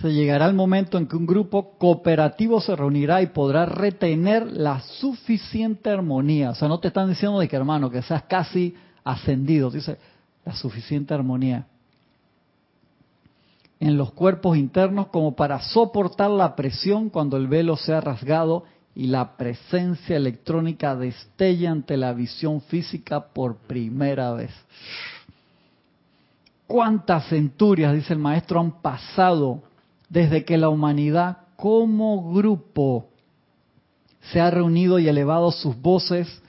Se 0.00 0.12
llegará 0.12 0.46
el 0.46 0.54
momento 0.54 0.96
en 0.96 1.06
que 1.06 1.16
un 1.16 1.26
grupo 1.26 1.76
cooperativo 1.78 2.60
se 2.60 2.76
reunirá 2.76 3.20
y 3.20 3.26
podrá 3.26 3.66
retener 3.66 4.46
la 4.46 4.80
suficiente 4.80 5.90
armonía. 5.90 6.50
O 6.50 6.54
sea, 6.54 6.68
no 6.68 6.78
te 6.78 6.88
están 6.88 7.08
diciendo 7.08 7.40
de 7.40 7.48
que 7.48 7.56
hermano, 7.56 7.90
que 7.90 8.02
seas 8.02 8.22
casi 8.24 8.74
ascendido, 9.04 9.70
dice 9.70 9.98
la 10.44 10.54
suficiente 10.54 11.14
armonía 11.14 11.66
en 13.80 13.96
los 13.96 14.12
cuerpos 14.12 14.56
internos 14.56 15.08
como 15.08 15.36
para 15.36 15.60
soportar 15.60 16.30
la 16.30 16.56
presión 16.56 17.10
cuando 17.10 17.36
el 17.36 17.46
velo 17.46 17.76
sea 17.76 18.00
rasgado 18.00 18.64
y 18.94 19.06
la 19.06 19.36
presencia 19.36 20.16
electrónica 20.16 20.96
destella 20.96 21.70
ante 21.70 21.96
la 21.96 22.12
visión 22.12 22.60
física 22.62 23.28
por 23.28 23.56
primera 23.56 24.32
vez. 24.32 24.50
¿Cuántas 26.66 27.28
centurias, 27.28 27.94
dice 27.94 28.12
el 28.12 28.18
maestro, 28.18 28.60
han 28.60 28.82
pasado 28.82 29.62
desde 30.08 30.44
que 30.44 30.56
la 30.56 30.68
humanidad 30.68 31.38
como 31.56 32.32
grupo 32.32 33.08
se 34.32 34.40
ha 34.40 34.50
reunido 34.50 34.98
y 34.98 35.08
elevado 35.08 35.50
sus 35.50 35.80
voces 35.80 36.42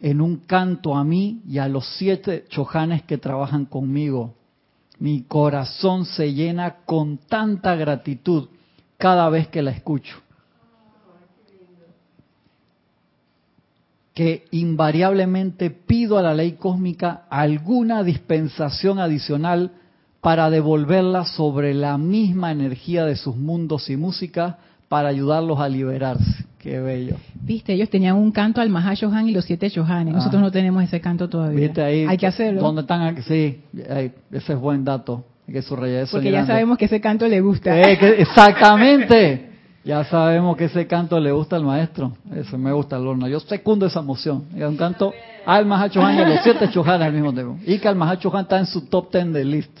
en 0.00 0.20
un 0.20 0.36
canto 0.36 0.96
a 0.96 1.04
mí 1.04 1.42
y 1.46 1.58
a 1.58 1.68
los 1.68 1.86
siete 1.96 2.44
chojanes 2.48 3.02
que 3.02 3.18
trabajan 3.18 3.64
conmigo. 3.64 4.34
Mi 4.98 5.22
corazón 5.22 6.04
se 6.04 6.32
llena 6.32 6.76
con 6.84 7.18
tanta 7.18 7.74
gratitud 7.74 8.48
cada 8.98 9.28
vez 9.28 9.48
que 9.48 9.62
la 9.62 9.70
escucho. 9.70 10.24
que 14.14 14.44
invariablemente 14.52 15.70
pido 15.70 16.16
a 16.16 16.22
la 16.22 16.34
ley 16.34 16.52
cósmica 16.52 17.24
alguna 17.28 18.04
dispensación 18.04 19.00
adicional 19.00 19.72
para 20.24 20.48
devolverla 20.48 21.26
sobre 21.26 21.74
la 21.74 21.98
misma 21.98 22.50
energía 22.50 23.04
de 23.04 23.14
sus 23.14 23.36
mundos 23.36 23.90
y 23.90 23.96
música 23.98 24.56
para 24.88 25.10
ayudarlos 25.10 25.60
a 25.60 25.68
liberarse. 25.68 26.46
Qué 26.58 26.80
bello. 26.80 27.16
Viste, 27.42 27.74
ellos 27.74 27.90
tenían 27.90 28.16
un 28.16 28.32
canto 28.32 28.62
al 28.62 28.70
Mahashohan 28.70 29.28
y 29.28 29.32
los 29.32 29.44
siete 29.44 29.68
Shohanes. 29.68 30.14
Nosotros 30.14 30.40
ah. 30.40 30.44
no 30.46 30.50
tenemos 30.50 30.82
ese 30.82 30.98
canto 30.98 31.28
todavía. 31.28 31.60
Viste 31.60 31.82
ahí. 31.82 32.06
Hay 32.08 32.16
que 32.16 32.26
hacerlo. 32.26 32.62
¿Dónde 32.62 32.80
están? 32.80 33.22
Sí, 33.22 33.60
ese 34.32 34.52
es 34.54 34.58
buen 34.58 34.82
dato. 34.82 35.26
Hay 35.46 35.52
que 35.52 35.60
subrayar 35.60 36.04
eso. 36.04 36.16
Porque 36.16 36.30
ya 36.30 36.46
sabemos 36.46 36.78
que 36.78 36.86
ese 36.86 37.02
canto 37.02 37.28
le 37.28 37.42
gusta. 37.42 37.78
Eh, 37.78 37.98
exactamente. 38.22 39.50
ya 39.84 40.04
sabemos 40.04 40.56
que 40.56 40.64
ese 40.64 40.86
canto 40.86 41.20
le 41.20 41.32
gusta 41.32 41.56
al 41.56 41.64
maestro. 41.64 42.16
Eso 42.34 42.56
me 42.56 42.72
gusta 42.72 42.96
el 42.96 43.06
horno. 43.06 43.28
Yo 43.28 43.40
secundo 43.40 43.84
esa 43.84 44.00
emoción. 44.00 44.44
Es 44.56 44.64
un 44.64 44.78
canto 44.78 45.12
al 45.44 45.66
Mahashohan 45.66 46.14
y 46.14 46.34
los 46.34 46.42
siete 46.42 46.66
Shohanes 46.68 47.08
al 47.08 47.12
mismo 47.12 47.34
tiempo. 47.34 47.58
Y 47.66 47.78
que 47.78 47.88
al 47.88 47.96
Mahashohan 47.96 48.44
está 48.44 48.58
en 48.58 48.64
su 48.64 48.86
top 48.86 49.10
ten 49.10 49.30
de 49.30 49.44
list. 49.44 49.78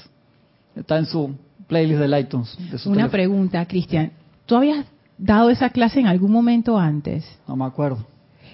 Está 0.76 0.98
en 0.98 1.06
su 1.06 1.34
playlist 1.66 2.00
de 2.00 2.20
iTunes. 2.20 2.56
Una 2.86 3.08
pregunta, 3.08 3.64
Cristian. 3.66 4.12
¿Tú 4.46 4.56
habías 4.56 4.86
dado 5.18 5.50
esa 5.50 5.70
clase 5.70 6.00
en 6.00 6.06
algún 6.06 6.32
momento 6.32 6.78
antes? 6.78 7.24
No 7.46 7.56
me 7.56 7.64
acuerdo. 7.64 8.04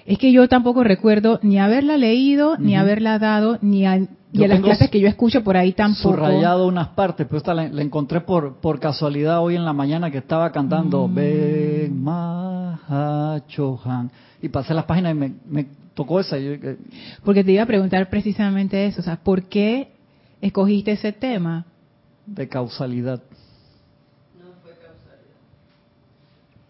Es 0.05 0.17
que 0.17 0.31
yo 0.31 0.47
tampoco 0.47 0.83
recuerdo 0.83 1.39
ni 1.43 1.59
haberla 1.59 1.97
leído, 1.97 2.57
ni 2.57 2.75
haberla 2.75 3.19
dado, 3.19 3.59
ni 3.61 3.85
a, 3.85 3.99
las 4.33 4.61
clases 4.61 4.89
que 4.89 4.99
yo 4.99 5.07
escucho 5.07 5.43
por 5.43 5.57
ahí 5.57 5.73
tampoco. 5.73 6.15
Subrayado 6.15 6.67
unas 6.67 6.87
partes, 6.89 7.27
pero 7.27 7.37
esta 7.37 7.53
la, 7.53 7.65
encontré 7.65 8.21
por, 8.21 8.55
por 8.55 8.79
casualidad 8.79 9.41
hoy 9.41 9.55
en 9.55 9.65
la 9.65 9.73
mañana 9.73 10.09
que 10.09 10.17
estaba 10.19 10.51
cantando 10.51 11.07
mm. 11.07 11.13
Ben 11.13 12.03
Mahachohan. 12.03 14.09
Y 14.41 14.49
pasé 14.49 14.73
las 14.73 14.85
páginas 14.85 15.11
y 15.11 15.15
me, 15.15 15.33
me 15.47 15.67
tocó 15.93 16.19
esa. 16.19 16.37
Porque 17.23 17.43
te 17.43 17.51
iba 17.51 17.61
a 17.63 17.67
preguntar 17.67 18.09
precisamente 18.09 18.87
eso, 18.87 19.01
o 19.01 19.03
sea, 19.03 19.17
¿por 19.17 19.43
qué 19.43 19.91
escogiste 20.41 20.93
ese 20.93 21.11
tema? 21.11 21.65
De 22.25 22.47
causalidad. 22.47 23.21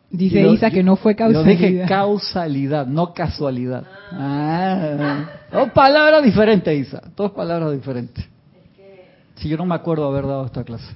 Dice 0.09 0.41
Isa 0.45 0.69
que 0.69 0.83
no 0.83 0.97
fue 0.97 1.15
causalidad. 1.15 1.45
Yo 1.45 1.67
dije 1.67 1.85
causalidad, 1.87 2.85
no 2.85 3.13
casualidad. 3.13 3.85
Ah, 4.11 5.29
dos 5.51 5.71
palabras 5.71 6.21
diferentes, 6.23 6.87
Isa. 6.87 7.01
Dos 7.15 7.31
palabras 7.31 7.71
diferentes. 7.71 8.27
Si 9.35 9.47
yo 9.47 9.57
no 9.57 9.65
me 9.65 9.73
acuerdo 9.73 10.07
haber 10.07 10.27
dado 10.27 10.45
esta 10.45 10.63
clase. 10.63 10.93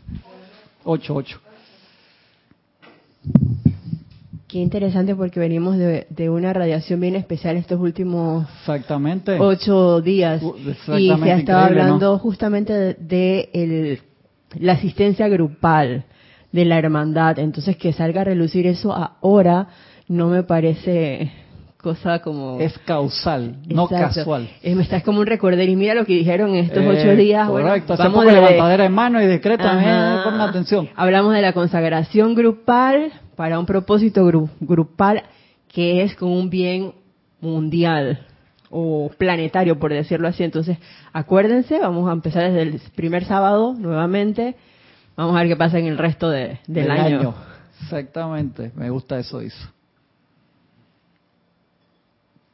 Ocho, 0.83 1.15
ocho. 1.15 1.39
Qué 4.47 4.59
interesante 4.59 5.15
porque 5.15 5.39
venimos 5.39 5.77
de, 5.77 6.29
una 6.29 6.53
radiación 6.53 6.99
bien 6.99 7.15
especial 7.15 7.57
estos 7.57 7.79
últimos 7.79 8.47
exactamente. 8.59 9.37
ocho 9.39 10.01
días. 10.01 10.41
Uh, 10.43 10.55
y 10.97 11.07
se 11.09 11.31
ha 11.31 11.37
estado 11.37 11.65
hablando 11.65 12.19
justamente 12.19 12.93
de, 12.93 13.99
la 14.59 14.73
asistencia 14.73 15.27
grupal 15.27 16.05
de 16.51 16.65
la 16.65 16.77
hermandad. 16.77 17.39
Entonces, 17.39 17.77
que 17.77 17.93
salga 17.93 18.21
a 18.21 18.23
relucir 18.23 18.67
eso 18.67 18.93
ahora 18.93 19.67
no 20.07 20.27
me 20.27 20.43
parece 20.43 21.31
cosa 21.85 22.19
como... 22.19 22.59
Es 22.59 22.77
causal, 22.79 23.57
no 23.67 23.87
casual. 23.87 24.49
Es, 24.63 24.91
es 24.91 25.03
como 25.03 25.19
un 25.19 25.27
recorder 25.27 25.69
y 25.69 25.75
mira 25.75 25.93
lo 25.93 26.03
que 26.03 26.13
dijeron 26.13 26.55
en 26.55 26.65
estos 26.65 26.83
ocho 26.83 27.11
eh, 27.11 27.15
días. 27.15 27.47
Correcto, 27.47 27.95
bueno, 27.95 28.11
vamos 28.11 28.25
de 28.25 28.31
levantadera 28.31 28.85
en 28.85 28.91
mano 28.91 29.21
y 29.21 29.27
decretan, 29.27 29.79
eh, 29.83 30.23
con 30.23 30.41
atención. 30.41 30.89
Hablamos 30.95 31.33
de 31.33 31.43
la 31.43 31.53
consagración 31.53 32.33
grupal 32.33 33.11
para 33.35 33.59
un 33.59 33.67
propósito 33.67 34.25
grupal 34.61 35.23
que 35.67 36.01
es 36.01 36.15
con 36.15 36.31
un 36.31 36.49
bien 36.49 36.93
mundial 37.39 38.25
o 38.77 39.09
planetario, 39.17 39.79
por 39.79 39.93
decirlo 39.93 40.27
así. 40.27 40.43
Entonces, 40.43 40.77
acuérdense, 41.13 41.79
vamos 41.79 42.09
a 42.09 42.13
empezar 42.13 42.51
desde 42.51 42.61
el 42.63 42.81
primer 42.95 43.23
sábado 43.23 43.73
nuevamente 43.73 44.55
Vamos 45.15 45.35
a 45.35 45.39
ver 45.39 45.47
qué 45.47 45.55
pasa 45.55 45.79
en 45.79 45.85
el 45.85 45.97
resto 45.97 46.29
de, 46.29 46.59
del, 46.67 46.91
año. 46.91 47.33
Exactamente, 47.81 48.71
me 48.75 48.89
gusta 48.89 49.17
eso, 49.17 49.41
Isa. 49.41 49.71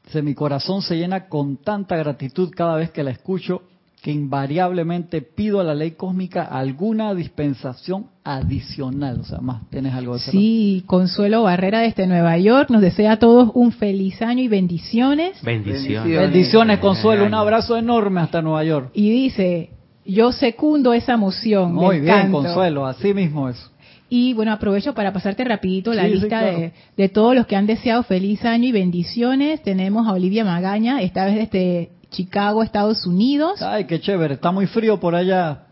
Dice, 0.06 0.22
mi 0.22 0.36
corazón 0.36 0.82
se 0.82 0.96
llena 0.96 1.28
con 1.28 1.58
tanta 1.58 1.96
gratitud 1.96 2.52
cada 2.56 2.76
vez 2.76 2.92
que 2.92 3.04
la 3.04 3.12
escucho 3.12 3.64
que 4.02 4.12
invariablemente 4.12 5.22
pido 5.22 5.60
a 5.60 5.64
la 5.64 5.76
ley 5.76 5.92
cósmica 5.92 6.44
alguna 6.44 7.14
dispensación 7.14 8.08
adicional. 8.24 9.20
O 9.22 9.24
sea, 9.24 9.42
más, 9.42 9.70
¿tienes 9.70 9.94
algo 9.94 10.14
de 10.14 10.20
eso? 10.22 10.32
Sí, 10.32 10.84
Consuelo 10.88 11.44
Barrera 11.44 11.82
desde 11.82 12.08
Nueva 12.08 12.36
York 12.40 12.72
nos 12.72 12.82
desea 12.82 13.14
a 13.14 13.20
todos 13.20 13.52
un 13.54 13.72
feliz 13.72 14.20
año 14.24 14.42
y 14.42 14.48
bendiciones. 14.48 15.40
Bendiciones. 15.44 16.20
Bendiciones, 16.20 16.80
Consuelo. 16.80 17.28
Un 17.28 17.36
abrazo 17.36 17.78
enorme 17.78 18.22
hasta 18.22 18.42
Nueva 18.42 18.64
York. 18.64 18.90
Y 18.96 19.12
dice, 19.12 19.70
yo 20.04 20.32
secundo 20.32 20.94
esa 20.94 21.16
moción. 21.16 21.76
Muy 21.76 22.00
bien, 22.00 22.32
Consuelo, 22.32 22.88
así 22.88 23.14
mismo 23.14 23.50
es. 23.50 23.70
Y 24.10 24.34
bueno, 24.34 24.52
aprovecho 24.52 24.96
para 24.96 25.14
pasarte 25.14 25.44
rapidito 25.44 25.94
la 25.94 26.08
lista 26.08 26.42
de, 26.42 26.74
de, 26.98 27.10
todos 27.10 27.36
los 27.36 27.46
que 27.46 27.56
han 27.56 27.68
deseado 27.68 28.02
feliz 28.02 28.44
año 28.46 28.68
y 28.68 28.72
bendiciones. 28.72 29.62
Tenemos 29.62 30.08
a 30.08 30.14
Olivia 30.14 30.44
Magaña, 30.44 31.02
esta 31.02 31.24
vez 31.26 31.36
desde 31.36 31.92
Chicago, 32.12 32.62
Estados 32.62 33.06
Unidos. 33.06 33.62
Ay, 33.62 33.86
qué 33.86 34.00
chévere, 34.00 34.36
está 34.36 34.52
muy 34.52 34.68
frío 34.68 35.00
por 35.00 35.16
allá. 35.16 35.64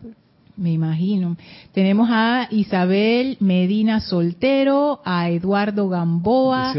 Me 0.56 0.72
imagino. 0.72 1.36
Tenemos 1.72 2.08
a 2.10 2.48
Isabel 2.50 3.36
Medina 3.40 4.00
Soltero, 4.00 5.00
a 5.04 5.30
Eduardo 5.30 5.88
Gamboa, 5.88 6.74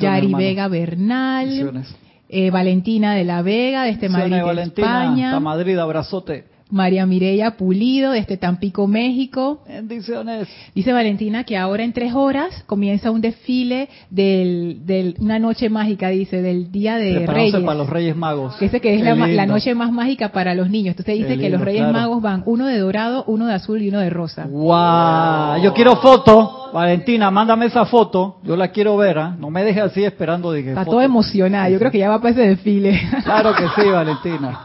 Yari 0.00 0.32
Vega 0.32 0.68
Bernal, 0.68 1.84
eh, 2.28 2.50
Valentina 2.50 3.14
de 3.14 3.24
la 3.24 3.42
Vega, 3.42 3.84
desde 3.84 4.08
Madrid, 4.08 4.42
Valentina, 4.42 5.04
España. 5.04 5.40
Madrid, 5.40 5.78
abrazote. 5.78 6.57
María 6.70 7.06
Mireya 7.06 7.52
Pulido, 7.52 8.12
desde 8.12 8.36
Tampico, 8.36 8.86
México. 8.86 9.62
Bendiciones. 9.66 10.48
Dice 10.74 10.92
Valentina 10.92 11.44
que 11.44 11.56
ahora 11.56 11.82
en 11.82 11.92
tres 11.92 12.14
horas 12.14 12.62
comienza 12.66 13.10
un 13.10 13.20
desfile 13.20 13.88
de 14.10 15.14
una 15.18 15.38
noche 15.38 15.70
mágica, 15.70 16.08
dice, 16.08 16.42
del 16.42 16.70
Día 16.70 16.96
de 16.96 17.26
Reyes. 17.26 17.54
para 17.54 17.78
los 17.78 17.88
Reyes 17.88 18.16
Magos. 18.16 18.58
Dice 18.60 18.80
que 18.80 18.94
es 18.94 19.02
la, 19.02 19.46
noche 19.46 19.74
más 19.74 19.92
mágica 19.92 20.30
para 20.30 20.54
los 20.54 20.68
niños. 20.70 20.92
Entonces 20.92 21.26
dice 21.26 21.38
que 21.38 21.48
los 21.50 21.60
Reyes 21.60 21.90
Magos 21.90 22.20
van 22.22 22.42
uno 22.46 22.66
de 22.66 22.78
dorado, 22.78 23.24
uno 23.26 23.46
de 23.46 23.54
azul 23.54 23.82
y 23.82 23.88
uno 23.88 24.00
de 24.00 24.10
rosa. 24.10 24.44
¡Guau! 24.44 25.62
Yo 25.62 25.72
quiero 25.72 25.96
foto. 25.96 26.70
Valentina, 26.72 27.30
mándame 27.30 27.66
esa 27.66 27.86
foto. 27.86 28.38
Yo 28.42 28.56
la 28.56 28.68
quiero 28.68 28.96
ver. 28.96 29.18
¿ah? 29.18 29.36
No 29.38 29.50
me 29.50 29.64
dejes 29.64 29.84
así 29.84 30.04
esperando. 30.04 30.52
De 30.52 30.62
que 30.62 30.70
Está 30.70 30.84
todo 30.84 31.00
emocionada. 31.00 31.68
Yo 31.70 31.78
creo 31.78 31.90
que 31.90 31.98
ya 31.98 32.10
va 32.10 32.20
para 32.20 32.30
ese 32.30 32.42
desfile. 32.42 33.00
Claro 33.24 33.54
que 33.54 33.64
sí, 33.80 33.88
Valentina. 33.90 34.64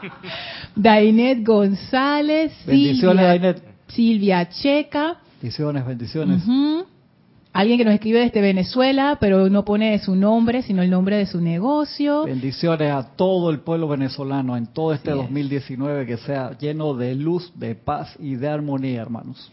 Dainet 0.76 1.46
González, 1.46 2.52
Silvia, 2.66 3.56
Silvia 3.88 4.50
Checa. 4.50 5.20
Bendiciones, 5.42 5.86
bendiciones. 5.86 6.44
Alguien 7.54 7.78
que 7.78 7.86
nos 7.86 7.94
escribe 7.94 8.20
desde 8.20 8.42
Venezuela, 8.42 9.18
pero 9.20 9.48
no 9.48 9.64
pone 9.64 10.00
su 10.00 10.16
nombre, 10.16 10.64
sino 10.64 10.82
el 10.82 10.90
nombre 10.90 11.18
de 11.18 11.28
su 11.28 11.40
negocio. 11.40 12.24
Bendiciones 12.24 12.92
a 12.92 13.16
todo 13.16 13.52
el 13.52 13.60
pueblo 13.60 13.88
venezolano 13.88 14.58
en 14.58 14.66
todo 14.66 14.92
este 14.92 15.12
2019, 15.12 16.08
que 16.08 16.18
sea 16.18 16.58
lleno 16.58 16.96
de 16.96 17.14
luz, 17.14 17.52
de 17.56 17.76
paz 17.76 18.16
y 18.20 18.36
de 18.36 18.48
armonía, 18.48 19.02
hermanos. 19.04 19.52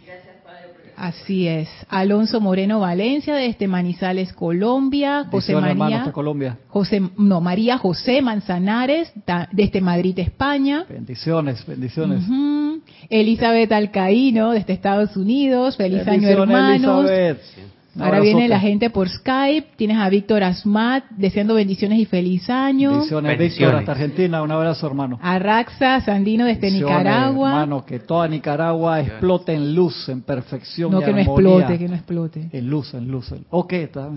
Así 1.01 1.49
es. 1.49 1.67
Alonso 1.89 2.43
Moreno 2.43 2.81
Valencia 2.81 3.35
desde 3.35 3.67
Manizales, 3.67 4.35
Colombia. 4.35 5.27
José 5.31 5.55
María. 5.55 6.13
Colombia. 6.13 6.59
José, 6.69 7.01
no, 7.17 7.41
María 7.41 7.79
José 7.79 8.21
Manzanares 8.21 9.11
desde 9.51 9.81
Madrid, 9.81 10.19
España. 10.19 10.85
Bendiciones, 10.87 11.65
bendiciones. 11.67 12.23
Elizabeth 13.09 13.73
Alcaíno 13.73 14.51
desde 14.51 14.75
Estados 14.75 15.17
Unidos. 15.17 15.79
Feliz 15.79 16.07
año, 16.07 16.29
hermanos. 16.29 17.09
Elizabeth. 17.09 17.41
Ahora 17.99 18.21
viene 18.21 18.47
la 18.47 18.61
gente 18.61 18.91
por 18.91 19.09
Skype. 19.09 19.69
Tienes 19.77 19.99
a 19.99 20.09
Víctor 20.09 20.45
Asmat 20.45 21.05
deseando 21.11 21.55
bendiciones 21.55 21.99
y 21.99 22.05
feliz 22.05 22.49
año. 22.49 22.93
Bendiciones, 22.93 23.39
Víctor, 23.39 23.75
hasta 23.75 23.93
Argentina. 23.93 24.43
Un 24.43 24.53
abrazo, 24.53 24.87
hermano. 24.87 25.19
A 25.21 25.39
Raxa 25.39 26.01
Sandino 26.01 26.45
desde 26.45 26.71
Nicaragua. 26.71 27.51
Hermano, 27.51 27.85
que 27.85 27.99
toda 27.99 28.29
Nicaragua 28.29 29.01
explote 29.01 29.55
en 29.55 29.75
luz, 29.75 30.09
en 30.09 30.23
perfección. 30.23 30.93
No, 30.93 31.01
que 31.01 31.13
no 31.13 31.19
explote, 31.19 31.79
que 31.79 31.89
no 31.89 31.95
explote. 31.95 32.49
En 32.53 32.71
luz, 32.71 32.95
en 32.95 33.11
luz. 33.11 33.35
Ok, 33.51 33.73
está, 33.73 34.09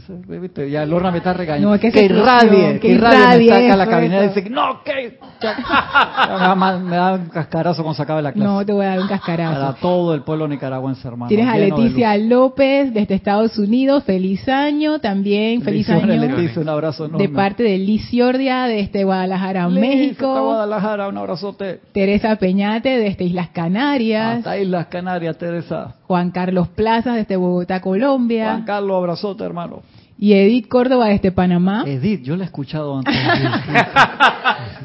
ya 0.69 0.85
Lorna 0.85 1.11
me 1.11 1.17
está 1.17 1.33
regañando. 1.33 1.71
No, 1.71 1.79
que, 1.79 1.91
que 1.91 2.05
irradie, 2.05 2.79
que 2.79 2.89
irradie. 2.89 3.51
Me 3.51 3.61
saca 3.61 3.77
la 3.77 3.87
cabina 3.87 4.23
y 4.23 4.27
dice, 4.27 4.49
no, 4.49 4.83
que. 4.83 5.17
me 6.83 6.95
da 6.95 7.13
un 7.13 7.29
cascarazo 7.29 7.81
cuando 7.81 7.95
se 7.95 8.03
acabe 8.03 8.21
la 8.21 8.31
clase. 8.31 8.47
No, 8.47 8.65
te 8.65 8.71
voy 8.71 8.85
a 8.85 8.89
dar 8.89 8.99
un 8.99 9.07
cascarazo. 9.07 9.59
Para 9.59 9.73
todo 9.73 10.13
el 10.13 10.21
pueblo 10.21 10.47
nicaragüense, 10.47 11.07
hermano. 11.07 11.27
Tienes 11.29 11.47
a 11.47 11.57
Leticia 11.57 12.15
López 12.17 12.93
desde 12.93 13.15
Estados 13.15 13.57
Unidos 13.57 13.62
Unidos, 13.63 14.03
feliz 14.03 14.47
año 14.47 14.99
también, 14.99 15.61
feliz 15.61 15.89
año. 15.89 16.13
un 16.55 16.69
abrazo 16.69 17.07
De 17.07 17.29
parte 17.29 17.63
de 17.63 17.77
Liz 17.77 18.07
Ciordia 18.09 18.63
desde 18.65 19.03
Guadalajara, 19.03 19.67
México. 19.69 20.27
Guadalajara, 20.27 21.07
un 21.07 21.17
abrazote. 21.17 21.79
Teresa 21.93 22.35
Peñate 22.35 22.97
desde 22.97 23.25
Islas 23.25 23.49
Canarias. 23.49 24.37
Hasta 24.37 24.57
Islas 24.57 24.87
Canarias, 24.87 25.37
Teresa. 25.37 25.95
Juan 26.03 26.31
Carlos 26.31 26.67
Plazas 26.69 27.15
desde 27.15 27.35
Bogotá, 27.35 27.81
Colombia. 27.81 28.51
Juan 28.51 28.65
Carlos, 28.65 28.97
abrazote, 28.97 29.43
hermano. 29.43 29.81
Y 30.17 30.33
Edith 30.33 30.67
Córdoba 30.67 31.07
desde 31.07 31.31
Panamá. 31.31 31.83
Edith, 31.87 32.21
yo 32.23 32.35
la 32.35 32.43
he 32.43 32.45
escuchado 32.45 32.97
antes. 32.97 33.15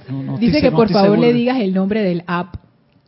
dice 0.40 0.60
que 0.60 0.70
por 0.70 0.88
favor 0.90 1.18
le 1.18 1.32
digas 1.32 1.60
el 1.60 1.74
nombre 1.74 2.02
del 2.02 2.24
app 2.26 2.54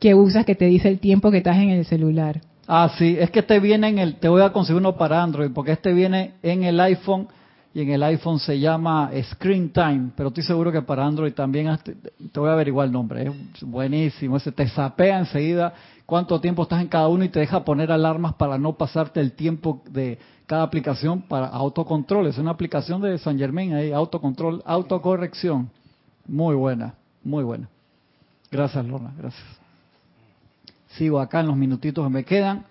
que 0.01 0.15
usas 0.15 0.47
que 0.47 0.55
te 0.55 0.65
dice 0.65 0.89
el 0.89 0.99
tiempo 0.99 1.31
que 1.31 1.39
estás 1.39 1.59
en 1.59 1.71
el 1.71 1.85
celular. 1.85 2.41
Ah, 2.73 2.89
sí, 2.97 3.17
es 3.19 3.33
que 3.33 3.41
este 3.41 3.59
viene 3.59 3.89
en 3.89 3.99
el, 3.99 4.15
te 4.21 4.29
voy 4.29 4.43
a 4.43 4.53
conseguir 4.53 4.79
uno 4.79 4.97
para 4.97 5.21
Android, 5.21 5.51
porque 5.53 5.73
este 5.73 5.93
viene 5.93 6.35
en 6.41 6.63
el 6.63 6.79
iPhone 6.79 7.27
y 7.75 7.83
en 7.83 7.91
el 7.91 8.01
iPhone 8.05 8.39
se 8.39 8.61
llama 8.61 9.11
Screen 9.25 9.73
Time, 9.73 10.13
pero 10.15 10.29
estoy 10.29 10.45
seguro 10.45 10.71
que 10.71 10.81
para 10.81 11.05
Android 11.05 11.33
también, 11.33 11.77
te 11.83 12.39
voy 12.39 12.49
a 12.49 12.53
averiguar 12.53 12.87
el 12.87 12.93
nombre, 12.93 13.27
es 13.27 13.65
buenísimo, 13.65 14.37
ese 14.37 14.53
te 14.53 14.69
sapea 14.69 15.19
enseguida 15.19 15.75
cuánto 16.07 16.41
tiempo 16.41 16.63
estás 16.63 16.81
en 16.81 16.87
cada 16.87 17.09
uno 17.09 17.25
y 17.25 17.29
te 17.29 17.41
deja 17.41 17.65
poner 17.65 17.91
alarmas 17.91 18.35
para 18.35 18.57
no 18.57 18.75
pasarte 18.75 19.19
el 19.19 19.33
tiempo 19.33 19.83
de 19.91 20.21
cada 20.47 20.63
aplicación 20.63 21.23
para 21.23 21.49
autocontrol, 21.49 22.29
es 22.29 22.39
una 22.39 22.53
aplicación 22.53 23.01
de 23.03 23.19
San 23.19 23.37
Germain 23.37 23.75
ahí, 23.75 23.91
autocontrol, 23.91 24.63
autocorrección, 24.65 25.69
muy 26.25 26.55
buena, 26.55 26.95
muy 27.25 27.43
buena. 27.43 27.69
Gracias 28.49 28.87
Lorna, 28.87 29.13
gracias. 29.19 29.60
Sigo 30.97 31.21
acá 31.21 31.41
en 31.41 31.49
los 31.49 31.57
minutitos 31.57 32.05
que 32.05 32.13
me 32.13 32.25
quedan. 32.25 32.65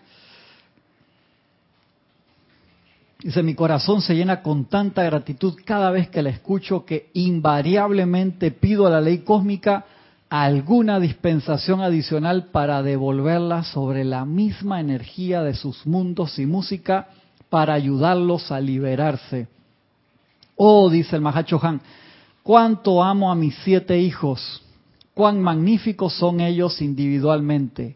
Dice, 3.21 3.43
mi 3.43 3.53
corazón 3.53 4.01
se 4.01 4.15
llena 4.15 4.41
con 4.41 4.65
tanta 4.65 5.03
gratitud 5.03 5.55
cada 5.65 5.91
vez 5.91 6.09
que 6.09 6.21
la 6.21 6.29
escucho 6.29 6.85
que 6.85 7.09
invariablemente 7.13 8.51
pido 8.51 8.87
a 8.87 8.89
la 8.89 9.01
ley 9.01 9.19
cósmica 9.19 9.85
alguna 10.29 10.99
dispensación 10.99 11.81
adicional 11.81 12.45
para 12.51 12.81
devolverla 12.83 13.63
sobre 13.63 14.05
la 14.05 14.25
misma 14.25 14.79
energía 14.79 15.41
de 15.41 15.55
sus 15.55 15.85
mundos 15.87 16.37
y 16.39 16.45
música 16.45 17.09
para 17.49 17.73
ayudarlos 17.73 18.51
a 18.51 18.61
liberarse. 18.61 19.47
Oh, 20.55 20.89
dice 20.89 21.15
el 21.15 21.21
Mahacho 21.21 21.59
Han, 21.63 21.81
cuánto 22.43 23.03
amo 23.03 23.31
a 23.31 23.35
mis 23.35 23.55
siete 23.63 23.99
hijos, 23.99 24.61
cuán 25.13 25.41
magníficos 25.41 26.13
son 26.13 26.41
ellos 26.41 26.81
individualmente, 26.81 27.95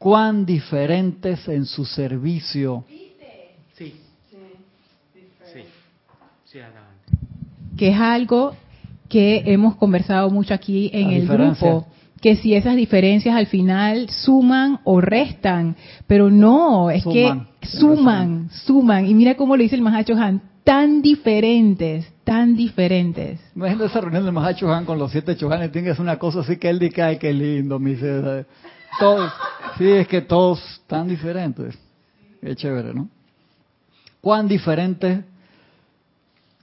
cuán 0.00 0.46
diferentes 0.46 1.46
en 1.46 1.66
su 1.66 1.84
servicio. 1.84 2.84
Sí, 2.88 3.12
sí, 3.76 3.94
sí, 5.52 5.60
que 7.76 7.90
es 7.90 8.00
algo 8.00 8.56
que 9.10 9.42
hemos 9.44 9.76
conversado 9.76 10.30
mucho 10.30 10.54
aquí 10.54 10.90
en 10.94 11.10
el 11.10 11.28
grupo, 11.28 11.86
que 12.22 12.36
si 12.36 12.54
esas 12.54 12.76
diferencias 12.76 13.36
al 13.36 13.46
final 13.46 14.08
suman 14.08 14.80
o 14.84 15.02
restan, 15.02 15.76
pero 16.06 16.30
no, 16.30 16.90
es 16.90 17.04
que 17.04 17.34
suman, 17.62 18.48
suman, 18.50 19.06
y 19.06 19.12
mira 19.12 19.34
cómo 19.36 19.54
lo 19.54 19.62
dice 19.62 19.76
el 19.76 19.82
Mahacho 19.82 20.14
Han, 20.14 20.40
tan 20.64 21.02
diferentes, 21.02 22.10
tan 22.24 22.56
diferentes. 22.56 23.38
Imagínate 23.54 23.84
esa 23.84 24.00
reunión 24.00 24.24
del 24.24 24.32
Mahacho 24.32 24.72
Han 24.72 24.86
con 24.86 24.98
los 24.98 25.12
siete 25.12 25.36
chohanes, 25.36 25.70
tiene 25.72 25.88
que 25.88 25.94
ser 25.94 26.02
una 26.02 26.18
cosa 26.18 26.40
así 26.40 26.56
que 26.56 26.70
él 26.70 26.78
dice, 26.78 27.02
ay, 27.02 27.18
qué 27.18 27.34
lindo, 27.34 27.78
mi 27.78 27.96
todos, 28.98 29.32
sí, 29.78 29.88
es 29.88 30.08
que 30.08 30.20
todos 30.20 30.82
tan 30.86 31.08
diferentes. 31.08 31.78
Qué 32.40 32.56
chévere, 32.56 32.94
¿no? 32.94 33.08
Cuán 34.20 34.48
diferentes, 34.48 35.24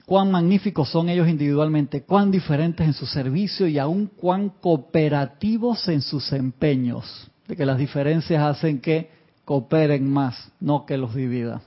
cuán 0.06 0.30
magníficos 0.30 0.88
son 0.88 1.08
ellos 1.08 1.28
individualmente, 1.28 2.02
cuán 2.02 2.30
diferentes 2.30 2.86
en 2.86 2.92
su 2.92 3.06
servicio 3.06 3.66
y 3.66 3.78
aún 3.78 4.06
cuán 4.06 4.50
cooperativos 4.60 5.88
en 5.88 6.02
sus 6.02 6.32
empeños. 6.32 7.30
De 7.46 7.56
que 7.56 7.66
las 7.66 7.78
diferencias 7.78 8.42
hacen 8.42 8.80
que 8.80 9.10
cooperen 9.44 10.08
más, 10.08 10.50
no 10.60 10.84
que 10.84 10.96
los 10.96 11.14
divida. 11.14 11.62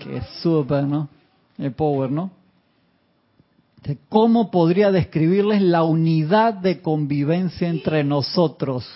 Que 0.00 0.16
es 0.16 0.24
súper, 0.42 0.84
¿no? 0.84 1.08
El 1.56 1.72
power, 1.72 2.10
¿no? 2.10 2.30
¿Cómo 4.08 4.50
podría 4.50 4.90
describirles 4.90 5.62
la 5.62 5.82
unidad 5.82 6.54
de 6.54 6.80
convivencia 6.80 7.68
entre 7.68 8.04
nosotros? 8.04 8.86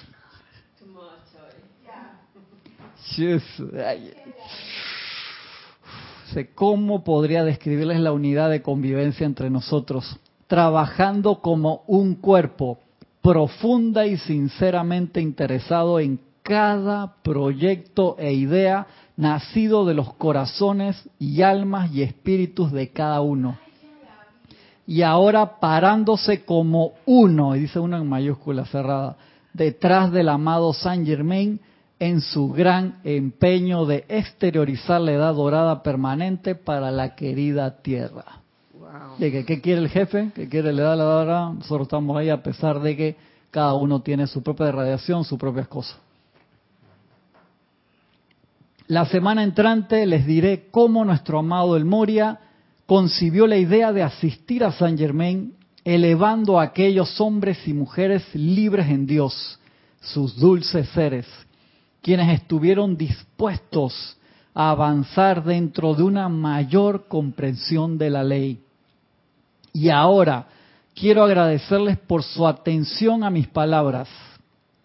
¿Cómo 6.55 7.05
podría 7.05 7.45
describirles 7.45 8.01
la 8.01 8.13
unidad 8.13 8.51
de 8.51 8.63
convivencia 8.63 9.27
entre 9.27 9.51
nosotros? 9.51 10.19
Trabajando 10.47 11.41
como 11.41 11.83
un 11.87 12.15
cuerpo, 12.15 12.79
profunda 13.23 14.07
y 14.07 14.17
sinceramente 14.17 15.21
interesado 15.21 16.01
en 16.01 16.21
cada 16.43 17.15
proyecto 17.23 18.17
e 18.19 18.33
idea 18.33 18.87
nacido 19.17 19.85
de 19.85 19.95
los 19.95 20.15
corazones 20.15 21.09
y 21.19 21.43
almas 21.43 21.93
y 21.93 22.03
espíritus 22.03 22.73
de 22.73 22.91
cada 22.91 23.21
uno. 23.21 23.59
Y 24.87 25.03
ahora 25.03 25.61
parándose 25.61 26.45
como 26.45 26.93
uno, 27.07 27.55
y 27.55 27.61
dice 27.61 27.79
uno 27.79 27.97
en 27.97 28.09
mayúscula 28.09 28.65
cerrada, 28.67 29.17
detrás 29.53 30.11
del 30.11 30.29
amado 30.29 30.73
Saint 30.73 31.07
Germain, 31.07 31.61
en 32.03 32.21
su 32.21 32.49
gran 32.49 32.99
empeño 33.05 33.87
de 33.87 34.05
exteriorizar 34.09 35.01
la 35.01 35.13
edad 35.13 35.35
dorada 35.35 35.85
permanente 35.85 36.57
para 36.57 36.91
la 36.91 37.15
querida 37.15 37.81
tierra. 37.81 38.41
De 39.19 39.31
que, 39.31 39.45
¿Qué 39.45 39.61
quiere 39.61 39.83
el 39.83 39.89
jefe? 39.89 40.33
¿Qué 40.35 40.49
quiere 40.49 40.73
la 40.73 40.83
edad 40.83 40.97
dorada? 40.97 41.53
Nosotros 41.53 41.83
estamos 41.83 42.17
ahí 42.17 42.29
a 42.29 42.43
pesar 42.43 42.81
de 42.81 42.97
que 42.97 43.17
cada 43.53 43.75
uno 43.75 44.03
tiene 44.03 44.27
su 44.27 44.43
propia 44.43 44.73
radiación, 44.73 45.23
sus 45.23 45.39
propias 45.39 45.69
cosas. 45.69 45.97
La 48.89 49.07
semana 49.07 49.45
entrante 49.45 50.05
les 50.05 50.27
diré 50.27 50.67
cómo 50.73 51.05
nuestro 51.05 51.39
amado 51.39 51.77
El 51.77 51.85
Moria 51.85 52.41
concibió 52.85 53.47
la 53.47 53.59
idea 53.59 53.93
de 53.93 54.03
asistir 54.03 54.65
a 54.65 54.73
San 54.73 54.99
Germain 54.99 55.55
elevando 55.85 56.59
a 56.59 56.65
aquellos 56.65 57.21
hombres 57.21 57.59
y 57.69 57.73
mujeres 57.73 58.25
libres 58.35 58.89
en 58.89 59.07
Dios 59.07 59.61
sus 60.01 60.37
dulces 60.37 60.89
seres, 60.89 61.27
quienes 62.03 62.41
estuvieron 62.41 62.97
dispuestos 62.97 64.17
a 64.55 64.71
avanzar 64.71 65.45
dentro 65.45 65.95
de 65.95 66.03
una 66.03 66.29
mayor 66.29 67.07
comprensión 67.09 67.97
de 67.97 68.11
la 68.11 68.23
ley. 68.23 68.61
Y 69.73 69.89
ahora 69.89 70.47
quiero 70.95 71.25
agradecerles 71.25 71.97
por 71.99 72.23
su 72.23 72.47
atención 72.47 73.25
a 73.25 73.31
mis 73.31 73.49
palabras. 73.49 74.09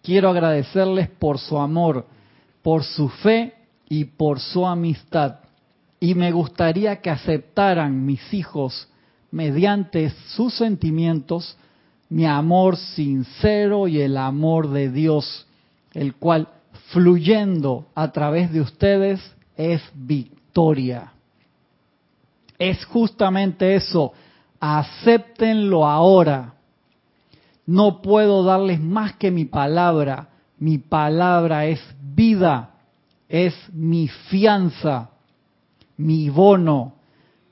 Quiero 0.02 0.30
agradecerles 0.30 1.10
por 1.10 1.38
su 1.38 1.58
amor, 1.58 2.06
por 2.62 2.84
su 2.84 3.08
fe 3.08 3.54
y 3.88 4.04
por 4.04 4.40
su 4.40 4.64
amistad. 4.66 5.40
Y 6.00 6.14
me 6.14 6.32
gustaría 6.32 7.00
que 7.02 7.10
aceptaran 7.10 8.06
mis 8.06 8.32
hijos 8.32 8.88
mediante 9.30 10.10
sus 10.28 10.54
sentimientos 10.54 11.58
mi 12.08 12.24
amor 12.24 12.76
sincero 12.76 13.86
y 13.86 14.00
el 14.00 14.16
amor 14.16 14.70
de 14.70 14.90
Dios, 14.90 15.46
el 15.92 16.14
cual 16.14 16.48
fluyendo 16.88 17.86
a 17.94 18.12
través 18.12 18.52
de 18.52 18.60
ustedes 18.60 19.20
es 19.56 19.82
victoria. 19.94 21.12
Es 22.58 22.84
justamente 22.86 23.74
eso, 23.74 24.12
acéptenlo 24.58 25.86
ahora. 25.86 26.54
No 27.66 28.00
puedo 28.00 28.42
darles 28.42 28.80
más 28.80 29.14
que 29.14 29.30
mi 29.30 29.44
palabra. 29.44 30.30
Mi 30.58 30.78
palabra 30.78 31.66
es 31.66 31.80
vida, 32.00 32.70
es 33.28 33.54
mi 33.72 34.08
fianza, 34.08 35.10
mi 35.96 36.30
bono. 36.30 36.94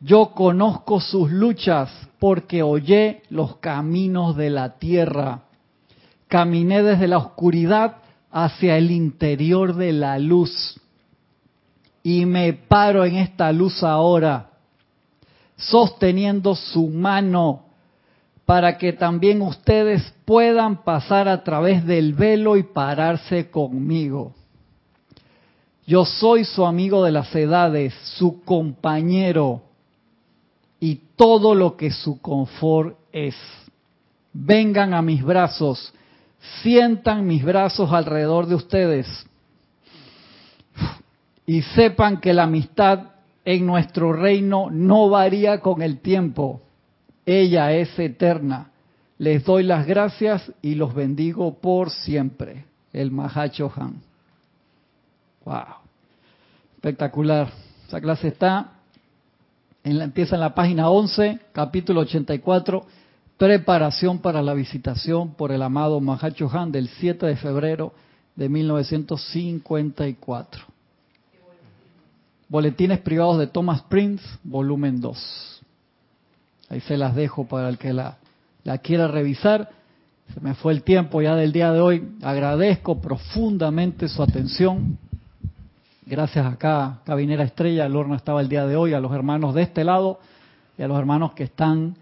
Yo 0.00 0.32
conozco 0.32 1.00
sus 1.00 1.30
luchas 1.30 1.90
porque 2.18 2.62
oye 2.62 3.22
los 3.28 3.56
caminos 3.56 4.36
de 4.36 4.50
la 4.50 4.78
tierra. 4.78 5.42
Caminé 6.26 6.82
desde 6.82 7.06
la 7.06 7.18
oscuridad 7.18 7.98
hacia 8.30 8.76
el 8.76 8.90
interior 8.90 9.74
de 9.74 9.92
la 9.92 10.18
luz. 10.18 10.80
Y 12.02 12.24
me 12.26 12.52
paro 12.52 13.04
en 13.04 13.16
esta 13.16 13.52
luz 13.52 13.82
ahora, 13.82 14.50
sosteniendo 15.56 16.54
su 16.54 16.88
mano 16.88 17.66
para 18.46 18.78
que 18.78 18.92
también 18.92 19.42
ustedes 19.42 20.14
puedan 20.24 20.84
pasar 20.84 21.28
a 21.28 21.42
través 21.42 21.84
del 21.84 22.14
velo 22.14 22.56
y 22.56 22.62
pararse 22.62 23.50
conmigo. 23.50 24.34
Yo 25.84 26.04
soy 26.04 26.44
su 26.44 26.64
amigo 26.64 27.04
de 27.04 27.12
las 27.12 27.34
edades, 27.34 27.92
su 28.18 28.42
compañero 28.42 29.62
y 30.78 31.00
todo 31.16 31.54
lo 31.54 31.76
que 31.76 31.90
su 31.90 32.20
confort 32.20 32.96
es. 33.12 33.36
Vengan 34.32 34.94
a 34.94 35.02
mis 35.02 35.24
brazos, 35.24 35.92
sientan 36.62 37.26
mis 37.26 37.44
brazos 37.44 37.92
alrededor 37.92 38.46
de 38.46 38.54
ustedes 38.54 39.26
y 41.46 41.62
sepan 41.62 42.20
que 42.20 42.34
la 42.34 42.44
amistad 42.44 43.10
en 43.44 43.64
nuestro 43.64 44.12
reino 44.12 44.68
no 44.70 45.08
varía 45.08 45.60
con 45.60 45.82
el 45.82 46.00
tiempo. 46.00 46.60
Ella 47.24 47.72
es 47.72 47.96
eterna. 47.98 48.70
Les 49.18 49.44
doy 49.44 49.62
las 49.62 49.86
gracias 49.86 50.52
y 50.60 50.74
los 50.74 50.94
bendigo 50.94 51.54
por 51.60 51.90
siempre. 51.90 52.64
El 52.92 53.12
Mahacho 53.12 53.72
Han. 53.76 54.02
Wow. 55.44 55.76
Espectacular. 56.74 57.48
Esa 57.86 58.00
clase 58.00 58.28
está 58.28 58.72
en 59.84 59.98
la, 59.98 60.04
empieza 60.04 60.34
en 60.34 60.40
la 60.40 60.54
página 60.54 60.90
11, 60.90 61.38
capítulo 61.52 62.00
84 62.00 62.84
preparación 63.38 64.18
para 64.18 64.42
la 64.42 64.52
visitación 64.54 65.34
por 65.34 65.52
el 65.52 65.62
amado 65.62 66.00
Mahacho 66.00 66.50
Han 66.52 66.72
del 66.72 66.88
7 66.88 67.26
de 67.26 67.36
febrero 67.36 67.92
de 68.34 68.48
1954. 68.48 70.64
Boletines 72.48 73.00
privados 73.00 73.38
de 73.38 73.46
Thomas 73.48 73.82
Prince, 73.82 74.24
volumen 74.44 75.00
2. 75.00 75.62
Ahí 76.68 76.80
se 76.80 76.96
las 76.96 77.14
dejo 77.14 77.46
para 77.46 77.68
el 77.68 77.78
que 77.78 77.92
la, 77.92 78.16
quiera 78.82 79.06
revisar. 79.08 79.70
Se 80.32 80.40
me 80.40 80.54
fue 80.54 80.72
el 80.72 80.82
tiempo 80.82 81.20
ya 81.22 81.36
del 81.36 81.52
día 81.52 81.72
de 81.72 81.80
hoy. 81.80 82.08
Agradezco 82.22 83.00
profundamente 83.00 84.08
su 84.08 84.22
atención. 84.22 84.98
Gracias 86.06 86.46
acá, 86.46 87.00
Cabinera 87.04 87.44
Estrella, 87.44 87.84
el 87.86 87.96
horno 87.96 88.14
estaba 88.14 88.40
el 88.40 88.48
día 88.48 88.64
de 88.64 88.76
hoy, 88.76 88.94
a 88.94 89.00
los 89.00 89.12
hermanos 89.12 89.54
de 89.54 89.62
este 89.62 89.82
lado 89.82 90.20
y 90.78 90.82
a 90.82 90.88
los 90.88 90.96
hermanos 90.98 91.32
que 91.32 91.44
están 91.44 91.96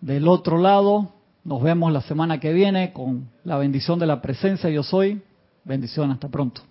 del 0.00 0.28
otro 0.28 0.58
lado. 0.58 1.12
Nos 1.44 1.62
vemos 1.62 1.92
la 1.92 2.02
semana 2.02 2.38
que 2.38 2.52
viene 2.52 2.92
con 2.92 3.30
la 3.44 3.56
bendición 3.56 3.98
de 3.98 4.06
la 4.06 4.20
presencia. 4.20 4.70
Yo 4.70 4.82
soy. 4.82 5.22
Bendición, 5.64 6.10
hasta 6.10 6.28
pronto. 6.28 6.62